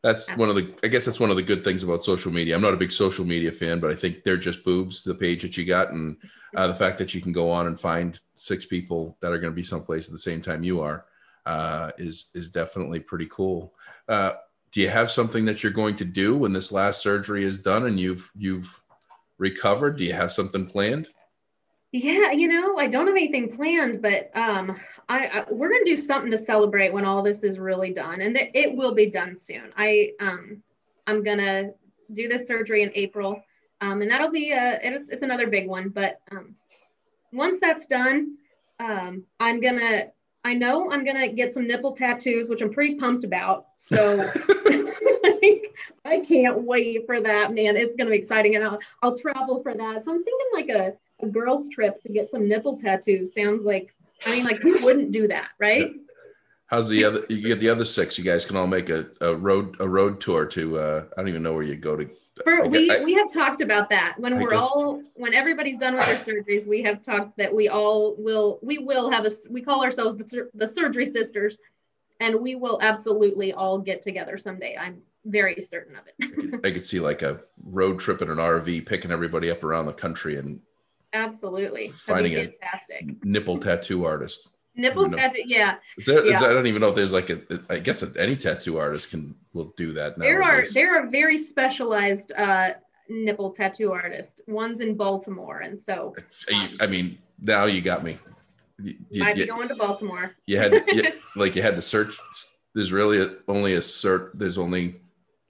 that's 0.04 0.30
one 0.38 0.50
of 0.50 0.56
the 0.56 0.72
i 0.84 0.88
guess 0.88 1.06
that's 1.06 1.20
one 1.20 1.32
of 1.32 1.36
the 1.36 1.42
good 1.42 1.63
things 1.63 1.84
about 1.84 2.04
social 2.04 2.32
media. 2.32 2.56
I'm 2.56 2.62
not 2.62 2.74
a 2.74 2.78
big 2.78 2.92
social 2.92 3.26
media 3.26 3.52
fan 3.52 3.80
but 3.80 3.89
i 3.89 3.96
think 3.96 4.24
they're 4.24 4.38
just 4.38 4.63
boobs 4.63 5.04
the 5.04 5.16
page 5.16 5.42
that 5.42 5.58
you 5.58 5.66
got 5.66 5.92
and 5.92 6.18
uh, 6.56 6.68
the 6.68 6.74
fact 6.74 7.00
that 7.00 7.16
you 7.16 7.22
can 7.22 7.32
go 7.32 7.50
on 7.50 7.66
and 7.66 7.80
find 7.80 8.20
six 8.36 8.66
people 8.66 9.18
that 9.22 9.32
are 9.32 9.39
going 9.39 9.52
to 9.52 9.56
be 9.56 9.63
someplace 9.63 10.08
at 10.08 10.12
the 10.12 10.18
same 10.18 10.42
time 10.42 10.63
you 10.63 10.82
are 10.82 11.06
uh, 11.46 11.92
is 11.98 12.32
is 12.34 12.50
definitely 12.50 13.00
pretty 13.00 13.28
cool. 13.30 13.74
Uh, 14.08 14.32
do 14.72 14.82
you 14.82 14.89
have 14.89 15.12
something 15.12 15.46
that 15.46 15.62
you're 15.62 15.72
going 15.72 15.96
to 15.96 16.06
do 16.06 16.38
when 16.38 16.54
this 16.54 16.72
last 16.72 17.02
surgery 17.02 17.44
is 17.44 17.62
done 17.62 17.86
and 17.86 18.00
you've 18.00 18.32
you've 18.36 18.82
recovered? 19.38 19.98
Do 19.98 20.04
you 20.04 20.13
have 20.13 20.32
something 20.32 20.66
planned 20.66 21.10
yeah, 21.93 22.32
you 22.32 22.47
know, 22.47 22.75
I 22.77 22.88
don't 22.88 23.06
have 23.06 23.15
anything 23.15 23.49
planned, 23.49 24.01
but 24.01 24.32
um, 24.36 24.75
I, 25.10 25.27
I 25.27 25.45
we're 25.51 25.69
gonna 25.69 25.86
do 25.86 25.95
something 25.95 26.32
to 26.32 26.38
celebrate 26.38 26.91
when 26.91 27.06
all 27.06 27.21
this 27.21 27.43
is 27.43 27.60
really 27.60 27.93
done, 27.93 28.19
and 28.21 28.36
th- 28.36 28.49
it 28.56 28.75
will 28.75 28.95
be 28.95 29.12
done 29.12 29.38
soon. 29.38 29.71
I 29.77 30.13
um, 30.19 30.63
I'm 31.06 31.23
gonna 31.23 31.69
do 32.12 32.27
this 32.27 32.47
surgery 32.47 32.82
in 32.82 32.91
April, 32.95 33.43
um, 33.79 34.01
and 34.01 34.10
that'll 34.10 34.32
be 34.32 34.53
a 34.53 34.79
it's, 34.82 35.12
it's 35.12 35.21
another 35.21 35.45
big 35.45 35.67
one. 35.67 35.89
But 35.89 36.19
um, 36.32 36.56
once 37.32 37.60
that's 37.60 37.86
done, 37.86 38.38
um, 38.79 39.23
I'm 39.39 39.62
gonna 39.62 40.08
I 40.43 40.56
know 40.56 40.91
I'm 40.91 41.06
gonna 41.06 41.27
get 41.27 41.53
some 41.53 41.67
nipple 41.67 41.91
tattoos, 41.91 42.49
which 42.49 42.63
I'm 42.63 42.73
pretty 42.73 42.95
pumped 42.95 43.23
about. 43.23 43.67
So. 43.75 44.32
I 46.06 46.19
can't 46.19 46.63
wait 46.63 47.06
for 47.06 47.21
that, 47.21 47.53
man. 47.53 47.77
It's 47.77 47.95
gonna 47.95 48.10
be 48.10 48.17
exciting, 48.17 48.56
and 48.56 48.63
I'll 48.63 48.79
I'll 49.01 49.15
travel 49.15 49.62
for 49.62 49.73
that. 49.73 50.03
So 50.03 50.12
I'm 50.12 50.23
thinking 50.23 50.47
like 50.53 50.69
a 50.69 50.93
a 51.24 51.28
girl's 51.28 51.70
trip 51.70 52.02
to 52.04 52.12
get 52.12 52.30
some 52.30 52.48
nipple 52.48 52.78
tattoos 52.78 53.34
sounds 53.34 53.66
like 53.66 53.96
I 54.26 54.32
mean 54.32 54.46
like 54.46 54.60
who 54.60 54.84
wouldn't 54.84 55.12
do 55.12 55.28
that, 55.28 55.50
right? 55.60 55.92
How's 56.68 56.90
the 56.90 57.04
other 57.04 57.26
you 57.30 57.42
get 57.42 57.60
the 57.60 57.70
other 57.70 57.86
six? 57.86 58.18
You 58.18 58.24
guys 58.24 58.46
can 58.46 58.58
all 58.58 58.68
make 58.68 58.90
a, 58.90 59.08
a 59.22 59.36
road 59.36 59.76
a 59.80 59.88
road 59.88 60.20
tour 60.22 60.46
to 60.48 60.78
uh 60.78 61.04
I 61.16 61.22
don't 61.22 61.30
even 61.30 61.44
know 61.44 61.54
where 61.54 61.64
you 61.64 61.76
go 61.76 61.96
to 61.96 62.10
For, 62.44 62.68
we, 62.68 62.90
I, 62.90 63.04
we 63.04 63.14
have 63.14 63.32
talked 63.32 63.62
about 63.62 63.90
that 63.90 64.16
when 64.18 64.34
I 64.34 64.42
we're 64.42 64.50
guess, 64.50 64.64
all 64.64 65.04
when 65.16 65.34
everybody's 65.34 65.78
done 65.78 65.96
with 65.96 66.26
their 66.26 66.42
surgeries 66.42 66.68
we 66.68 66.82
have 66.84 67.02
talked 67.02 67.38
that 67.38 67.54
we 67.54 67.68
all 67.70 68.16
will 68.18 68.60
we 68.64 68.80
will 68.80 69.12
have 69.12 69.26
a 69.26 69.32
we 69.50 69.62
call 69.62 69.84
ourselves 69.84 70.16
the, 70.16 70.50
the 70.54 70.68
surgery 70.68 71.06
sisters 71.06 71.58
and 72.20 72.40
we 72.40 72.56
will 72.56 72.80
absolutely 72.82 73.54
all 73.54 73.78
get 73.78 74.02
together 74.02 74.38
someday 74.38 74.78
i'm 74.80 75.02
very 75.26 75.62
certain 75.62 75.96
of 75.96 76.04
it 76.08 76.16
I, 76.22 76.28
could, 76.28 76.66
I 76.66 76.72
could 76.72 76.84
see 76.84 77.00
like 77.00 77.22
a 77.22 77.42
road 77.64 78.00
trip 78.00 78.22
in 78.22 78.30
an 78.30 78.38
rv 78.38 78.86
picking 78.86 79.12
everybody 79.12 79.50
up 79.50 79.64
around 79.64 79.86
the 79.86 79.94
country 79.94 80.38
and 80.38 80.60
Absolutely. 81.13 81.89
Finding 81.89 82.34
a 82.34 82.47
fantastic. 82.47 83.23
nipple 83.23 83.60
tattoo 83.60 84.06
artist. 84.06 84.54
Nipple 84.75 85.08
tattoo, 85.10 85.44
yeah. 85.46 85.75
Is 85.98 86.06
there, 86.06 86.25
yeah. 86.25 86.38
Is, 86.38 86.44
I 86.44 86.52
don't 86.52 86.65
even 86.65 86.81
know 86.81 86.90
if 86.90 86.96
there's 86.96 87.13
like 87.13 87.29
a. 87.29 87.40
I 87.69 87.77
guess 87.77 88.04
any 88.17 88.35
tattoo 88.35 88.79
artist 88.79 89.12
can 89.12 89.35
will 89.54 89.71
do 89.77 89.94
that. 89.94 90.17
There 90.17 90.42
are 90.42 90.63
there 90.73 90.98
are 90.98 91.08
very 91.08 91.38
specialized 91.38 92.31
uh, 92.31 92.71
nipple 93.08 93.52
tattoo 93.52 93.92
artists. 93.92 94.42
One's 94.48 94.79
in 94.81 94.96
Baltimore, 94.96 95.60
and 95.60 95.79
so. 95.79 96.15
Um, 96.52 96.77
I 96.81 96.88
mean, 96.88 97.19
now 97.40 97.65
you 97.65 97.81
got 97.81 98.04
me. 98.04 98.17
You, 98.81 99.23
I'd 99.23 99.35
be 99.35 99.46
going 99.46 99.67
to 99.67 99.75
Baltimore. 99.75 100.31
You 100.48 100.58
had 100.58 100.83
you, 100.88 101.04
like 101.35 101.56
you 101.56 101.62
had 101.62 101.75
to 101.75 101.81
search. 101.81 102.17
There's 102.73 102.92
really 102.92 103.21
a, 103.21 103.35
only 103.48 103.75
a 103.75 103.79
cert. 103.79 104.31
There's 104.33 104.58
only 104.58 104.96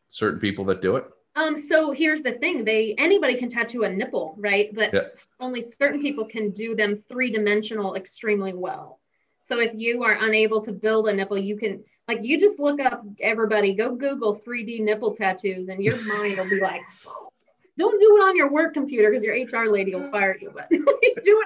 certain 0.10 0.42
people 0.42 0.66
that 0.66 0.82
do 0.82 0.98
it. 0.98 1.06
Um, 1.36 1.58
so 1.58 1.92
here's 1.92 2.22
the 2.22 2.34
thing: 2.34 2.64
they 2.64 2.94
anybody 2.98 3.36
can 3.36 3.50
tattoo 3.50 3.84
a 3.84 3.90
nipple, 3.90 4.36
right? 4.38 4.74
But 4.74 4.94
yeah. 4.94 5.02
only 5.40 5.62
certain 5.62 6.02
people 6.02 6.26
can 6.26 6.52
do 6.52 6.76
them 6.76 7.04
three 7.10 7.32
dimensional 7.32 7.96
extremely 7.96 8.54
well. 8.54 9.00
So 9.44 9.60
if 9.60 9.72
you 9.74 10.04
are 10.04 10.18
unable 10.22 10.62
to 10.62 10.72
build 10.72 11.08
a 11.08 11.14
nipple, 11.14 11.38
you 11.38 11.58
can 11.58 11.84
like 12.08 12.20
you 12.24 12.40
just 12.40 12.60
look 12.60 12.80
up 12.80 13.04
everybody, 13.20 13.74
go 13.74 13.96
Google 13.96 14.36
3D 14.36 14.82
nipple 14.82 15.16
tattoos, 15.16 15.70
and 15.70 15.84
your 15.84 15.96
mind 16.06 16.38
will 16.38 16.50
be 16.50 16.60
like, 16.60 16.82
don't 17.78 18.00
do 18.00 18.18
it 18.18 18.20
on 18.22 18.36
your 18.36 18.52
work 18.52 18.74
computer 18.74 19.10
because 19.10 19.24
your 19.24 19.36
HR 19.36 19.72
lady 19.72 19.96
will 19.96 20.12
fire 20.12 20.38
you, 20.40 20.52
but 20.54 20.70
do 20.70 20.80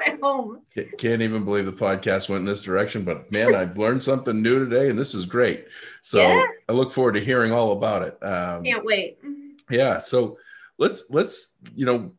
it 0.01 0.07
at 0.07 0.19
home. 0.19 0.61
Can't 0.97 1.21
even 1.21 1.45
believe 1.45 1.65
the 1.65 1.71
podcast 1.71 2.27
went 2.27 2.41
in 2.41 2.45
this 2.45 2.63
direction, 2.63 3.03
but 3.03 3.31
man, 3.31 3.55
I've 3.55 3.77
learned 3.77 4.03
something 4.03 4.41
new 4.41 4.59
today 4.59 4.89
and 4.89 4.99
this 4.99 5.13
is 5.13 5.25
great. 5.25 5.67
So 6.01 6.19
yeah. 6.19 6.43
I 6.67 6.73
look 6.73 6.91
forward 6.91 7.13
to 7.13 7.23
hearing 7.23 7.51
all 7.51 7.71
about 7.71 8.01
it. 8.01 8.17
Um, 8.23 8.63
Can't 8.63 8.83
wait. 8.83 9.16
Yeah. 9.69 9.97
So 9.97 10.37
let's, 10.77 11.09
let's, 11.09 11.55
you 11.75 11.85
know, 11.85 12.11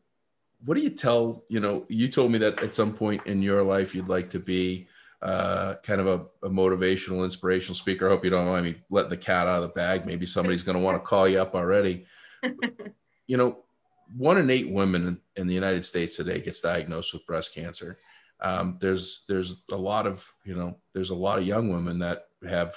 what 0.65 0.75
do 0.75 0.81
you 0.81 0.89
tell, 0.89 1.45
you 1.49 1.59
know, 1.59 1.85
you 1.87 2.07
told 2.07 2.31
me 2.31 2.37
that 2.39 2.61
at 2.61 2.73
some 2.73 2.93
point 2.93 3.25
in 3.25 3.41
your 3.41 3.63
life 3.63 3.95
you'd 3.95 4.09
like 4.09 4.29
to 4.31 4.39
be 4.39 4.87
uh, 5.21 5.75
kind 5.83 5.99
of 5.99 6.07
a, 6.07 6.45
a, 6.45 6.49
motivational, 6.49 7.23
inspirational 7.23 7.75
speaker. 7.75 8.07
I 8.07 8.11
hope 8.11 8.23
you 8.23 8.29
don't 8.29 8.45
mind 8.45 8.65
me 8.65 8.75
letting 8.89 9.09
the 9.09 9.17
cat 9.17 9.47
out 9.47 9.61
of 9.61 9.63
the 9.63 9.69
bag. 9.69 10.05
Maybe 10.05 10.25
somebody's 10.25 10.63
going 10.63 10.77
to 10.77 10.83
want 10.83 10.95
to 10.95 11.05
call 11.05 11.27
you 11.27 11.39
up 11.39 11.55
already. 11.55 12.05
you 13.27 13.37
know, 13.37 13.59
one 14.15 14.37
in 14.37 14.49
eight 14.49 14.69
women 14.69 15.19
in 15.35 15.47
the 15.47 15.53
United 15.53 15.83
States 15.83 16.15
today 16.15 16.39
gets 16.39 16.61
diagnosed 16.61 17.13
with 17.13 17.25
breast 17.25 17.53
cancer. 17.53 17.97
Um, 18.41 18.77
there's 18.79 19.25
there's 19.27 19.63
a 19.71 19.75
lot 19.75 20.07
of 20.07 20.25
you 20.45 20.55
know 20.55 20.77
there's 20.93 21.09
a 21.09 21.15
lot 21.15 21.39
of 21.39 21.45
young 21.45 21.69
women 21.69 21.99
that 21.99 22.27
have 22.47 22.73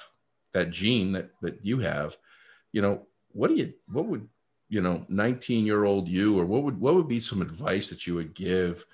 that 0.53 0.71
gene 0.71 1.13
that 1.13 1.31
that 1.41 1.65
you 1.65 1.79
have. 1.79 2.17
You 2.73 2.83
know, 2.83 3.07
what 3.31 3.49
do 3.49 3.55
you 3.55 3.73
what 3.87 4.07
would 4.07 4.29
you 4.73 4.81
know 4.81 5.05
19 5.11 5.67
year 5.67 5.85
old 5.85 6.09
you 6.09 6.41
or 6.41 6.47
what 6.47 6.63
would 6.63 6.81
what 6.81 6.95
would 6.95 7.07
be 7.07 7.21
some 7.21 7.43
advice 7.43 7.91
that 7.91 8.07
you 8.07 8.15
would 8.15 8.33
give 8.33 8.87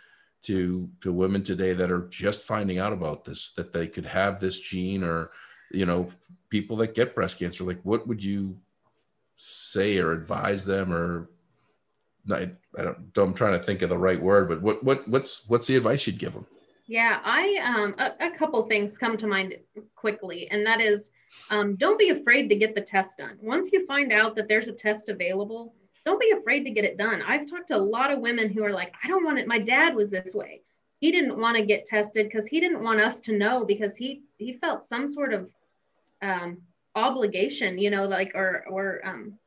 to 0.43 0.91
to 1.01 1.13
women 1.13 1.41
today 1.41 1.73
that 1.73 1.93
are 1.93 2.09
just 2.09 2.43
finding 2.43 2.79
out 2.81 2.93
about 2.93 3.25
this 3.25 3.53
that 3.53 3.73
they 3.73 3.87
could 3.87 4.05
have 4.05 4.41
this 4.41 4.59
gene 4.59 5.05
or 5.05 5.31
you 5.71 5.87
know 5.87 6.11
people 6.51 6.77
that 6.79 6.97
get 6.97 7.15
breast 7.15 7.39
cancer? 7.39 7.63
Like 7.63 7.79
what 7.85 8.09
would 8.09 8.25
you 8.25 8.59
say 9.37 9.99
or 9.99 10.11
advise 10.11 10.67
them 10.67 10.93
or 10.93 11.31
I, 12.29 12.51
I 12.77 12.83
don't 13.13 13.29
I'm 13.29 13.35
trying 13.35 13.57
to 13.57 13.65
think 13.65 13.83
of 13.83 13.89
the 13.89 13.97
right 13.97 14.21
word 14.21 14.49
but 14.49 14.61
what 14.61 14.83
what 14.83 15.07
what's 15.07 15.49
what's 15.49 15.69
the 15.69 15.77
advice 15.77 16.09
you'd 16.09 16.19
give 16.19 16.35
them 16.35 16.47
yeah 16.89 17.21
I 17.25 17.57
um 17.65 17.95
a, 17.99 18.27
a 18.27 18.37
couple 18.37 18.61
things 18.65 18.99
come 18.99 19.17
to 19.17 19.29
mind 19.29 19.55
quickly 19.95 20.51
and 20.51 20.67
that 20.67 20.81
is 20.81 21.11
um, 21.51 21.77
don't 21.77 21.99
be 21.99 22.11
afraid 22.11 22.49
to 22.49 22.57
get 22.57 22.75
the 22.75 22.81
test 22.81 23.19
done 23.19 23.39
once 23.41 23.73
you 23.73 23.87
find 23.87 24.13
out 24.13 24.35
that 24.35 24.49
there's 24.49 24.69
a 24.69 24.73
test 24.73 25.09
available 25.09 25.75
don't 26.09 26.21
be 26.21 26.31
afraid 26.31 26.65
to 26.65 26.71
get 26.71 26.87
it 26.87 26.97
done. 26.97 27.23
I've 27.27 27.49
talked 27.51 27.69
to 27.69 27.77
a 27.77 27.79
lot 27.79 28.11
of 28.11 28.21
women 28.21 28.51
who 28.51 28.65
are 28.65 28.73
like, 28.73 28.95
I 29.05 29.09
don't 29.09 29.25
want 29.25 29.39
it. 29.39 29.47
My 29.47 29.59
dad 29.59 29.95
was 29.95 30.09
this 30.09 30.35
way. 30.35 30.63
He 31.01 31.13
didn't 31.13 31.39
want 31.39 31.59
to 31.59 31.67
get 31.67 31.85
tested 31.85 32.27
because 32.27 32.49
he 32.49 32.61
didn't 32.61 32.83
want 32.83 33.01
us 33.01 33.21
to 33.23 33.37
know 33.37 33.67
because 33.67 33.95
he 33.95 34.23
he 34.39 34.55
felt 34.55 34.87
some 34.87 35.07
sort 35.07 35.35
of 35.35 35.51
um, 36.23 36.63
obligation, 36.95 37.79
you 37.79 37.91
know, 37.91 38.07
like 38.07 38.33
or 38.35 38.65
or 38.69 39.01
um, 39.05 39.39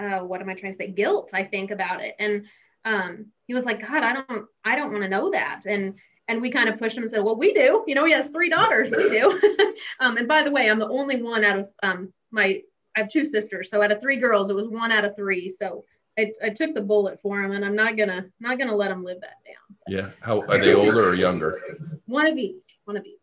uh, 0.00 0.18
what 0.18 0.42
am 0.42 0.48
I 0.48 0.54
trying 0.54 0.72
to 0.72 0.76
say? 0.76 0.88
Guilt, 0.88 1.30
I 1.32 1.44
think 1.44 1.70
about 1.70 2.02
it. 2.02 2.16
And 2.18 2.46
um, 2.84 3.26
he 3.46 3.54
was 3.54 3.64
like, 3.64 3.80
God, 3.80 4.02
I 4.02 4.12
don't 4.14 4.46
I 4.64 4.74
don't 4.74 4.90
want 4.90 5.04
to 5.04 5.08
know 5.08 5.30
that. 5.30 5.62
And 5.64 5.94
and 6.28 6.42
we 6.42 6.50
kind 6.50 6.68
of 6.68 6.78
pushed 6.78 6.96
him 6.96 7.02
and 7.02 7.10
said, 7.10 7.24
Well, 7.24 7.36
we 7.36 7.52
do. 7.52 7.84
You 7.86 7.94
know, 7.94 8.04
he 8.04 8.12
has 8.12 8.28
three 8.28 8.50
daughters. 8.50 8.90
We 8.90 9.08
do. 9.08 9.40
um, 10.00 10.16
and 10.16 10.28
by 10.28 10.42
the 10.42 10.50
way, 10.50 10.70
I'm 10.70 10.78
the 10.78 10.88
only 10.88 11.20
one 11.22 11.44
out 11.44 11.58
of 11.58 11.68
um, 11.82 12.12
my 12.30 12.62
I 12.96 13.02
have 13.02 13.08
two 13.08 13.24
sisters, 13.24 13.70
so 13.70 13.82
out 13.82 13.92
of 13.92 14.00
three 14.00 14.16
girls, 14.16 14.50
it 14.50 14.56
was 14.56 14.68
one 14.68 14.90
out 14.90 15.04
of 15.04 15.14
three. 15.14 15.48
So 15.48 15.84
I, 16.18 16.32
I 16.42 16.50
took 16.50 16.74
the 16.74 16.80
bullet 16.80 17.20
for 17.20 17.40
him, 17.40 17.52
and 17.52 17.64
I'm 17.64 17.76
not 17.76 17.96
gonna 17.96 18.26
not 18.40 18.58
gonna 18.58 18.74
let 18.74 18.90
him 18.90 19.04
live 19.04 19.20
that 19.20 19.36
down. 19.46 19.76
Yeah, 19.86 20.10
how 20.20 20.42
are 20.42 20.58
they 20.58 20.74
older 20.74 21.08
or 21.08 21.14
younger? 21.14 21.60
One 22.06 22.26
of 22.26 22.36
each. 22.36 22.56
One 22.84 22.96
of 22.96 23.04
each. 23.04 23.18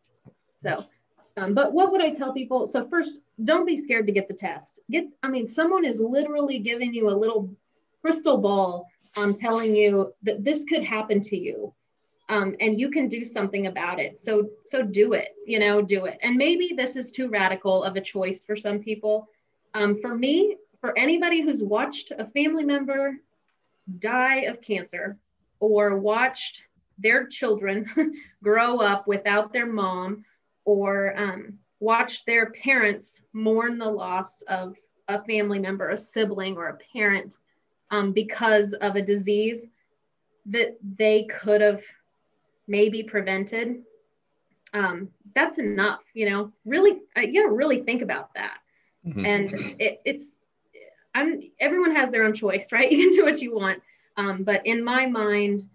So, 0.58 0.86
um, 1.38 1.54
but 1.54 1.74
what 1.74 1.92
would 1.92 2.02
I 2.02 2.12
tell 2.12 2.34
people? 2.34 2.66
So 2.66 2.88
first, 2.88 3.20
don't 3.44 3.66
be 3.66 3.76
scared 3.76 4.08
to 4.08 4.14
get 4.14 4.28
the 4.28 4.34
test. 4.34 4.80
Get, 4.90 5.06
I 5.22 5.28
mean, 5.28 5.46
someone 5.46 5.84
is 5.84 6.00
literally 6.00 6.60
giving 6.60 6.94
you 6.94 7.10
a 7.10 7.12
little 7.12 7.50
crystal 8.02 8.38
ball 8.38 8.88
on 9.18 9.36
telling 9.36 9.76
you 9.76 10.14
that 10.24 10.44
this 10.44 10.64
could 10.64 10.84
happen 10.84 11.22
to 11.22 11.38
you. 11.38 11.74
Um, 12.28 12.56
and 12.60 12.80
you 12.80 12.90
can 12.90 13.08
do 13.08 13.24
something 13.24 13.68
about 13.68 14.00
it. 14.00 14.18
So, 14.18 14.50
so 14.64 14.82
do 14.82 15.14
it, 15.14 15.36
you 15.46 15.60
know, 15.60 15.82
do 15.82 16.06
it. 16.06 16.18
And 16.24 16.36
maybe 16.36 16.74
this 16.76 16.96
is 16.96 17.12
too 17.12 17.30
radical 17.30 17.84
of 17.84 17.96
a 17.96 18.02
choice 18.02 18.44
for 18.44 18.56
some 18.56 18.80
people, 18.80 19.30
um, 19.76 19.96
for 20.02 20.16
me, 20.16 20.58
for 20.82 20.98
anybody 20.98 21.42
who's 21.42 21.62
watched 21.62 22.12
a 22.18 22.26
family 22.26 22.64
member 22.64 23.16
die 24.00 24.42
of 24.42 24.62
cancer 24.62 25.18
or 25.60 25.98
watched 25.98 26.64
their 26.98 27.28
children 27.28 27.90
grow 28.44 28.80
up 28.80 29.08
without 29.08 29.54
their 29.54 29.66
mom 29.66 30.24
or 30.64 31.18
um, 31.20 31.60
watched 31.80 32.26
their 32.26 32.52
parents 32.52 33.22
mourn 33.34 33.78
the 33.78 33.90
loss 33.90 34.42
of 34.44 34.76
a 35.08 35.24
family 35.24 35.60
member, 35.60 35.90
a 35.90 35.98
sibling, 35.98 36.58
or 36.58 36.68
a 36.70 36.78
parent 36.98 37.38
um, 37.92 38.12
because 38.12 38.74
of 38.74 38.96
a 38.96 39.02
disease 39.02 39.68
that 40.48 40.78
they 40.98 41.24
could 41.24 41.62
have 41.62 41.84
maybe 42.68 43.04
prevented. 43.04 43.84
Um, 44.74 45.10
that's 45.34 45.60
enough, 45.60 46.04
you 46.14 46.30
know. 46.30 46.52
Really, 46.66 47.02
uh, 47.18 47.22
you 47.22 47.42
gotta 47.42 47.54
really 47.54 47.82
think 47.84 48.02
about 48.02 48.34
that. 48.36 48.58
Mm-hmm. 49.06 49.26
And 49.26 49.76
it, 49.80 50.02
it's, 50.06 50.38
I'm, 51.14 51.42
everyone 51.60 51.96
has 51.96 52.12
their 52.12 52.24
own 52.24 52.34
choice, 52.34 52.72
right? 52.72 52.92
You 52.92 53.10
can 53.10 53.18
do 53.18 53.26
what 53.26 53.42
you 53.42 53.56
want. 53.56 53.82
Um, 54.18 54.44
but 54.44 54.66
in 54.66 54.84
my 54.84 55.06
mind, 55.06 55.68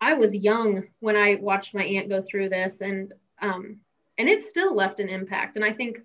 I 0.00 0.14
was 0.14 0.34
young 0.34 0.84
when 1.00 1.16
I 1.16 1.36
watched 1.36 1.74
my 1.74 1.84
aunt 1.84 2.08
go 2.08 2.22
through 2.22 2.48
this, 2.48 2.80
and 2.80 3.12
um, 3.40 3.78
and 4.18 4.28
it 4.28 4.42
still 4.42 4.74
left 4.74 5.00
an 5.00 5.08
impact. 5.08 5.56
And 5.56 5.64
I 5.64 5.72
think 5.72 6.00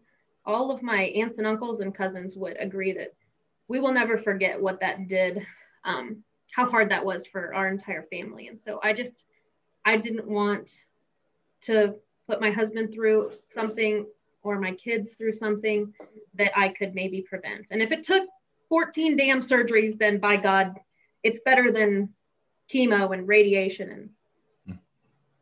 all 0.45 0.71
of 0.71 0.81
my 0.81 1.03
aunts 1.03 1.39
and 1.39 1.47
uncles 1.47 1.81
and 1.81 1.93
cousins 1.93 2.35
would 2.35 2.57
agree 2.59 2.93
that 2.93 3.13
we 3.67 3.79
will 3.79 3.91
never 3.91 4.17
forget 4.17 4.61
what 4.61 4.79
that 4.79 5.07
did, 5.07 5.45
um, 5.83 6.23
how 6.51 6.65
hard 6.65 6.89
that 6.89 7.03
was 7.03 7.27
for 7.27 7.53
our 7.53 7.67
entire 7.67 8.03
family. 8.03 8.47
And 8.47 8.59
so 8.59 8.79
I 8.81 8.93
just, 8.93 9.25
I 9.87 9.95
didn't 9.95 10.27
want 10.27 10.83
to 11.61 11.95
put 12.27 12.41
my 12.41 12.51
husband 12.51 12.93
through 12.93 13.31
something 13.47 14.05
or 14.43 14.59
my 14.59 14.73
kids 14.73 15.13
through 15.13 15.31
something 15.31 15.93
that 16.33 16.51
I 16.59 16.67
could 16.67 16.93
maybe 16.93 17.21
prevent. 17.21 17.67
And 17.71 17.81
if 17.81 17.93
it 17.93 18.03
took 18.03 18.27
14 18.67 19.15
damn 19.15 19.39
surgeries, 19.39 19.97
then 19.97 20.17
by 20.17 20.35
God, 20.35 20.75
it's 21.23 21.39
better 21.39 21.71
than 21.71 22.09
chemo 22.69 23.13
and 23.13 23.29
radiation 23.29 23.89
and 24.67 24.75
mm. 24.75 24.79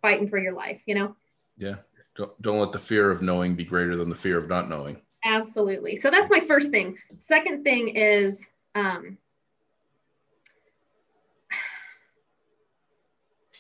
fighting 0.04 0.30
for 0.30 0.38
your 0.38 0.54
life, 0.54 0.80
you 0.86 0.94
know? 0.94 1.16
Yeah. 1.58 1.78
Don't, 2.16 2.40
don't 2.44 2.60
let 2.60 2.72
the 2.72 2.78
fear 2.78 3.10
of 3.10 3.24
knowing 3.24 3.56
be 3.56 3.64
greater 3.64 3.96
than 3.96 4.10
the 4.10 4.16
fear 4.16 4.38
of 4.38 4.48
not 4.48 4.70
knowing. 4.70 5.02
Absolutely. 5.24 5.96
So 5.96 6.12
that's 6.12 6.30
my 6.30 6.40
first 6.40 6.70
thing. 6.70 7.00
Second 7.18 7.64
thing 7.64 7.88
is, 7.96 8.52
um, 8.76 9.18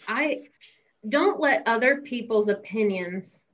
I 0.08 0.49
don't 1.08 1.39
let 1.39 1.64
other 1.66 2.01
people's 2.01 2.49
opinions 2.49 3.47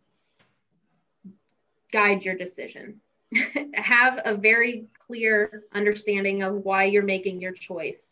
guide 1.91 2.24
your 2.24 2.36
decision. 2.36 3.02
Have 3.76 4.20
a 4.26 4.36
very 4.36 4.86
clear 5.06 5.64
understanding 5.74 6.43
of 6.43 6.56
why 6.64 6.86
you're 6.86 7.04
making 7.04 7.41
your 7.41 7.52
choice 7.52 8.12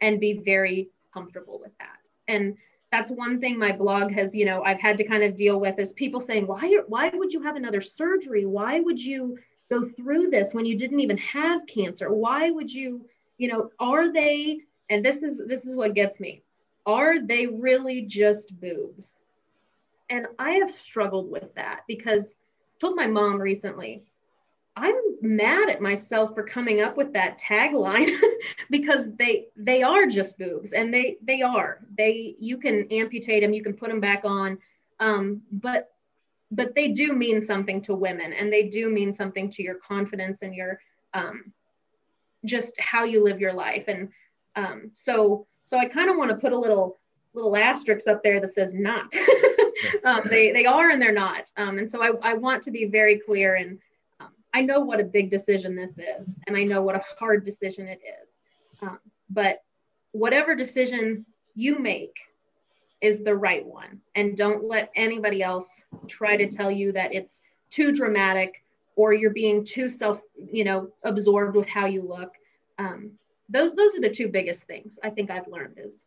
and 0.00 0.20
be 0.20 0.34
very 0.34 0.88
comfortable 1.12 1.58
with 1.60 1.76
that. 1.78 1.98
And 2.26 2.56
that's 2.90 3.10
one 3.10 3.40
thing 3.40 3.58
my 3.58 3.72
blog 3.72 4.12
has, 4.12 4.34
you 4.34 4.44
know, 4.44 4.62
I've 4.62 4.80
had 4.80 4.96
to 4.98 5.04
kind 5.04 5.22
of 5.22 5.36
deal 5.36 5.60
with 5.60 5.78
is 5.78 5.92
people 5.92 6.20
saying, 6.20 6.46
why, 6.46 6.78
why 6.86 7.10
would 7.12 7.32
you 7.32 7.42
have 7.42 7.56
another 7.56 7.80
surgery? 7.80 8.46
Why 8.46 8.80
would 8.80 8.98
you 8.98 9.38
go 9.70 9.84
through 9.84 10.28
this 10.28 10.54
when 10.54 10.64
you 10.64 10.76
didn't 10.76 11.00
even 11.00 11.18
have 11.18 11.66
cancer? 11.66 12.12
Why 12.12 12.50
would 12.50 12.72
you, 12.72 13.06
you 13.36 13.48
know, 13.48 13.70
are 13.78 14.12
they, 14.12 14.60
and 14.88 15.04
this 15.04 15.22
is, 15.22 15.42
this 15.46 15.66
is 15.66 15.76
what 15.76 15.94
gets 15.94 16.18
me. 16.18 16.42
Are 16.88 17.20
they 17.20 17.46
really 17.46 18.00
just 18.00 18.58
boobs? 18.60 19.20
And 20.08 20.26
I 20.38 20.52
have 20.52 20.72
struggled 20.72 21.30
with 21.30 21.54
that 21.54 21.82
because 21.86 22.34
I 22.34 22.80
told 22.80 22.96
my 22.96 23.06
mom 23.06 23.40
recently, 23.40 24.04
I'm 24.74 24.94
mad 25.20 25.68
at 25.68 25.82
myself 25.82 26.34
for 26.34 26.44
coming 26.44 26.80
up 26.80 26.96
with 26.96 27.12
that 27.12 27.38
tagline 27.38 28.10
because 28.70 29.14
they 29.16 29.48
they 29.54 29.82
are 29.82 30.06
just 30.06 30.38
boobs 30.38 30.72
and 30.72 30.94
they 30.94 31.18
they 31.22 31.42
are. 31.42 31.80
They 31.98 32.36
you 32.40 32.56
can 32.56 32.90
amputate 32.90 33.42
them 33.42 33.52
you 33.52 33.62
can 33.62 33.74
put 33.74 33.90
them 33.90 34.00
back 34.00 34.22
on. 34.24 34.56
Um, 34.98 35.42
but 35.52 35.92
but 36.50 36.74
they 36.74 36.88
do 36.88 37.12
mean 37.12 37.42
something 37.42 37.82
to 37.82 37.94
women 37.94 38.32
and 38.32 38.50
they 38.50 38.62
do 38.62 38.88
mean 38.88 39.12
something 39.12 39.50
to 39.50 39.62
your 39.62 39.74
confidence 39.74 40.40
and 40.40 40.54
your 40.54 40.80
um, 41.12 41.52
just 42.46 42.80
how 42.80 43.04
you 43.04 43.22
live 43.22 43.40
your 43.40 43.52
life. 43.52 43.84
And 43.88 44.08
um, 44.56 44.90
so 44.94 45.46
so 45.68 45.76
I 45.76 45.84
kind 45.84 46.08
of 46.08 46.16
want 46.16 46.30
to 46.30 46.36
put 46.38 46.52
a 46.52 46.58
little 46.58 46.98
little 47.34 47.54
asterisk 47.54 48.08
up 48.08 48.22
there 48.22 48.40
that 48.40 48.48
says 48.48 48.72
not 48.72 49.12
um, 50.04 50.22
they, 50.30 50.50
they 50.50 50.64
are 50.64 50.88
and 50.88 51.00
they're 51.00 51.12
not. 51.12 51.50
Um, 51.58 51.76
and 51.76 51.88
so 51.88 52.02
I, 52.02 52.30
I 52.30 52.34
want 52.34 52.62
to 52.62 52.70
be 52.70 52.86
very 52.86 53.18
clear 53.18 53.56
and 53.56 53.78
um, 54.18 54.28
I 54.54 54.62
know 54.62 54.80
what 54.80 54.98
a 54.98 55.04
big 55.04 55.30
decision 55.30 55.76
this 55.76 55.98
is 55.98 56.36
and 56.46 56.56
I 56.56 56.64
know 56.64 56.80
what 56.80 56.96
a 56.96 57.02
hard 57.18 57.44
decision 57.44 57.86
it 57.86 58.00
is. 58.24 58.40
Um, 58.80 58.98
but 59.28 59.62
whatever 60.12 60.54
decision 60.54 61.26
you 61.54 61.78
make 61.78 62.16
is 63.02 63.22
the 63.22 63.36
right 63.36 63.64
one. 63.64 64.00
And 64.14 64.38
don't 64.38 64.64
let 64.64 64.90
anybody 64.96 65.42
else 65.42 65.84
try 66.06 66.38
to 66.38 66.48
tell 66.48 66.70
you 66.70 66.92
that 66.92 67.14
it's 67.14 67.42
too 67.68 67.92
dramatic 67.92 68.64
or 68.96 69.12
you're 69.12 69.30
being 69.30 69.64
too 69.64 69.90
self, 69.90 70.22
you 70.50 70.64
know, 70.64 70.88
absorbed 71.04 71.54
with 71.54 71.68
how 71.68 71.84
you 71.84 72.02
look. 72.02 72.32
Um, 72.78 73.12
those 73.48 73.74
those 73.74 73.94
are 73.94 74.00
the 74.00 74.10
two 74.10 74.28
biggest 74.28 74.66
things 74.66 74.98
I 75.02 75.10
think 75.10 75.30
I've 75.30 75.48
learned 75.48 75.78
is 75.78 76.04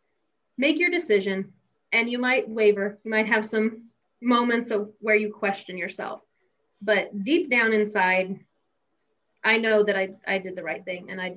make 0.58 0.78
your 0.78 0.90
decision 0.90 1.52
and 1.92 2.10
you 2.10 2.18
might 2.18 2.48
waver, 2.48 2.98
you 3.04 3.10
might 3.10 3.26
have 3.26 3.44
some 3.44 3.84
moments 4.20 4.70
of 4.70 4.90
where 5.00 5.16
you 5.16 5.32
question 5.32 5.76
yourself. 5.76 6.22
But 6.80 7.24
deep 7.24 7.50
down 7.50 7.72
inside, 7.72 8.40
I 9.44 9.58
know 9.58 9.82
that 9.82 9.96
I, 9.96 10.10
I 10.26 10.38
did 10.38 10.56
the 10.56 10.62
right 10.62 10.84
thing 10.84 11.10
and 11.10 11.20
I 11.20 11.36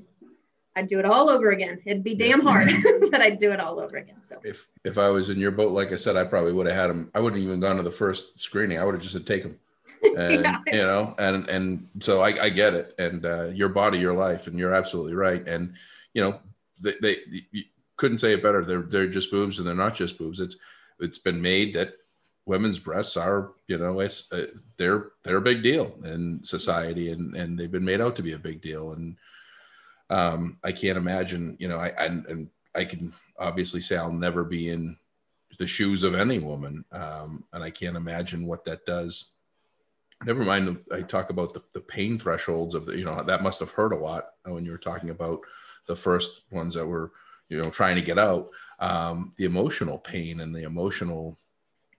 I'd 0.77 0.87
do 0.87 0.99
it 0.99 1.05
all 1.05 1.29
over 1.29 1.51
again. 1.51 1.81
It'd 1.85 2.03
be 2.03 2.15
damn 2.15 2.41
hard, 2.41 2.69
but 3.11 3.21
I'd 3.21 3.39
do 3.39 3.51
it 3.51 3.61
all 3.61 3.79
over 3.79 3.95
again. 3.95 4.17
So 4.21 4.39
if 4.43 4.67
if 4.83 4.97
I 4.97 5.09
was 5.09 5.29
in 5.29 5.39
your 5.39 5.51
boat, 5.51 5.71
like 5.71 5.93
I 5.93 5.95
said, 5.95 6.17
I 6.17 6.25
probably 6.25 6.51
would 6.51 6.67
have 6.67 6.75
had 6.75 6.89
him. 6.89 7.09
I 7.15 7.19
wouldn't 7.19 7.41
even 7.41 7.59
gone 7.59 7.77
to 7.77 7.83
the 7.83 7.91
first 7.91 8.39
screening. 8.41 8.77
I 8.77 8.83
would 8.83 8.93
have 8.93 9.03
just 9.03 9.13
had 9.13 9.25
taken 9.25 9.51
him. 9.51 9.59
And 10.17 10.43
yeah. 10.43 10.59
you 10.67 10.81
know, 10.81 11.15
and 11.17 11.47
and 11.49 11.87
so 12.01 12.21
I, 12.21 12.27
I 12.41 12.49
get 12.49 12.73
it. 12.73 12.93
And 12.99 13.25
uh, 13.25 13.45
your 13.45 13.69
body, 13.69 13.99
your 13.99 14.13
life, 14.13 14.47
and 14.47 14.59
you're 14.59 14.73
absolutely 14.73 15.13
right. 15.13 15.47
And 15.47 15.75
you 16.15 16.23
know, 16.23 16.39
they, 16.81 16.95
they 16.99 17.17
you 17.51 17.63
couldn't 17.97 18.17
say 18.17 18.33
it 18.33 18.41
better. 18.41 18.65
They're 18.65 18.81
they're 18.81 19.07
just 19.07 19.29
boobs, 19.29 19.59
and 19.59 19.67
they're 19.67 19.75
not 19.75 19.93
just 19.93 20.17
boobs. 20.17 20.39
It's 20.39 20.55
it's 20.99 21.19
been 21.19 21.39
made 21.39 21.75
that 21.75 21.93
women's 22.47 22.79
breasts 22.79 23.17
are 23.17 23.51
you 23.67 23.77
know 23.77 23.99
it's, 23.99 24.31
uh, 24.31 24.47
they're 24.77 25.11
they're 25.23 25.37
a 25.37 25.41
big 25.41 25.61
deal 25.61 25.93
in 26.03 26.43
society 26.43 27.11
and 27.11 27.35
and 27.35 27.59
they've 27.59 27.71
been 27.71 27.85
made 27.85 28.01
out 28.01 28.15
to 28.15 28.23
be 28.23 28.33
a 28.33 28.39
big 28.39 28.61
deal 28.61 28.93
and 28.93 29.15
um, 30.09 30.57
I 30.63 30.71
can't 30.71 30.97
imagine, 30.97 31.57
you 31.59 31.67
know, 31.67 31.77
I, 31.77 31.87
I, 31.97 32.05
and 32.05 32.49
I 32.75 32.85
can 32.85 33.13
obviously 33.39 33.81
say 33.81 33.97
I'll 33.97 34.11
never 34.11 34.43
be 34.43 34.69
in 34.69 34.97
the 35.57 35.67
shoes 35.67 36.03
of 36.03 36.15
any 36.15 36.39
woman. 36.39 36.85
Um, 36.91 37.43
and 37.53 37.63
I 37.63 37.69
can't 37.69 37.97
imagine 37.97 38.45
what 38.45 38.65
that 38.65 38.85
does. 38.85 39.31
Never 40.23 40.43
mind. 40.43 40.77
I 40.91 41.01
talk 41.01 41.29
about 41.29 41.53
the, 41.53 41.63
the 41.73 41.81
pain 41.81 42.17
thresholds 42.17 42.75
of 42.75 42.85
the, 42.85 42.97
you 42.97 43.05
know, 43.05 43.23
that 43.23 43.43
must've 43.43 43.71
hurt 43.71 43.93
a 43.93 43.97
lot 43.97 44.27
when 44.43 44.65
you 44.65 44.71
were 44.71 44.77
talking 44.77 45.09
about 45.09 45.39
the 45.87 45.95
first 45.95 46.45
ones 46.51 46.73
that 46.73 46.85
were, 46.85 47.11
you 47.49 47.61
know, 47.61 47.69
trying 47.69 47.95
to 47.95 48.01
get 48.01 48.19
out, 48.19 48.49
um, 48.79 49.33
the 49.37 49.45
emotional 49.45 49.97
pain 49.97 50.41
and 50.41 50.53
the 50.53 50.63
emotional, 50.63 51.37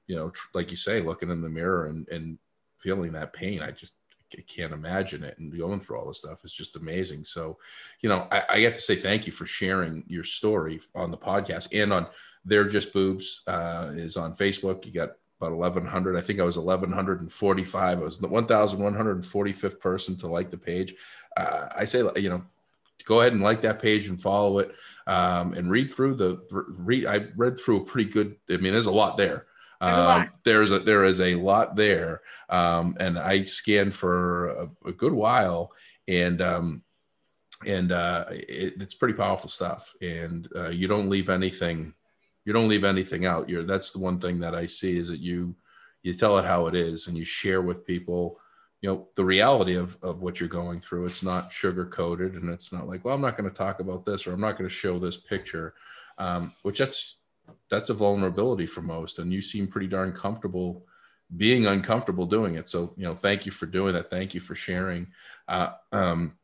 you 0.06 0.16
know, 0.16 0.30
tr- 0.30 0.48
like 0.54 0.70
you 0.70 0.76
say, 0.76 1.00
looking 1.00 1.30
in 1.30 1.40
the 1.40 1.48
mirror 1.48 1.86
and, 1.86 2.08
and 2.08 2.38
feeling 2.78 3.12
that 3.12 3.32
pain. 3.32 3.62
I 3.62 3.70
just, 3.70 3.94
I 4.36 4.42
can't 4.42 4.72
imagine 4.72 5.22
it 5.22 5.38
and 5.38 5.56
going 5.56 5.80
through 5.80 5.98
all 5.98 6.06
this 6.06 6.18
stuff 6.18 6.44
is 6.44 6.52
just 6.52 6.76
amazing. 6.76 7.24
So, 7.24 7.58
you 8.00 8.08
know, 8.08 8.26
I, 8.30 8.42
I 8.50 8.60
get 8.60 8.74
to 8.74 8.80
say 8.80 8.96
thank 8.96 9.26
you 9.26 9.32
for 9.32 9.46
sharing 9.46 10.04
your 10.08 10.24
story 10.24 10.80
on 10.94 11.10
the 11.10 11.16
podcast 11.16 11.68
and 11.72 11.92
on 11.92 12.06
They're 12.44 12.68
Just 12.68 12.92
Boobs 12.92 13.42
uh, 13.46 13.92
is 13.94 14.16
on 14.16 14.34
Facebook. 14.34 14.84
You 14.84 14.92
got 14.92 15.12
about 15.38 15.52
1100 15.52 16.16
i 16.16 16.20
think 16.22 16.40
i 16.40 16.42
was 16.42 16.56
1145 16.56 17.98
i 17.98 18.02
was 18.02 18.18
the 18.18 18.26
1145th 18.26 19.80
person 19.80 20.16
to 20.16 20.26
like 20.26 20.50
the 20.50 20.56
page 20.56 20.94
uh, 21.36 21.66
i 21.76 21.84
say 21.84 22.02
you 22.16 22.30
know 22.30 22.42
go 23.06 23.20
ahead 23.20 23.32
and 23.32 23.42
like 23.42 23.62
that 23.62 23.80
page 23.80 24.08
and 24.08 24.20
follow 24.20 24.58
it 24.58 24.74
um, 25.06 25.54
and 25.54 25.70
read 25.70 25.90
through 25.90 26.14
the 26.14 26.38
read 26.80 27.06
i 27.06 27.26
read 27.36 27.58
through 27.58 27.80
a 27.80 27.84
pretty 27.84 28.10
good 28.10 28.36
i 28.50 28.58
mean 28.58 28.72
there's 28.72 28.86
a 28.86 28.90
lot 28.90 29.16
there 29.16 29.46
um, 29.80 30.30
there's 30.44 30.70
a 30.70 30.78
there 30.78 31.04
is 31.04 31.20
a 31.20 31.34
lot 31.34 31.76
there, 31.76 32.22
um, 32.48 32.96
and 32.98 33.18
I 33.18 33.42
scanned 33.42 33.94
for 33.94 34.48
a, 34.48 34.70
a 34.86 34.92
good 34.92 35.12
while, 35.12 35.72
and 36.08 36.40
um, 36.40 36.82
and 37.66 37.92
uh, 37.92 38.26
it, 38.30 38.74
it's 38.80 38.94
pretty 38.94 39.14
powerful 39.14 39.50
stuff. 39.50 39.94
And 40.00 40.48
uh, 40.56 40.70
you 40.70 40.88
don't 40.88 41.10
leave 41.10 41.28
anything, 41.28 41.92
you 42.44 42.52
don't 42.52 42.68
leave 42.68 42.84
anything 42.84 43.26
out. 43.26 43.48
You're 43.48 43.64
that's 43.64 43.92
the 43.92 43.98
one 43.98 44.18
thing 44.18 44.40
that 44.40 44.54
I 44.54 44.66
see 44.66 44.96
is 44.96 45.08
that 45.08 45.20
you 45.20 45.54
you 46.02 46.14
tell 46.14 46.38
it 46.38 46.44
how 46.44 46.68
it 46.68 46.74
is, 46.74 47.08
and 47.08 47.16
you 47.16 47.24
share 47.24 47.60
with 47.60 47.86
people 47.86 48.40
you 48.80 48.90
know 48.90 49.08
the 49.14 49.24
reality 49.24 49.74
of 49.74 49.96
of 50.02 50.22
what 50.22 50.40
you're 50.40 50.48
going 50.48 50.80
through. 50.80 51.06
It's 51.06 51.22
not 51.22 51.52
sugar 51.52 51.86
coated 51.86 52.34
and 52.34 52.50
it's 52.50 52.72
not 52.72 52.88
like 52.88 53.04
well 53.04 53.14
i'm 53.14 53.20
not 53.20 53.36
going 53.36 53.48
to 53.48 53.56
talk 53.56 53.80
about 53.80 54.04
this 54.04 54.26
or 54.26 54.32
i'm 54.32 54.40
not 54.40 54.56
going 54.56 54.68
to 54.68 54.74
show 54.74 54.98
this 54.98 55.16
picture 55.16 55.74
um, 56.18 56.52
which 56.62 56.78
that's 56.78 57.18
that's 57.70 57.90
a 57.90 57.94
vulnerability 57.94 58.66
for 58.66 58.82
most 58.82 59.18
and 59.18 59.32
you 59.32 59.40
seem 59.40 59.66
pretty 59.66 59.86
darn 59.86 60.12
comfortable 60.12 60.84
being 61.34 61.66
uncomfortable 61.66 62.26
doing 62.26 62.54
it. 62.54 62.68
So 62.68 62.94
you 62.96 63.04
know 63.04 63.14
thank 63.14 63.46
you 63.46 63.52
for 63.52 63.66
doing 63.66 63.94
that. 63.94 64.10
Thank 64.10 64.34
you 64.34 64.40
for 64.40 64.54
sharing. 64.54 65.08
Uh, 65.48 65.72
um, 65.92 66.36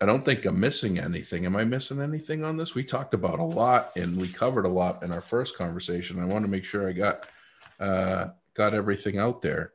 i 0.00 0.06
don't 0.06 0.24
think 0.24 0.44
i'm 0.44 0.60
missing 0.60 0.98
anything. 0.98 1.46
Am 1.46 1.56
i 1.56 1.64
missing 1.64 2.00
anything 2.00 2.44
on 2.44 2.56
this? 2.56 2.74
We 2.74 2.84
talked 2.84 3.14
about 3.14 3.38
a 3.38 3.44
lot 3.44 3.90
and 3.96 4.16
we 4.20 4.28
covered 4.28 4.64
a 4.64 4.70
lot 4.70 5.02
in 5.02 5.12
our 5.12 5.20
first 5.20 5.56
conversation. 5.56 6.20
I 6.20 6.24
want 6.24 6.44
to 6.44 6.50
make 6.50 6.64
sure 6.64 6.88
i 6.88 6.92
got 6.92 7.26
uh, 7.80 8.28
got 8.54 8.74
everything 8.74 9.18
out 9.18 9.42
there 9.42 9.72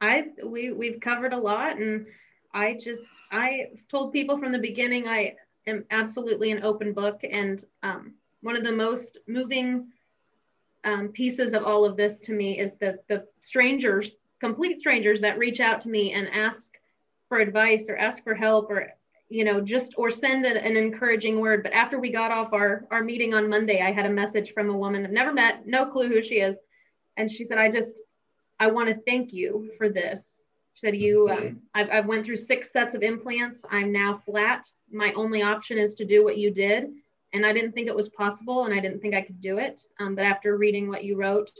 i 0.00 0.24
we 0.44 0.72
we've 0.72 1.00
covered 1.00 1.32
a 1.32 1.38
lot 1.38 1.78
and 1.78 2.06
i 2.54 2.74
just 2.74 3.14
i 3.30 3.66
told 3.88 4.12
people 4.12 4.38
from 4.38 4.52
the 4.52 4.58
beginning 4.58 5.06
i 5.08 5.34
am 5.66 5.84
absolutely 5.90 6.50
an 6.50 6.62
open 6.62 6.92
book 6.92 7.20
and 7.32 7.64
um, 7.82 8.14
one 8.42 8.56
of 8.56 8.64
the 8.64 8.72
most 8.72 9.18
moving 9.26 9.86
um, 10.84 11.08
pieces 11.08 11.52
of 11.52 11.64
all 11.64 11.84
of 11.84 11.96
this 11.96 12.20
to 12.20 12.32
me 12.32 12.58
is 12.58 12.74
the 12.74 12.98
the 13.08 13.26
strangers, 13.40 14.14
complete 14.40 14.78
strangers 14.78 15.20
that 15.20 15.38
reach 15.38 15.60
out 15.60 15.80
to 15.82 15.88
me 15.88 16.12
and 16.12 16.28
ask 16.28 16.78
for 17.28 17.38
advice 17.38 17.88
or 17.88 17.96
ask 17.96 18.24
for 18.24 18.34
help 18.34 18.70
or 18.70 18.88
you 19.28 19.44
know 19.44 19.60
just 19.60 19.94
or 19.96 20.10
send 20.10 20.46
a, 20.46 20.64
an 20.64 20.76
encouraging 20.76 21.40
word. 21.40 21.62
But 21.62 21.72
after 21.72 21.98
we 21.98 22.10
got 22.10 22.30
off 22.30 22.52
our 22.52 22.86
our 22.90 23.04
meeting 23.04 23.34
on 23.34 23.48
Monday, 23.48 23.82
I 23.82 23.92
had 23.92 24.06
a 24.06 24.10
message 24.10 24.52
from 24.54 24.70
a 24.70 24.76
woman 24.76 25.04
I've 25.04 25.12
never 25.12 25.32
met, 25.32 25.66
no 25.66 25.86
clue 25.86 26.08
who 26.08 26.22
she 26.22 26.40
is, 26.40 26.58
and 27.16 27.30
she 27.30 27.44
said, 27.44 27.58
"I 27.58 27.70
just 27.70 28.00
I 28.60 28.68
want 28.68 28.88
to 28.88 29.02
thank 29.06 29.32
you 29.32 29.72
for 29.76 29.88
this." 29.88 30.40
She 30.74 30.86
said, 30.86 30.96
"You, 30.96 31.28
um, 31.28 31.60
I've, 31.74 31.90
I've 31.90 32.06
went 32.06 32.24
through 32.24 32.36
six 32.36 32.70
sets 32.72 32.94
of 32.94 33.02
implants. 33.02 33.64
I'm 33.70 33.90
now 33.90 34.16
flat. 34.16 34.68
My 34.92 35.12
only 35.14 35.42
option 35.42 35.78
is 35.78 35.94
to 35.96 36.04
do 36.04 36.22
what 36.22 36.38
you 36.38 36.52
did." 36.52 36.90
and 37.32 37.46
I 37.46 37.52
didn't 37.52 37.72
think 37.72 37.88
it 37.88 37.94
was 37.94 38.08
possible 38.08 38.64
and 38.64 38.74
I 38.74 38.80
didn't 38.80 39.00
think 39.00 39.14
I 39.14 39.22
could 39.22 39.40
do 39.40 39.58
it. 39.58 39.82
Um, 39.98 40.14
but 40.14 40.24
after 40.24 40.56
reading 40.56 40.88
what 40.88 41.04
you 41.04 41.16
wrote, 41.16 41.50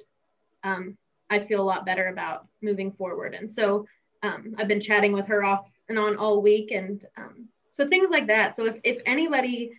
um, 0.65 0.97
I 1.29 1.39
feel 1.39 1.61
a 1.61 1.63
lot 1.63 1.87
better 1.87 2.09
about 2.09 2.47
moving 2.61 2.91
forward. 2.91 3.35
And 3.35 3.51
so 3.51 3.87
um, 4.23 4.55
I've 4.59 4.69
been 4.69 4.81
chatting 4.81 5.13
with 5.13 5.27
her 5.27 5.45
off 5.45 5.71
and 5.89 5.99
on 5.99 6.17
all 6.17 6.43
week. 6.43 6.73
And 6.73 7.07
um, 7.17 7.49
so 7.69 7.87
things 7.87 8.11
like 8.11 8.27
that. 8.27 8.57
So 8.57 8.67
if, 8.67 8.77
if 8.83 9.01
anybody 9.07 9.73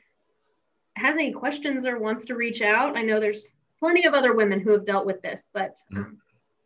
has 0.96 1.18
any 1.18 1.32
questions 1.32 1.86
or 1.86 2.00
wants 2.00 2.26
to 2.26 2.36
reach 2.36 2.62
out, 2.62 2.98
I 2.98 3.02
know 3.02 3.20
there's 3.20 3.48
plenty 3.80 4.06
of 4.06 4.14
other 4.14 4.34
women 4.34 4.62
who 4.62 4.72
have 4.72 4.86
dealt 4.86 5.06
with 5.06 5.22
this, 5.22 5.50
but 5.54 5.78
mm-hmm. 5.94 6.14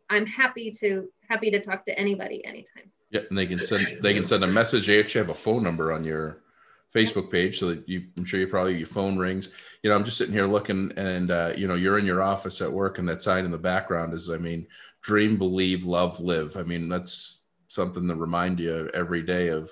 I'm 0.08 0.26
happy 0.26 0.70
to 0.80 1.08
happy 1.28 1.50
to 1.50 1.60
talk 1.60 1.84
to 1.86 1.98
anybody 1.98 2.44
anytime. 2.44 2.90
Yeah, 3.10 3.20
and 3.28 3.38
they 3.38 3.46
can 3.46 3.58
send 3.58 3.86
they 4.02 4.14
can 4.14 4.24
send 4.24 4.44
a 4.44 4.48
message. 4.48 4.86
They 4.86 5.00
actually 5.00 5.20
have 5.20 5.30
a 5.30 5.34
phone 5.34 5.62
number 5.62 5.92
on 5.92 6.04
your 6.04 6.42
Facebook 6.94 7.30
page 7.30 7.58
so 7.58 7.68
that 7.68 7.88
you, 7.88 8.06
I'm 8.16 8.24
sure 8.24 8.40
you 8.40 8.46
probably 8.46 8.76
your 8.76 8.86
phone 8.86 9.18
rings. 9.18 9.52
You 9.82 9.90
know, 9.90 9.96
I'm 9.96 10.04
just 10.04 10.16
sitting 10.16 10.32
here 10.32 10.46
looking, 10.46 10.92
and 10.96 11.30
uh, 11.30 11.52
you 11.56 11.68
know, 11.68 11.74
you're 11.74 11.98
in 11.98 12.06
your 12.06 12.22
office 12.22 12.60
at 12.62 12.72
work, 12.72 12.98
and 12.98 13.08
that 13.08 13.22
sign 13.22 13.44
in 13.44 13.50
the 13.50 13.58
background 13.58 14.14
is, 14.14 14.30
I 14.30 14.38
mean, 14.38 14.66
dream, 15.02 15.36
believe, 15.36 15.84
love, 15.84 16.18
live. 16.20 16.56
I 16.56 16.62
mean, 16.62 16.88
that's 16.88 17.42
something 17.68 18.08
to 18.08 18.14
remind 18.14 18.60
you 18.60 18.90
every 18.94 19.22
day 19.22 19.48
of, 19.48 19.70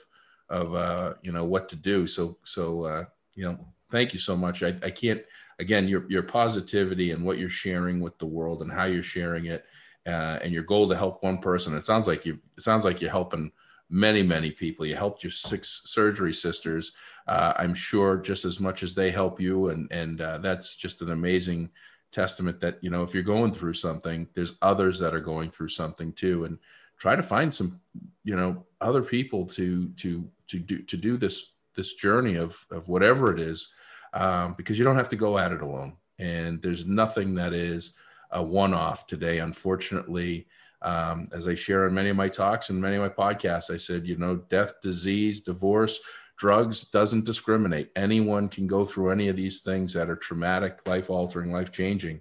of 0.50 0.74
uh, 0.74 1.14
you 1.24 1.32
know, 1.32 1.44
what 1.44 1.68
to 1.70 1.76
do. 1.76 2.06
So, 2.06 2.36
so 2.44 2.84
uh, 2.84 3.04
you 3.34 3.44
know, 3.44 3.58
thank 3.90 4.12
you 4.12 4.18
so 4.18 4.36
much. 4.36 4.62
I, 4.62 4.74
I 4.82 4.90
can't 4.90 5.22
again 5.58 5.88
your 5.88 6.04
your 6.10 6.24
positivity 6.24 7.12
and 7.12 7.24
what 7.24 7.38
you're 7.38 7.48
sharing 7.48 8.00
with 8.00 8.18
the 8.18 8.26
world 8.26 8.60
and 8.60 8.70
how 8.70 8.84
you're 8.84 9.02
sharing 9.02 9.46
it, 9.46 9.64
uh, 10.06 10.38
and 10.42 10.52
your 10.52 10.62
goal 10.62 10.88
to 10.88 10.96
help 10.96 11.22
one 11.22 11.38
person. 11.38 11.76
It 11.76 11.84
sounds 11.84 12.06
like 12.06 12.24
you. 12.26 12.38
It 12.56 12.62
sounds 12.62 12.84
like 12.84 13.00
you're 13.00 13.10
helping 13.10 13.50
many 13.90 14.22
many 14.22 14.50
people. 14.50 14.86
You 14.86 14.96
helped 14.96 15.22
your 15.22 15.30
six 15.30 15.82
surgery 15.84 16.32
sisters 16.32 16.94
uh, 17.26 17.54
I'm 17.56 17.74
sure 17.74 18.16
just 18.16 18.44
as 18.44 18.60
much 18.60 18.82
as 18.82 18.94
they 18.94 19.10
help 19.10 19.40
you. 19.40 19.68
And, 19.70 19.90
and 19.90 20.20
uh, 20.20 20.38
that's 20.38 20.76
just 20.76 21.02
an 21.02 21.10
amazing 21.10 21.70
testament 22.10 22.60
that, 22.60 22.78
you 22.82 22.90
know, 22.90 23.02
if 23.02 23.14
you're 23.14 23.22
going 23.22 23.52
through 23.52 23.72
something, 23.74 24.28
there's 24.34 24.56
others 24.62 24.98
that 24.98 25.14
are 25.14 25.20
going 25.20 25.50
through 25.50 25.68
something 25.68 26.12
too. 26.12 26.44
And 26.44 26.58
try 26.98 27.16
to 27.16 27.22
find 27.22 27.52
some, 27.52 27.80
you 28.24 28.36
know, 28.36 28.64
other 28.80 29.02
people 29.02 29.46
to, 29.46 29.88
to, 29.88 30.28
to 30.48 30.58
do, 30.58 30.82
to 30.82 30.96
do 30.96 31.16
this, 31.16 31.52
this 31.74 31.94
journey 31.94 32.36
of, 32.36 32.56
of 32.70 32.88
whatever 32.88 33.34
it 33.34 33.40
is, 33.40 33.72
um, 34.12 34.54
because 34.56 34.78
you 34.78 34.84
don't 34.84 34.96
have 34.96 35.08
to 35.08 35.16
go 35.16 35.38
at 35.38 35.52
it 35.52 35.62
alone. 35.62 35.96
And 36.18 36.62
there's 36.62 36.86
nothing 36.86 37.34
that 37.34 37.52
is 37.52 37.96
a 38.34 38.42
one-off 38.42 39.06
today. 39.06 39.38
Unfortunately, 39.38 40.46
um, 40.82 41.28
as 41.32 41.48
I 41.48 41.54
share 41.54 41.86
in 41.86 41.94
many 41.94 42.10
of 42.10 42.16
my 42.16 42.28
talks 42.28 42.68
and 42.68 42.80
many 42.80 42.96
of 42.96 43.02
my 43.02 43.08
podcasts, 43.08 43.72
I 43.72 43.78
said, 43.78 44.06
you 44.06 44.16
know, 44.16 44.36
death, 44.50 44.74
disease, 44.82 45.42
divorce, 45.42 46.00
drugs 46.36 46.90
doesn't 46.90 47.24
discriminate. 47.24 47.90
Anyone 47.96 48.48
can 48.48 48.66
go 48.66 48.84
through 48.84 49.10
any 49.10 49.28
of 49.28 49.36
these 49.36 49.62
things 49.62 49.94
that 49.94 50.10
are 50.10 50.16
traumatic, 50.16 50.86
life 50.86 51.08
altering, 51.08 51.52
life 51.52 51.72
changing. 51.72 52.20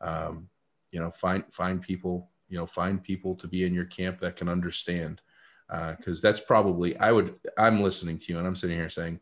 Um, 0.00 0.48
you 0.90 1.00
know, 1.00 1.10
find 1.10 1.44
find 1.52 1.80
people. 1.80 2.30
You 2.48 2.58
know, 2.58 2.66
find 2.66 3.00
people 3.00 3.36
to 3.36 3.46
be 3.46 3.64
in 3.64 3.74
your 3.74 3.84
camp 3.84 4.18
that 4.18 4.34
can 4.34 4.48
understand. 4.48 5.20
Because 5.68 6.18
uh, 6.18 6.28
that's 6.28 6.40
probably 6.40 6.96
I 6.96 7.12
would. 7.12 7.36
I'm 7.56 7.80
listening 7.80 8.18
to 8.18 8.32
you 8.32 8.38
and 8.38 8.46
I'm 8.46 8.56
sitting 8.56 8.76
here 8.76 8.88
saying, 8.88 9.20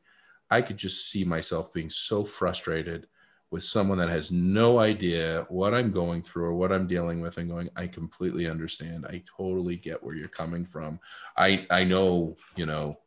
I 0.51 0.62
could 0.62 0.78
just 0.78 1.11
see 1.11 1.24
myself 1.24 1.72
being 1.74 1.91
so 1.91 2.24
frustrated 2.24 3.07
with 3.51 3.62
someone 3.62 3.99
that 3.99 4.11
has 4.11 4.30
no 4.30 4.78
idea 4.78 5.46
what 5.49 5.74
I'm 5.74 5.90
going 5.90 6.22
through 6.22 6.44
or 6.44 6.55
what 6.55 6.70
I'm 6.70 6.86
dealing 6.86 7.20
with 7.20 7.38
and 7.38 7.49
going, 7.49 7.70
I 7.76 7.86
completely 7.86 8.46
understand. 8.46 9.07
I 9.07 9.22
totally 9.36 9.76
get 9.76 10.03
where 10.03 10.14
you're 10.14 10.28
coming 10.28 10.64
from. 10.64 11.01
I 11.36 11.66
I 11.70 11.84
know, 11.84 12.36
you 12.57 12.66
know, 12.66 12.99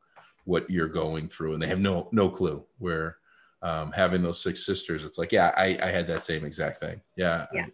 what 0.46 0.70
you're 0.70 0.88
going 0.88 1.28
through 1.28 1.54
and 1.54 1.62
they 1.62 1.68
have 1.68 1.80
no 1.80 2.10
no 2.12 2.30
clue 2.30 2.64
where 2.80 3.18
um, 3.62 3.92
having 3.92 4.22
those 4.22 4.42
six 4.42 4.66
sisters, 4.66 5.06
it's 5.06 5.18
like, 5.18 5.32
yeah, 5.32 5.54
I, 5.56 5.78
I 5.82 5.92
had 5.92 6.08
that 6.08 6.26
same 6.26 6.46
exact 6.46 6.78
thing. 6.78 7.02
Yeah. 7.16 7.46
Yeah. 7.54 7.66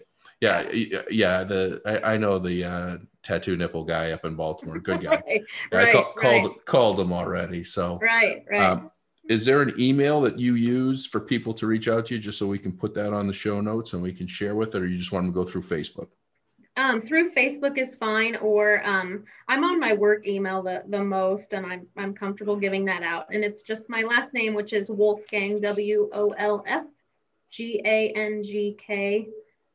Yeah. 0.41 0.72
Yeah. 1.09 1.43
The, 1.43 1.82
I, 1.86 2.13
I 2.13 2.18
know 2.18 2.39
the 2.39 2.63
uh, 2.63 2.97
tattoo 3.24 3.57
nipple 3.57 3.84
guy 3.84 4.11
up 4.11 4.26
in 4.26 4.36
Baltimore. 4.36 4.80
Good 4.80 5.03
guy. 5.03 5.24
right, 5.28 5.43
I 5.72 5.76
right, 5.76 5.93
call, 5.93 6.13
right, 6.18 6.41
called, 6.41 6.65
called 6.65 6.99
him 6.99 7.13
already. 7.13 7.63
So, 7.63 7.99
right, 8.01 8.43
right. 8.49 8.61
um, 8.61 8.91
is 9.30 9.45
there 9.45 9.61
an 9.61 9.73
email 9.80 10.21
that 10.21 10.39
you 10.39 10.55
use 10.55 11.05
for 11.05 11.19
people 11.19 11.53
to 11.53 11.67
reach 11.67 11.88
out 11.88 12.05
to 12.07 12.15
you 12.15 12.21
just 12.21 12.39
so 12.39 12.47
we 12.47 12.59
can 12.59 12.71
put 12.71 12.93
that 12.93 13.13
on 13.13 13.28
the 13.28 13.34
show 13.34 13.61
notes 13.61 13.93
and 13.93 14.01
we 14.01 14.13
can 14.13 14.28
share 14.28 14.55
with 14.55 14.75
it, 14.75 14.82
or 14.82 14.88
you 14.88 14.97
just 14.97 15.11
want 15.11 15.25
them 15.25 15.34
to 15.34 15.36
go 15.36 15.45
through 15.45 15.61
Facebook? 15.61 16.07
Um, 16.78 17.01
through 17.01 17.32
Facebook 17.32 17.78
is 17.80 17.95
fine, 17.95 18.36
or 18.36 18.88
um, 18.88 19.23
I'm 19.47 19.63
on 19.63 19.80
my 19.80 19.93
work 19.93 20.28
email 20.28 20.61
the, 20.61 20.84
the 20.88 21.03
most, 21.03 21.53
and 21.53 21.65
I'm, 21.65 21.88
I'm 21.97 22.13
comfortable 22.13 22.55
giving 22.55 22.86
that 22.86 23.01
out. 23.01 23.34
And 23.34 23.43
it's 23.43 23.63
just 23.63 23.89
my 23.89 24.03
last 24.03 24.36
name, 24.36 24.53
which 24.53 24.73
is 24.73 24.91
Wolfgang, 24.91 25.59
W 25.59 26.07
O 26.13 26.36
L 26.38 26.63
F 26.67 26.86
G 27.49 27.82
A 27.84 28.11
N 28.11 28.43
G 28.43 28.78
K 28.78 29.28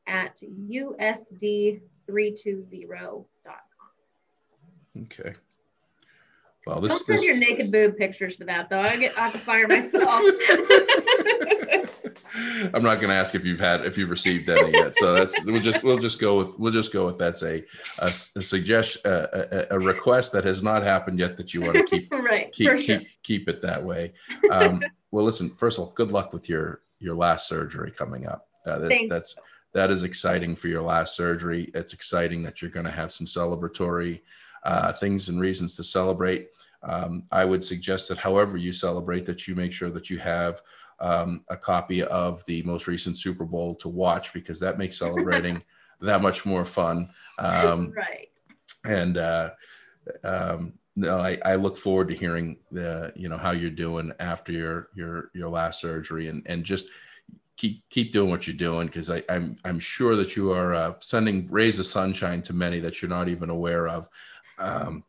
at 0.07 0.41
USD320.com. 0.41 3.25
Okay. 5.03 5.33
Well, 6.67 6.81
Don't 6.81 6.91
send 6.91 7.19
this 7.19 7.27
your 7.27 7.37
naked 7.37 7.73
boob 7.73 7.97
pictures 7.97 8.37
to 8.37 8.45
that, 8.45 8.71
though. 8.71 8.81
I 8.81 8.97
get 8.97 9.19
I 9.19 9.23
have 9.23 9.33
to 9.33 9.39
fire 9.39 9.67
myself. 9.67 10.25
I'm 12.75 12.83
not 12.83 12.97
going 12.97 13.09
to 13.09 13.15
ask 13.15 13.35
if 13.35 13.45
you've 13.45 13.61
had 13.61 13.85
if 13.85 13.99
you've 13.99 14.11
received 14.11 14.49
any 14.49 14.73
yet. 14.73 14.97
So 14.97 15.13
that's 15.13 15.45
we'll 15.45 15.61
just 15.61 15.83
we'll 15.83 15.99
just 15.99 16.21
go 16.21 16.39
with 16.39 16.59
we'll 16.59 16.73
just 16.73 16.93
go 16.93 17.07
with 17.07 17.19
that's 17.19 17.43
a 17.43 17.65
a, 17.99 18.07
a 18.07 18.11
suggestion 18.11 19.03
a, 19.05 19.67
a, 19.71 19.77
a 19.77 19.79
request 19.79 20.33
that 20.33 20.45
has 20.45 20.63
not 20.63 20.83
happened 20.83 21.19
yet 21.19 21.37
that 21.37 21.53
you 21.53 21.63
want 21.63 21.75
to 21.75 21.83
keep 21.85 22.13
right, 22.13 22.53
keep 22.53 22.71
keep, 22.77 22.81
sure. 22.81 23.01
keep 23.23 23.49
it 23.49 23.61
that 23.63 23.83
way. 23.83 24.13
Um, 24.51 24.83
well, 25.11 25.25
listen. 25.25 25.51
First 25.51 25.79
of 25.79 25.85
all, 25.85 25.91
good 25.93 26.13
luck 26.13 26.33
with 26.33 26.49
your 26.49 26.83
your 27.01 27.15
last 27.15 27.49
surgery 27.49 27.91
coming 27.91 28.27
up. 28.27 28.47
Uh, 28.65 28.79
that, 28.79 29.07
that's 29.09 29.37
that 29.75 29.91
is 29.91 30.05
exciting 30.05 30.55
for 30.55 30.69
your 30.69 30.83
last 30.83 31.17
surgery. 31.17 31.71
It's 31.75 31.93
exciting 31.93 32.45
that 32.45 32.63
you're 32.63 32.71
going 32.71 32.87
to 32.87 32.93
have 32.93 33.11
some 33.11 33.27
celebratory 33.27 34.21
uh, 34.65 34.93
things 34.93 35.29
and 35.29 35.41
reasons 35.41 35.77
to 35.77 35.85
celebrate. 35.85 36.49
Um, 36.83 37.25
I 37.31 37.45
would 37.45 37.63
suggest 37.63 38.09
that 38.09 38.19
however 38.19 38.57
you 38.57 38.73
celebrate, 38.73 39.25
that 39.27 39.47
you 39.47 39.55
make 39.55 39.73
sure 39.73 39.91
that 39.91 40.11
you 40.11 40.19
have 40.19 40.61
um, 41.01 41.45
a 41.49 41.57
copy 41.57 42.03
of 42.03 42.45
the 42.47 42.63
most 42.63 42.87
recent 42.87 43.19
Super 43.19 43.45
Bowl 43.45 43.75
to 43.77 43.89
watch 43.89 44.33
because 44.33 44.59
that 44.61 44.79
makes 44.79 44.99
celebrating 44.99 45.63
that 46.01 46.23
much 46.23 46.45
more 46.45 46.65
fun. 46.65 47.09
Um, 47.39 47.93
right. 47.97 48.29
and 48.85 49.17
uh, 49.17 49.51
um, 50.25 50.75
no, 50.95 51.19
I, 51.19 51.39
I 51.45 51.55
look 51.55 51.77
forward 51.77 52.09
to 52.09 52.15
hearing 52.15 52.59
the 52.71 53.13
you 53.17 53.29
know 53.29 53.39
how 53.39 53.53
you're 53.53 53.71
doing 53.71 54.13
after 54.21 54.53
your 54.53 54.89
your 54.95 55.31
your 55.35 55.49
last 55.49 55.81
surgery 55.81 56.29
and 56.29 56.43
and 56.47 56.65
just 56.65 56.89
keep 57.57 57.83
keep 57.91 58.13
doing 58.13 58.29
what 58.29 58.47
you're 58.47 58.57
doing 58.57 58.87
because 58.87 59.11
I'm 59.11 59.57
I'm 59.65 59.79
sure 59.79 60.17
that 60.17 60.37
you 60.37 60.53
are 60.53 60.75
uh, 60.75 60.95
sending 61.01 61.51
rays 61.51 61.79
of 61.79 61.87
sunshine 61.87 62.43
to 62.43 62.53
many 62.55 62.81
that 62.81 63.01
you're 63.01 63.09
not 63.09 63.29
even 63.29 63.51
aware 63.51 63.89
of. 63.89 64.09
Um, 64.59 65.05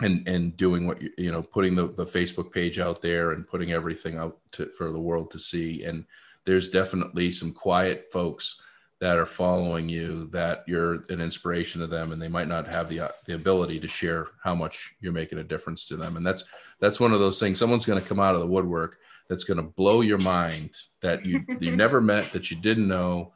and 0.00 0.26
and 0.26 0.56
doing 0.56 0.86
what 0.86 1.00
you 1.00 1.10
you 1.16 1.30
know 1.30 1.42
putting 1.42 1.74
the, 1.74 1.86
the 1.86 2.04
facebook 2.04 2.50
page 2.50 2.78
out 2.78 3.02
there 3.02 3.32
and 3.32 3.46
putting 3.46 3.72
everything 3.72 4.16
out 4.18 4.38
to, 4.52 4.66
for 4.70 4.90
the 4.90 5.00
world 5.00 5.30
to 5.30 5.38
see. 5.38 5.84
And 5.84 6.04
there's 6.44 6.70
definitely 6.70 7.30
some 7.30 7.52
quiet 7.52 8.10
folks 8.10 8.60
that 9.00 9.18
are 9.18 9.26
following 9.26 9.88
you 9.88 10.28
that 10.32 10.64
you're 10.68 11.02
an 11.08 11.20
inspiration 11.20 11.80
to 11.80 11.88
them 11.88 12.12
and 12.12 12.22
they 12.22 12.28
might 12.28 12.48
not 12.48 12.68
have 12.68 12.88
the 12.88 13.00
uh, 13.00 13.08
the 13.26 13.34
ability 13.34 13.80
to 13.80 13.88
share 13.88 14.28
how 14.42 14.54
much 14.54 14.94
you're 15.00 15.12
making 15.12 15.38
a 15.38 15.44
difference 15.44 15.84
to 15.86 15.96
them. 15.96 16.16
And 16.16 16.26
that's 16.26 16.44
that's 16.80 17.00
one 17.00 17.12
of 17.12 17.20
those 17.20 17.40
things. 17.40 17.58
Someone's 17.58 17.86
going 17.86 18.00
to 18.00 18.08
come 18.08 18.20
out 18.20 18.34
of 18.34 18.40
the 18.40 18.46
woodwork 18.46 18.98
that's 19.28 19.44
going 19.44 19.56
to 19.56 19.62
blow 19.62 20.02
your 20.02 20.18
mind 20.18 20.70
that 21.00 21.24
you 21.24 21.44
you 21.60 21.74
never 21.74 22.00
met 22.00 22.32
that 22.32 22.50
you 22.50 22.56
didn't 22.56 22.88
know 22.88 23.32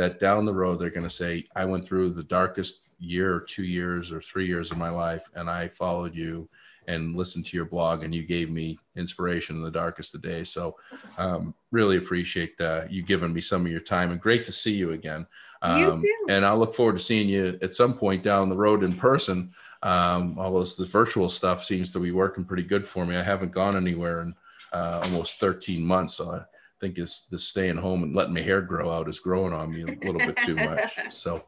that 0.00 0.18
down 0.18 0.44
the 0.44 0.54
road 0.54 0.78
they're 0.78 0.90
going 0.90 1.04
to 1.04 1.10
say 1.10 1.44
i 1.56 1.64
went 1.64 1.84
through 1.84 2.10
the 2.10 2.22
darkest 2.24 2.92
year 2.98 3.34
or 3.34 3.40
two 3.40 3.64
years 3.64 4.12
or 4.12 4.20
three 4.20 4.46
years 4.46 4.70
of 4.70 4.78
my 4.78 4.90
life 4.90 5.28
and 5.34 5.50
i 5.50 5.68
followed 5.68 6.14
you 6.14 6.48
and 6.90 7.16
listened 7.16 7.46
to 7.46 7.56
your 7.56 7.66
blog 7.66 8.02
and 8.02 8.14
you 8.14 8.22
gave 8.22 8.50
me 8.50 8.78
inspiration 8.96 9.56
in 9.56 9.62
the 9.62 9.70
darkest 9.70 10.14
of 10.14 10.22
days. 10.22 10.50
So 10.50 10.76
um, 11.18 11.54
really 11.70 11.96
appreciate 11.96 12.60
uh, 12.60 12.82
you 12.88 13.02
giving 13.02 13.32
me 13.32 13.40
some 13.40 13.64
of 13.64 13.70
your 13.70 13.80
time 13.80 14.10
and 14.10 14.20
great 14.20 14.44
to 14.46 14.52
see 14.52 14.72
you 14.72 14.92
again. 14.92 15.26
You 15.62 15.92
um, 15.92 16.00
too. 16.00 16.26
and 16.30 16.44
i'll 16.46 16.58
look 16.58 16.74
forward 16.74 16.96
to 16.96 17.04
seeing 17.04 17.28
you 17.28 17.58
at 17.60 17.74
some 17.74 17.92
point 17.92 18.22
down 18.22 18.48
the 18.48 18.56
road 18.56 18.82
in 18.82 18.94
person. 18.94 19.52
Um, 19.82 20.36
although 20.38 20.64
the 20.64 20.86
virtual 20.86 21.28
stuff 21.28 21.64
seems 21.64 21.92
to 21.92 22.00
be 22.00 22.12
working 22.12 22.44
pretty 22.44 22.62
good 22.62 22.86
for 22.86 23.06
me. 23.06 23.16
I 23.16 23.22
haven't 23.22 23.52
gone 23.52 23.76
anywhere 23.76 24.22
in 24.22 24.34
uh, 24.72 25.00
almost 25.04 25.38
13 25.38 25.84
months 25.84 26.14
so 26.14 26.30
I, 26.30 26.42
think 26.80 26.98
is 26.98 27.26
the 27.30 27.38
staying 27.38 27.76
home 27.76 28.02
and 28.02 28.14
letting 28.14 28.34
my 28.34 28.40
hair 28.40 28.60
grow 28.62 28.90
out 28.90 29.08
is 29.08 29.20
growing 29.20 29.52
on 29.52 29.70
me 29.70 29.82
a 29.82 30.06
little 30.06 30.18
bit 30.18 30.36
too 30.38 30.56
much. 30.56 30.98
So 31.10 31.44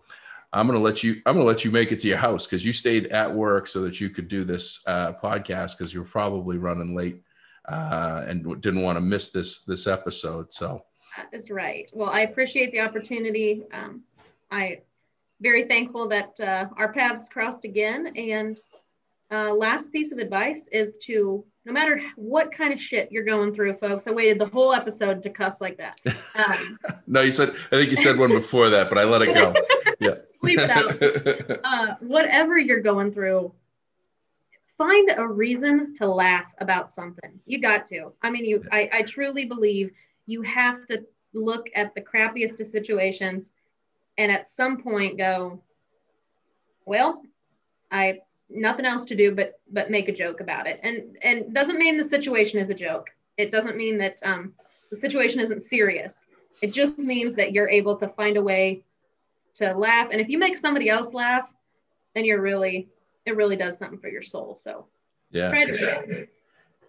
I'm 0.52 0.66
gonna 0.66 0.80
let 0.80 1.02
you. 1.02 1.22
I'm 1.24 1.34
gonna 1.34 1.46
let 1.46 1.64
you 1.64 1.70
make 1.70 1.92
it 1.92 2.00
to 2.00 2.08
your 2.08 2.18
house 2.18 2.46
because 2.46 2.64
you 2.64 2.72
stayed 2.72 3.06
at 3.06 3.32
work 3.32 3.66
so 3.66 3.80
that 3.82 4.00
you 4.00 4.10
could 4.10 4.28
do 4.28 4.44
this 4.44 4.82
uh, 4.86 5.14
podcast 5.14 5.78
because 5.78 5.94
you're 5.94 6.04
probably 6.04 6.58
running 6.58 6.94
late 6.94 7.22
uh, 7.66 8.24
and 8.26 8.60
didn't 8.60 8.82
want 8.82 8.96
to 8.96 9.00
miss 9.00 9.30
this 9.30 9.64
this 9.64 9.86
episode. 9.86 10.52
So 10.52 10.84
That 11.16 11.28
is 11.32 11.50
right. 11.50 11.88
Well, 11.94 12.10
I 12.10 12.20
appreciate 12.20 12.70
the 12.72 12.80
opportunity. 12.80 13.62
Um, 13.72 14.02
I 14.50 14.82
very 15.42 15.64
thankful 15.64 16.08
that 16.08 16.38
uh, 16.40 16.66
our 16.76 16.92
paths 16.92 17.28
crossed 17.28 17.64
again. 17.64 18.12
And 18.16 18.60
uh, 19.30 19.52
last 19.52 19.92
piece 19.92 20.12
of 20.12 20.18
advice 20.18 20.68
is 20.70 20.96
to 21.02 21.44
no 21.64 21.72
matter 21.72 22.00
what 22.16 22.50
kind 22.50 22.72
of 22.72 22.80
shit 22.80 23.10
you're 23.12 23.24
going 23.24 23.54
through, 23.54 23.74
folks. 23.74 24.06
I 24.06 24.10
waited 24.10 24.38
the 24.38 24.46
whole 24.46 24.72
episode 24.72 25.22
to 25.22 25.30
cuss 25.30 25.60
like 25.60 25.78
that. 25.78 26.00
Um, 26.34 26.78
no, 27.06 27.20
you 27.20 27.32
said. 27.32 27.54
I 27.70 27.76
think 27.76 27.90
you 27.90 27.96
said 27.96 28.18
one 28.18 28.30
before 28.30 28.68
that, 28.70 28.88
but 28.88 28.98
I 28.98 29.04
let 29.04 29.22
it 29.22 29.34
go. 29.34 29.54
Yeah. 30.00 30.14
Out. 30.68 31.60
uh, 31.62 31.94
whatever 32.00 32.58
you're 32.58 32.80
going 32.80 33.12
through, 33.12 33.54
find 34.76 35.12
a 35.16 35.24
reason 35.24 35.94
to 35.94 36.08
laugh 36.08 36.52
about 36.58 36.90
something. 36.90 37.38
You 37.46 37.60
got 37.60 37.86
to. 37.86 38.12
I 38.20 38.30
mean, 38.30 38.44
you. 38.44 38.64
I, 38.72 38.90
I 38.92 39.02
truly 39.02 39.44
believe 39.44 39.92
you 40.26 40.42
have 40.42 40.84
to 40.88 41.04
look 41.32 41.68
at 41.76 41.94
the 41.94 42.00
crappiest 42.00 42.58
of 42.58 42.66
situations, 42.66 43.52
and 44.18 44.32
at 44.32 44.48
some 44.48 44.82
point 44.82 45.18
go, 45.18 45.62
well, 46.86 47.22
I 47.92 48.18
nothing 48.54 48.86
else 48.86 49.04
to 49.06 49.14
do 49.14 49.34
but 49.34 49.60
but 49.70 49.90
make 49.90 50.08
a 50.08 50.12
joke 50.12 50.40
about 50.40 50.66
it, 50.66 50.80
and 50.82 51.16
and 51.22 51.54
doesn't 51.54 51.78
mean 51.78 51.96
the 51.96 52.04
situation 52.04 52.58
is 52.58 52.70
a 52.70 52.74
joke. 52.74 53.10
It 53.36 53.50
doesn't 53.50 53.76
mean 53.76 53.98
that 53.98 54.18
um, 54.22 54.52
the 54.90 54.96
situation 54.96 55.40
isn't 55.40 55.62
serious. 55.62 56.26
It 56.60 56.72
just 56.72 56.98
means 56.98 57.34
that 57.34 57.52
you're 57.52 57.68
able 57.68 57.96
to 57.96 58.08
find 58.08 58.36
a 58.36 58.42
way 58.42 58.84
to 59.54 59.72
laugh. 59.74 60.08
And 60.12 60.20
if 60.20 60.28
you 60.28 60.38
make 60.38 60.56
somebody 60.56 60.88
else 60.88 61.12
laugh, 61.12 61.52
then 62.14 62.24
you're 62.24 62.40
really, 62.40 62.88
it 63.26 63.36
really 63.36 63.56
does 63.56 63.78
something 63.78 63.98
for 63.98 64.08
your 64.08 64.22
soul. 64.22 64.54
So 64.54 64.86
yeah. 65.30 65.50
try 65.50 65.64
to 65.64 65.76
do 65.76 66.26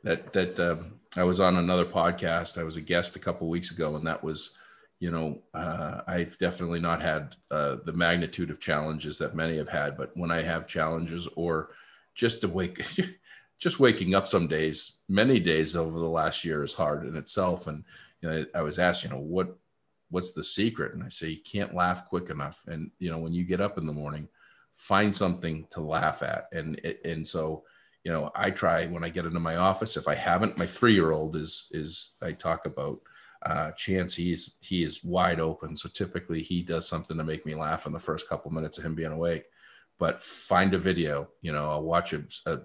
that 0.04 0.34
that 0.34 0.60
um, 0.60 1.00
I 1.16 1.24
was 1.24 1.40
on 1.40 1.56
another 1.56 1.86
podcast. 1.86 2.60
I 2.60 2.64
was 2.64 2.76
a 2.76 2.82
guest 2.82 3.16
a 3.16 3.20
couple 3.20 3.48
weeks 3.48 3.72
ago, 3.72 3.96
and 3.96 4.06
that 4.06 4.24
was, 4.24 4.58
you 5.04 5.12
know, 5.12 5.42
uh, 5.54 6.00
I've 6.08 6.38
definitely 6.38 6.80
not 6.80 7.02
had 7.02 7.36
uh, 7.52 7.76
the 7.84 7.92
magnitude 7.92 8.50
of 8.50 8.62
challenges 8.62 9.18
that 9.18 9.36
many 9.36 9.58
have 9.58 9.68
had. 9.68 9.98
But 9.98 10.16
when 10.16 10.32
I 10.32 10.42
have 10.42 10.66
challenges, 10.66 11.28
or 11.36 11.72
just 12.16 12.40
to 12.40 12.48
wake, 12.48 12.82
just 13.60 13.82
waking 13.82 14.16
up 14.16 14.30
some 14.30 14.48
days, 14.48 15.02
many 15.10 15.42
days 15.42 15.76
over 15.76 16.00
the 16.00 16.08
last 16.08 16.46
year 16.46 16.64
is 16.64 16.74
hard 16.74 17.06
in 17.06 17.18
itself. 17.18 17.68
And 17.68 17.84
you 18.22 18.30
know, 18.30 18.46
I 18.56 18.62
was 18.62 18.80
asked, 18.80 19.04
you 19.04 19.10
know, 19.10 19.20
what 19.20 19.58
what's 20.10 20.32
the 20.32 20.44
secret? 20.44 20.94
And 20.94 21.04
I 21.04 21.10
say 21.10 21.32
you 21.32 21.44
can't 21.44 21.76
laugh 21.76 22.08
quick 22.08 22.30
enough. 22.30 22.64
And 22.68 22.90
you 22.98 23.12
know, 23.12 23.20
when 23.20 23.34
you 23.34 23.44
get 23.44 23.60
up 23.60 23.78
in 23.78 23.86
the 23.86 23.92
morning, 23.92 24.30
find 24.72 25.14
something 25.14 25.68
to 25.72 25.82
laugh 25.82 26.24
at. 26.24 26.48
And 26.54 26.80
and 27.04 27.28
so 27.28 27.66
you 28.06 28.12
know 28.12 28.30
i 28.36 28.52
try 28.52 28.86
when 28.88 29.02
i 29.02 29.08
get 29.08 29.24
into 29.26 29.40
my 29.40 29.56
office 29.56 29.96
if 29.96 30.10
i 30.10 30.14
haven't 30.14 30.58
my 30.58 30.66
three-year-old 30.66 31.38
is 31.38 31.70
is 31.72 32.18
i 32.22 32.34
talk 32.34 32.66
about 32.66 33.00
uh, 33.46 33.72
chance 33.72 34.16
he's 34.16 34.58
he 34.62 34.84
is 34.84 35.04
wide 35.04 35.40
open. 35.40 35.76
So 35.76 35.90
typically 35.90 36.42
he 36.42 36.62
does 36.62 36.88
something 36.88 37.18
to 37.18 37.24
make 37.24 37.46
me 37.46 37.56
laugh 37.56 37.86
in 37.86 37.94
the 37.94 38.00
first 38.00 38.30
couple 38.30 38.52
minutes 38.52 38.78
of 38.78 38.86
him 38.86 38.96
being 38.96 39.12
awake. 39.12 39.46
But 40.00 40.22
find 40.22 40.74
a 40.74 40.80
video 40.80 41.30
you 41.42 41.54
know 41.54 41.70
i'll 41.70 41.84
watch 41.84 42.14
a, 42.14 42.24
a, 42.46 42.60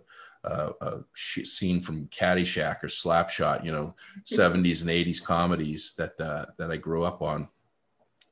a, 0.45 0.71
a 0.81 1.01
scene 1.15 1.81
from 1.81 2.07
caddyshack 2.07 2.83
or 2.83 2.89
slapshot 2.89 3.65
you 3.65 3.71
know 3.71 3.95
70s 4.25 4.81
and 4.81 4.91
80s 4.91 5.23
comedies 5.23 5.95
that 5.99 6.19
uh, 6.21 6.47
that 6.57 6.71
i 6.71 6.77
grew 6.77 7.05
up 7.05 7.21
on 7.21 7.49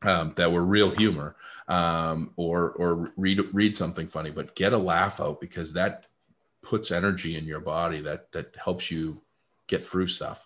um, 0.03 0.33
that 0.37 0.51
were 0.51 0.65
real 0.65 0.91
humor 0.91 1.37
um, 1.69 2.31
or 2.37 2.71
or 2.73 3.13
read 3.17 3.41
read 3.53 3.77
something 3.77 4.07
funny 4.07 4.31
but 4.31 4.55
get 4.55 4.73
a 4.73 4.79
laugh 4.79 5.21
out 5.21 5.41
because 5.41 5.73
that 5.75 6.07
puts 6.63 6.91
energy 6.91 7.37
in 7.37 7.45
your 7.45 7.61
body 7.61 8.01
that 8.01 8.33
that 8.33 8.57
helps 8.57 8.91
you 8.91 9.21
get 9.67 9.83
through 9.83 10.07
stuff 10.07 10.46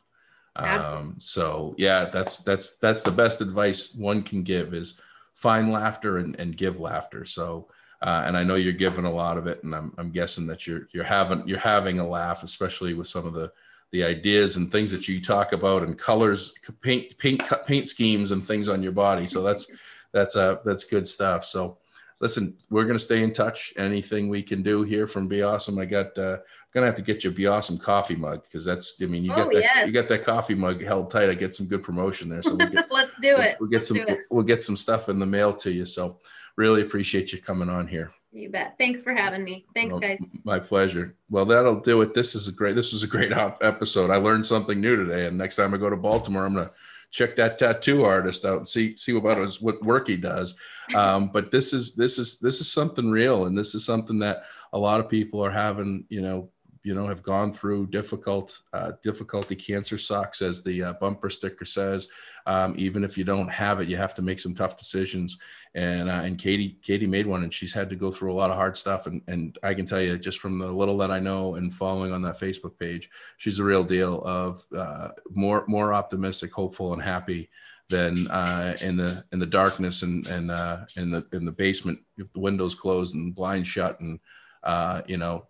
um, 0.56 1.14
so 1.18 1.74
yeah 1.78 2.06
that's 2.06 2.38
that's 2.38 2.78
that's 2.78 3.02
the 3.02 3.10
best 3.10 3.40
advice 3.40 3.94
one 3.94 4.22
can 4.22 4.42
give 4.42 4.74
is 4.74 5.00
find 5.34 5.72
laughter 5.72 6.18
and, 6.18 6.38
and 6.38 6.56
give 6.56 6.80
laughter 6.80 7.24
so 7.24 7.68
uh, 8.02 8.22
and 8.24 8.34
I 8.34 8.44
know 8.44 8.54
you're 8.54 8.72
giving 8.72 9.04
a 9.04 9.12
lot 9.12 9.36
of 9.36 9.46
it, 9.46 9.62
and 9.62 9.74
I'm, 9.74 9.92
I'm 9.98 10.10
guessing 10.10 10.46
that 10.46 10.66
you're 10.66 10.88
you're 10.90 11.04
having 11.04 11.46
you're 11.46 11.58
having 11.58 11.98
a 11.98 12.08
laugh, 12.08 12.42
especially 12.42 12.94
with 12.94 13.08
some 13.08 13.26
of 13.26 13.34
the 13.34 13.52
the 13.92 14.04
ideas 14.04 14.56
and 14.56 14.70
things 14.70 14.90
that 14.90 15.08
you 15.08 15.20
talk 15.20 15.52
about 15.52 15.82
and 15.82 15.98
colors, 15.98 16.54
paint, 16.80 17.16
paint, 17.18 17.42
paint 17.66 17.88
schemes 17.88 18.30
and 18.30 18.46
things 18.46 18.68
on 18.68 18.82
your 18.82 18.92
body. 18.92 19.26
So 19.26 19.42
that's, 19.42 19.70
that's, 20.12 20.36
uh, 20.36 20.56
that's 20.64 20.84
good 20.84 21.06
stuff. 21.06 21.44
So 21.44 21.78
listen, 22.20 22.56
we're 22.68 22.84
going 22.84 22.98
to 22.98 23.04
stay 23.04 23.22
in 23.22 23.32
touch. 23.32 23.72
Anything 23.76 24.28
we 24.28 24.42
can 24.42 24.62
do 24.62 24.82
here 24.82 25.06
from 25.06 25.28
Be 25.28 25.42
Awesome. 25.42 25.78
I 25.78 25.84
got, 25.84 26.16
uh, 26.18 26.38
gonna 26.72 26.86
have 26.86 26.94
to 26.94 27.02
get 27.02 27.24
you 27.24 27.30
a 27.30 27.32
Be 27.32 27.46
Awesome 27.46 27.78
coffee 27.78 28.16
mug 28.16 28.44
because 28.44 28.64
that's 28.64 29.00
I 29.02 29.06
mean 29.06 29.24
you 29.24 29.32
oh, 29.32 29.36
got 29.36 29.52
that 29.52 29.62
yes. 29.62 29.86
you 29.86 29.92
got 29.92 30.08
that 30.08 30.22
coffee 30.22 30.54
mug 30.54 30.82
held 30.82 31.10
tight. 31.10 31.28
I 31.28 31.34
get 31.34 31.54
some 31.54 31.66
good 31.66 31.82
promotion 31.82 32.28
there. 32.28 32.42
So 32.42 32.54
we'll 32.54 32.68
get, 32.68 32.86
let's 32.90 33.18
do 33.18 33.34
we'll, 33.34 33.40
it. 33.40 33.56
We'll, 33.60 33.68
get 33.68 33.76
Let's 33.78 33.88
some 33.88 34.18
we'll 34.30 34.44
get 34.44 34.62
some 34.62 34.76
stuff 34.76 35.08
in 35.08 35.18
the 35.18 35.26
mail 35.26 35.52
to 35.54 35.70
you. 35.70 35.84
So 35.84 36.20
really 36.56 36.82
appreciate 36.82 37.32
you 37.32 37.40
coming 37.40 37.68
on 37.68 37.86
here. 37.86 38.12
You 38.32 38.48
bet. 38.48 38.76
Thanks 38.78 39.02
for 39.02 39.12
having 39.12 39.42
me. 39.42 39.66
Thanks, 39.74 39.90
well, 39.90 40.00
guys. 40.00 40.20
My 40.44 40.60
pleasure. 40.60 41.16
Well, 41.30 41.44
that'll 41.44 41.80
do 41.80 42.00
it. 42.02 42.14
This 42.14 42.36
is 42.36 42.46
a 42.46 42.52
great. 42.52 42.76
This 42.76 42.92
was 42.92 43.02
a 43.02 43.08
great 43.08 43.32
episode. 43.60 44.10
I 44.10 44.16
learned 44.16 44.46
something 44.46 44.80
new 44.80 44.94
today, 44.94 45.26
and 45.26 45.36
next 45.36 45.56
time 45.56 45.74
I 45.74 45.78
go 45.78 45.90
to 45.90 45.96
Baltimore, 45.96 46.46
I'm 46.46 46.54
gonna 46.54 46.70
check 47.10 47.36
that 47.36 47.58
tattoo 47.58 48.04
artist 48.04 48.44
out 48.44 48.58
and 48.58 48.68
see 48.68 48.96
see 48.96 49.16
about 49.16 49.38
his, 49.38 49.60
what 49.60 49.82
work 49.82 50.08
he 50.08 50.16
does. 50.16 50.56
Um, 50.94 51.30
but 51.32 51.50
this 51.50 51.72
is 51.72 51.94
this 51.94 52.18
is 52.18 52.38
this 52.38 52.60
is 52.60 52.70
something 52.70 53.10
real, 53.10 53.46
and 53.46 53.56
this 53.56 53.74
is 53.74 53.84
something 53.84 54.18
that 54.20 54.44
a 54.72 54.78
lot 54.78 55.00
of 55.00 55.08
people 55.08 55.44
are 55.44 55.50
having. 55.50 56.04
You 56.08 56.22
know, 56.22 56.50
you 56.82 56.94
know 56.94 57.06
have 57.06 57.22
gone 57.22 57.52
through 57.52 57.86
difficult 57.86 58.60
uh, 58.72 58.92
difficulty 59.02 59.54
cancer 59.54 59.98
sucks 59.98 60.42
as 60.42 60.62
the 60.62 60.82
uh, 60.82 60.92
bumper 60.94 61.30
sticker 61.30 61.64
says. 61.64 62.08
Um, 62.46 62.74
even 62.78 63.04
if 63.04 63.18
you 63.18 63.24
don't 63.24 63.48
have 63.48 63.80
it 63.80 63.88
you 63.88 63.96
have 63.96 64.14
to 64.14 64.22
make 64.22 64.40
some 64.40 64.54
tough 64.54 64.76
decisions. 64.76 65.38
And 65.74 66.10
uh, 66.10 66.22
and 66.24 66.38
katie 66.38 66.78
katie 66.82 67.06
made 67.06 67.26
one 67.26 67.44
and 67.44 67.54
she's 67.54 67.72
had 67.72 67.90
to 67.90 67.96
go 67.96 68.10
through 68.10 68.32
a 68.32 68.34
lot 68.34 68.50
of 68.50 68.56
hard 68.56 68.76
stuff. 68.76 69.06
And 69.06 69.22
and 69.28 69.58
i 69.62 69.74
can 69.74 69.86
tell 69.86 70.00
you 70.00 70.18
just 70.18 70.38
from 70.38 70.58
the 70.58 70.66
little 70.66 70.96
that 70.98 71.10
i 71.10 71.20
know 71.20 71.54
and 71.54 71.72
following 71.72 72.12
on 72.12 72.22
that 72.22 72.40
facebook 72.40 72.78
page 72.78 73.08
she's 73.36 73.58
the 73.58 73.64
real 73.64 73.84
deal 73.84 74.20
of 74.22 74.64
uh, 74.76 75.08
more 75.30 75.64
more 75.68 75.92
optimistic 75.92 76.52
hopeful 76.52 76.92
and 76.92 77.02
happy 77.02 77.50
than 77.90 78.28
uh, 78.28 78.76
in 78.80 78.96
the 78.96 79.22
in 79.32 79.38
the 79.38 79.46
darkness 79.46 80.02
and 80.02 80.26
and 80.28 80.50
uh, 80.50 80.78
in 80.96 81.10
the 81.10 81.26
in 81.32 81.44
the 81.44 81.52
basement 81.52 81.98
the 82.16 82.26
windows 82.36 82.74
closed 82.74 83.14
and 83.14 83.34
blinds 83.34 83.68
shut 83.68 84.00
and 84.00 84.18
uh, 84.62 85.02
you 85.06 85.18
know 85.18 85.46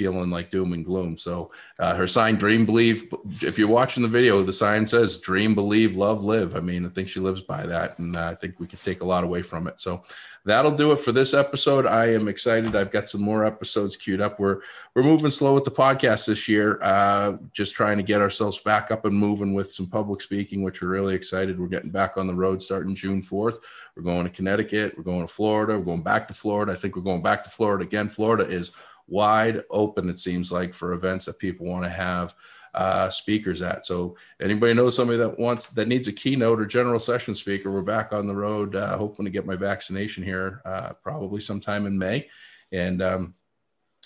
feeling 0.00 0.30
like 0.30 0.50
doom 0.50 0.72
and 0.72 0.82
gloom. 0.82 1.18
So 1.18 1.50
uh, 1.78 1.94
her 1.94 2.06
sign, 2.06 2.36
dream, 2.36 2.64
believe. 2.64 3.12
If 3.42 3.58
you're 3.58 3.68
watching 3.68 4.02
the 4.02 4.08
video, 4.08 4.42
the 4.42 4.50
sign 4.50 4.86
says 4.86 5.20
dream, 5.20 5.54
believe, 5.54 5.94
love, 5.94 6.24
live. 6.24 6.56
I 6.56 6.60
mean, 6.60 6.86
I 6.86 6.88
think 6.88 7.10
she 7.10 7.20
lives 7.20 7.42
by 7.42 7.66
that, 7.66 7.98
and 7.98 8.16
uh, 8.16 8.28
I 8.28 8.34
think 8.34 8.58
we 8.58 8.66
can 8.66 8.78
take 8.78 9.02
a 9.02 9.04
lot 9.04 9.24
away 9.24 9.42
from 9.42 9.66
it. 9.66 9.78
So 9.78 10.02
that'll 10.46 10.74
do 10.74 10.92
it 10.92 11.00
for 11.00 11.12
this 11.12 11.34
episode. 11.34 11.84
I 11.84 12.06
am 12.14 12.28
excited. 12.28 12.74
I've 12.74 12.90
got 12.90 13.10
some 13.10 13.20
more 13.20 13.44
episodes 13.44 13.94
queued 13.94 14.22
up. 14.22 14.40
We're 14.40 14.60
we're 14.94 15.02
moving 15.02 15.30
slow 15.30 15.54
with 15.54 15.64
the 15.64 15.70
podcast 15.70 16.26
this 16.26 16.48
year, 16.48 16.78
uh, 16.82 17.36
just 17.52 17.74
trying 17.74 17.98
to 17.98 18.02
get 18.02 18.22
ourselves 18.22 18.58
back 18.58 18.90
up 18.90 19.04
and 19.04 19.14
moving 19.14 19.52
with 19.52 19.70
some 19.70 19.86
public 19.86 20.22
speaking, 20.22 20.62
which 20.62 20.80
we're 20.80 20.88
really 20.88 21.14
excited. 21.14 21.60
We're 21.60 21.68
getting 21.68 21.90
back 21.90 22.16
on 22.16 22.26
the 22.26 22.34
road 22.34 22.62
starting 22.62 22.94
June 22.94 23.20
4th. 23.20 23.58
We're 23.94 24.02
going 24.02 24.24
to 24.24 24.30
Connecticut. 24.30 24.94
We're 24.96 25.04
going 25.04 25.26
to 25.26 25.32
Florida. 25.32 25.78
We're 25.78 25.84
going 25.84 26.02
back 26.02 26.26
to 26.28 26.34
Florida. 26.34 26.72
I 26.72 26.76
think 26.76 26.96
we're 26.96 27.02
going 27.02 27.22
back 27.22 27.44
to 27.44 27.50
Florida 27.50 27.84
again. 27.84 28.08
Florida 28.08 28.48
is 28.48 28.72
wide 29.10 29.64
open, 29.70 30.08
it 30.08 30.18
seems 30.18 30.50
like, 30.50 30.72
for 30.72 30.92
events 30.92 31.26
that 31.26 31.38
people 31.38 31.66
want 31.66 31.84
to 31.84 31.90
have 31.90 32.34
uh, 32.74 33.10
speakers 33.10 33.62
at. 33.62 33.84
So 33.84 34.16
anybody 34.40 34.74
knows 34.74 34.94
somebody 34.96 35.18
that 35.18 35.38
wants 35.38 35.70
that 35.70 35.88
needs 35.88 36.08
a 36.08 36.12
keynote 36.12 36.60
or 36.60 36.66
general 36.66 37.00
session 37.00 37.34
speaker, 37.34 37.70
we're 37.70 37.82
back 37.82 38.12
on 38.12 38.26
the 38.26 38.34
road, 38.34 38.76
uh, 38.76 38.96
hoping 38.96 39.24
to 39.24 39.30
get 39.30 39.46
my 39.46 39.56
vaccination 39.56 40.22
here 40.22 40.62
uh, 40.64 40.92
probably 41.02 41.40
sometime 41.40 41.86
in 41.86 41.98
May, 41.98 42.28
and 42.70 43.02
um, 43.02 43.34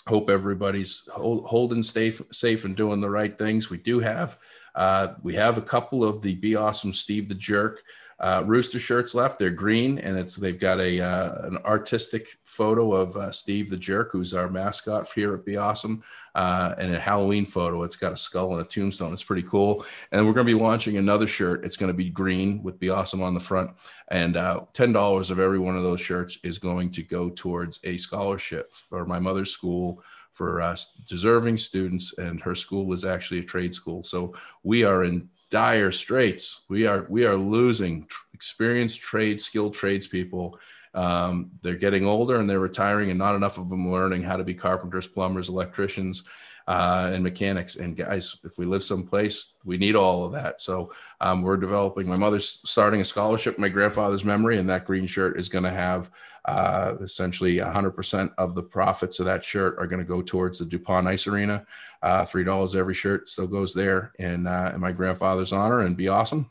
hope 0.06 0.30
everybody's 0.30 1.08
hold, 1.12 1.46
holding 1.46 1.82
safe, 1.82 2.22
safe 2.32 2.64
and 2.64 2.76
doing 2.76 3.00
the 3.00 3.10
right 3.10 3.36
things. 3.36 3.70
We 3.70 3.78
do 3.78 4.00
have 4.00 4.38
uh, 4.74 5.14
we 5.22 5.34
have 5.34 5.58
a 5.58 5.62
couple 5.62 6.02
of 6.02 6.22
the 6.22 6.34
Be 6.34 6.56
Awesome 6.56 6.92
Steve 6.92 7.28
the 7.28 7.34
Jerk 7.34 7.82
uh, 8.20 8.42
rooster 8.46 8.78
shirts 8.78 9.14
left. 9.14 9.38
They're 9.38 9.50
green, 9.50 9.98
and 9.98 10.16
it's 10.16 10.36
they've 10.36 10.58
got 10.58 10.80
a 10.80 11.00
uh, 11.00 11.46
an 11.46 11.58
artistic 11.64 12.38
photo 12.44 12.94
of 12.94 13.16
uh, 13.16 13.30
Steve 13.30 13.70
the 13.70 13.76
Jerk, 13.76 14.12
who's 14.12 14.34
our 14.34 14.48
mascot 14.48 15.08
here 15.14 15.34
at 15.34 15.44
Be 15.44 15.56
Awesome, 15.56 16.02
uh, 16.34 16.74
and 16.78 16.94
a 16.94 17.00
Halloween 17.00 17.44
photo. 17.44 17.82
It's 17.82 17.96
got 17.96 18.12
a 18.12 18.16
skull 18.16 18.52
and 18.52 18.60
a 18.60 18.68
tombstone. 18.68 19.12
It's 19.12 19.24
pretty 19.24 19.42
cool. 19.42 19.84
And 20.12 20.26
we're 20.26 20.32
going 20.32 20.46
to 20.46 20.54
be 20.54 20.60
launching 20.60 20.96
another 20.96 21.26
shirt. 21.26 21.64
It's 21.64 21.76
going 21.76 21.92
to 21.92 21.96
be 21.96 22.10
green 22.10 22.62
with 22.62 22.78
Be 22.78 22.90
Awesome 22.90 23.22
on 23.22 23.34
the 23.34 23.40
front, 23.40 23.70
and 24.08 24.36
uh, 24.36 24.60
ten 24.72 24.92
dollars 24.92 25.30
of 25.30 25.38
every 25.38 25.58
one 25.58 25.76
of 25.76 25.82
those 25.82 26.00
shirts 26.00 26.38
is 26.44 26.58
going 26.58 26.90
to 26.92 27.02
go 27.02 27.30
towards 27.30 27.80
a 27.84 27.96
scholarship 27.96 28.72
for 28.72 29.04
my 29.04 29.18
mother's 29.18 29.50
school 29.50 30.02
for 30.30 30.74
deserving 31.06 31.56
students, 31.56 32.18
and 32.18 32.40
her 32.40 32.56
school 32.56 32.92
is 32.92 33.04
actually 33.04 33.38
a 33.38 33.44
trade 33.44 33.72
school. 33.72 34.02
So 34.02 34.34
we 34.64 34.82
are 34.82 35.04
in 35.04 35.28
dire 35.54 35.92
straits. 35.92 36.64
We 36.68 36.84
are 36.84 37.06
we 37.08 37.24
are 37.26 37.36
losing 37.36 38.06
tr- 38.06 38.24
experienced 38.32 39.00
trade, 39.00 39.40
skilled 39.40 39.72
tradespeople. 39.72 40.58
Um, 40.94 41.52
they're 41.62 41.76
getting 41.76 42.04
older 42.04 42.40
and 42.40 42.50
they're 42.50 42.58
retiring, 42.58 43.10
and 43.10 43.18
not 43.20 43.36
enough 43.36 43.56
of 43.56 43.68
them 43.68 43.92
learning 43.92 44.24
how 44.24 44.36
to 44.36 44.42
be 44.42 44.54
carpenters, 44.54 45.06
plumbers, 45.06 45.48
electricians, 45.48 46.24
uh, 46.66 47.10
and 47.12 47.22
mechanics. 47.22 47.76
And 47.76 47.96
guys, 47.96 48.40
if 48.44 48.58
we 48.58 48.66
live 48.66 48.82
someplace, 48.82 49.56
we 49.64 49.76
need 49.76 49.96
all 49.96 50.24
of 50.24 50.32
that. 50.32 50.60
So 50.60 50.92
um, 51.20 51.42
we're 51.42 51.56
developing. 51.56 52.08
My 52.08 52.16
mother's 52.16 52.48
starting 52.48 53.00
a 53.00 53.04
scholarship 53.04 53.56
in 53.56 53.60
my 53.60 53.68
grandfather's 53.68 54.24
memory, 54.24 54.58
and 54.58 54.68
that 54.68 54.86
green 54.86 55.06
shirt 55.06 55.38
is 55.38 55.48
going 55.48 55.64
to 55.64 55.70
have 55.70 56.10
uh, 56.46 56.94
essentially 57.00 57.56
100% 57.56 58.32
of 58.38 58.54
the 58.54 58.62
profits 58.62 59.18
of 59.18 59.26
that 59.26 59.44
shirt 59.44 59.76
are 59.78 59.86
going 59.86 60.00
to 60.00 60.08
go 60.08 60.22
towards 60.22 60.58
the 60.58 60.64
DuPont 60.64 61.06
Ice 61.06 61.26
Arena. 61.26 61.66
Uh, 62.02 62.24
Three 62.24 62.44
dollars 62.44 62.76
every 62.76 62.94
shirt 62.94 63.28
still 63.28 63.46
goes 63.46 63.72
there 63.72 64.12
in, 64.18 64.46
uh, 64.46 64.72
in 64.74 64.80
my 64.80 64.92
grandfather's 64.92 65.52
honor, 65.52 65.80
and 65.80 65.96
be 65.96 66.08
awesome 66.08 66.50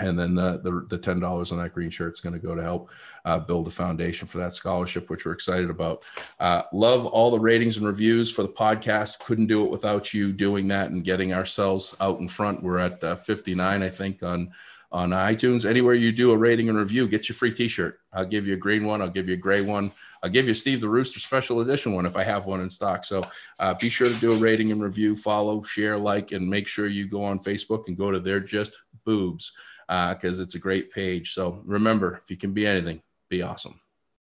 and 0.00 0.18
then 0.18 0.34
the 0.34 0.60
the, 0.62 0.86
the 0.88 0.98
ten 0.98 1.20
dollars 1.20 1.52
on 1.52 1.58
that 1.58 1.74
green 1.74 1.90
shirt 1.90 2.14
is 2.14 2.20
going 2.20 2.32
to 2.32 2.38
go 2.38 2.54
to 2.54 2.62
help 2.62 2.90
uh, 3.24 3.38
build 3.38 3.68
a 3.68 3.70
foundation 3.70 4.26
for 4.26 4.38
that 4.38 4.54
scholarship, 4.54 5.10
which 5.10 5.24
we're 5.24 5.32
excited 5.32 5.70
about. 5.70 6.04
Uh, 6.40 6.62
love 6.72 7.06
all 7.06 7.30
the 7.30 7.38
ratings 7.38 7.76
and 7.76 7.86
reviews 7.86 8.30
for 8.30 8.42
the 8.42 8.48
podcast. 8.48 9.18
Couldn't 9.20 9.46
do 9.46 9.64
it 9.64 9.70
without 9.70 10.12
you 10.12 10.32
doing 10.32 10.68
that 10.68 10.90
and 10.90 11.04
getting 11.04 11.32
ourselves 11.32 11.96
out 12.00 12.20
in 12.20 12.28
front. 12.28 12.62
We're 12.62 12.78
at 12.78 13.02
uh, 13.04 13.16
59, 13.16 13.82
I 13.82 13.88
think, 13.88 14.22
on 14.22 14.52
on 14.90 15.10
iTunes. 15.10 15.68
Anywhere 15.68 15.94
you 15.94 16.12
do 16.12 16.32
a 16.32 16.36
rating 16.36 16.68
and 16.68 16.76
review, 16.76 17.08
get 17.08 17.28
your 17.28 17.34
free 17.34 17.52
T-shirt. 17.52 17.98
I'll 18.12 18.26
give 18.26 18.46
you 18.46 18.54
a 18.54 18.58
green 18.58 18.84
one. 18.84 19.00
I'll 19.00 19.08
give 19.08 19.26
you 19.26 19.34
a 19.34 19.38
gray 19.38 19.62
one. 19.62 19.90
I'll 20.22 20.30
give 20.30 20.46
you 20.46 20.54
Steve 20.54 20.80
the 20.80 20.88
Rooster 20.88 21.18
special 21.18 21.60
edition 21.60 21.94
one 21.94 22.06
if 22.06 22.16
I 22.16 22.22
have 22.22 22.46
one 22.46 22.60
in 22.60 22.70
stock. 22.70 23.04
So 23.04 23.22
uh, 23.58 23.74
be 23.74 23.88
sure 23.88 24.06
to 24.06 24.20
do 24.20 24.32
a 24.32 24.36
rating 24.36 24.70
and 24.70 24.82
review, 24.82 25.16
follow, 25.16 25.62
share, 25.62 25.96
like, 25.96 26.32
and 26.32 26.48
make 26.48 26.68
sure 26.68 26.86
you 26.86 27.08
go 27.08 27.24
on 27.24 27.38
Facebook 27.38 27.88
and 27.88 27.96
go 27.96 28.10
to 28.10 28.20
They're 28.20 28.38
Just 28.38 28.78
Boobs 29.04 29.52
because 29.92 30.40
uh, 30.40 30.42
it's 30.42 30.54
a 30.54 30.58
great 30.58 30.90
page. 30.90 31.32
So 31.34 31.60
remember, 31.64 32.20
if 32.22 32.30
you 32.30 32.36
can 32.36 32.52
be 32.52 32.66
anything, 32.66 33.02
be 33.28 33.42
awesome. 33.42 33.78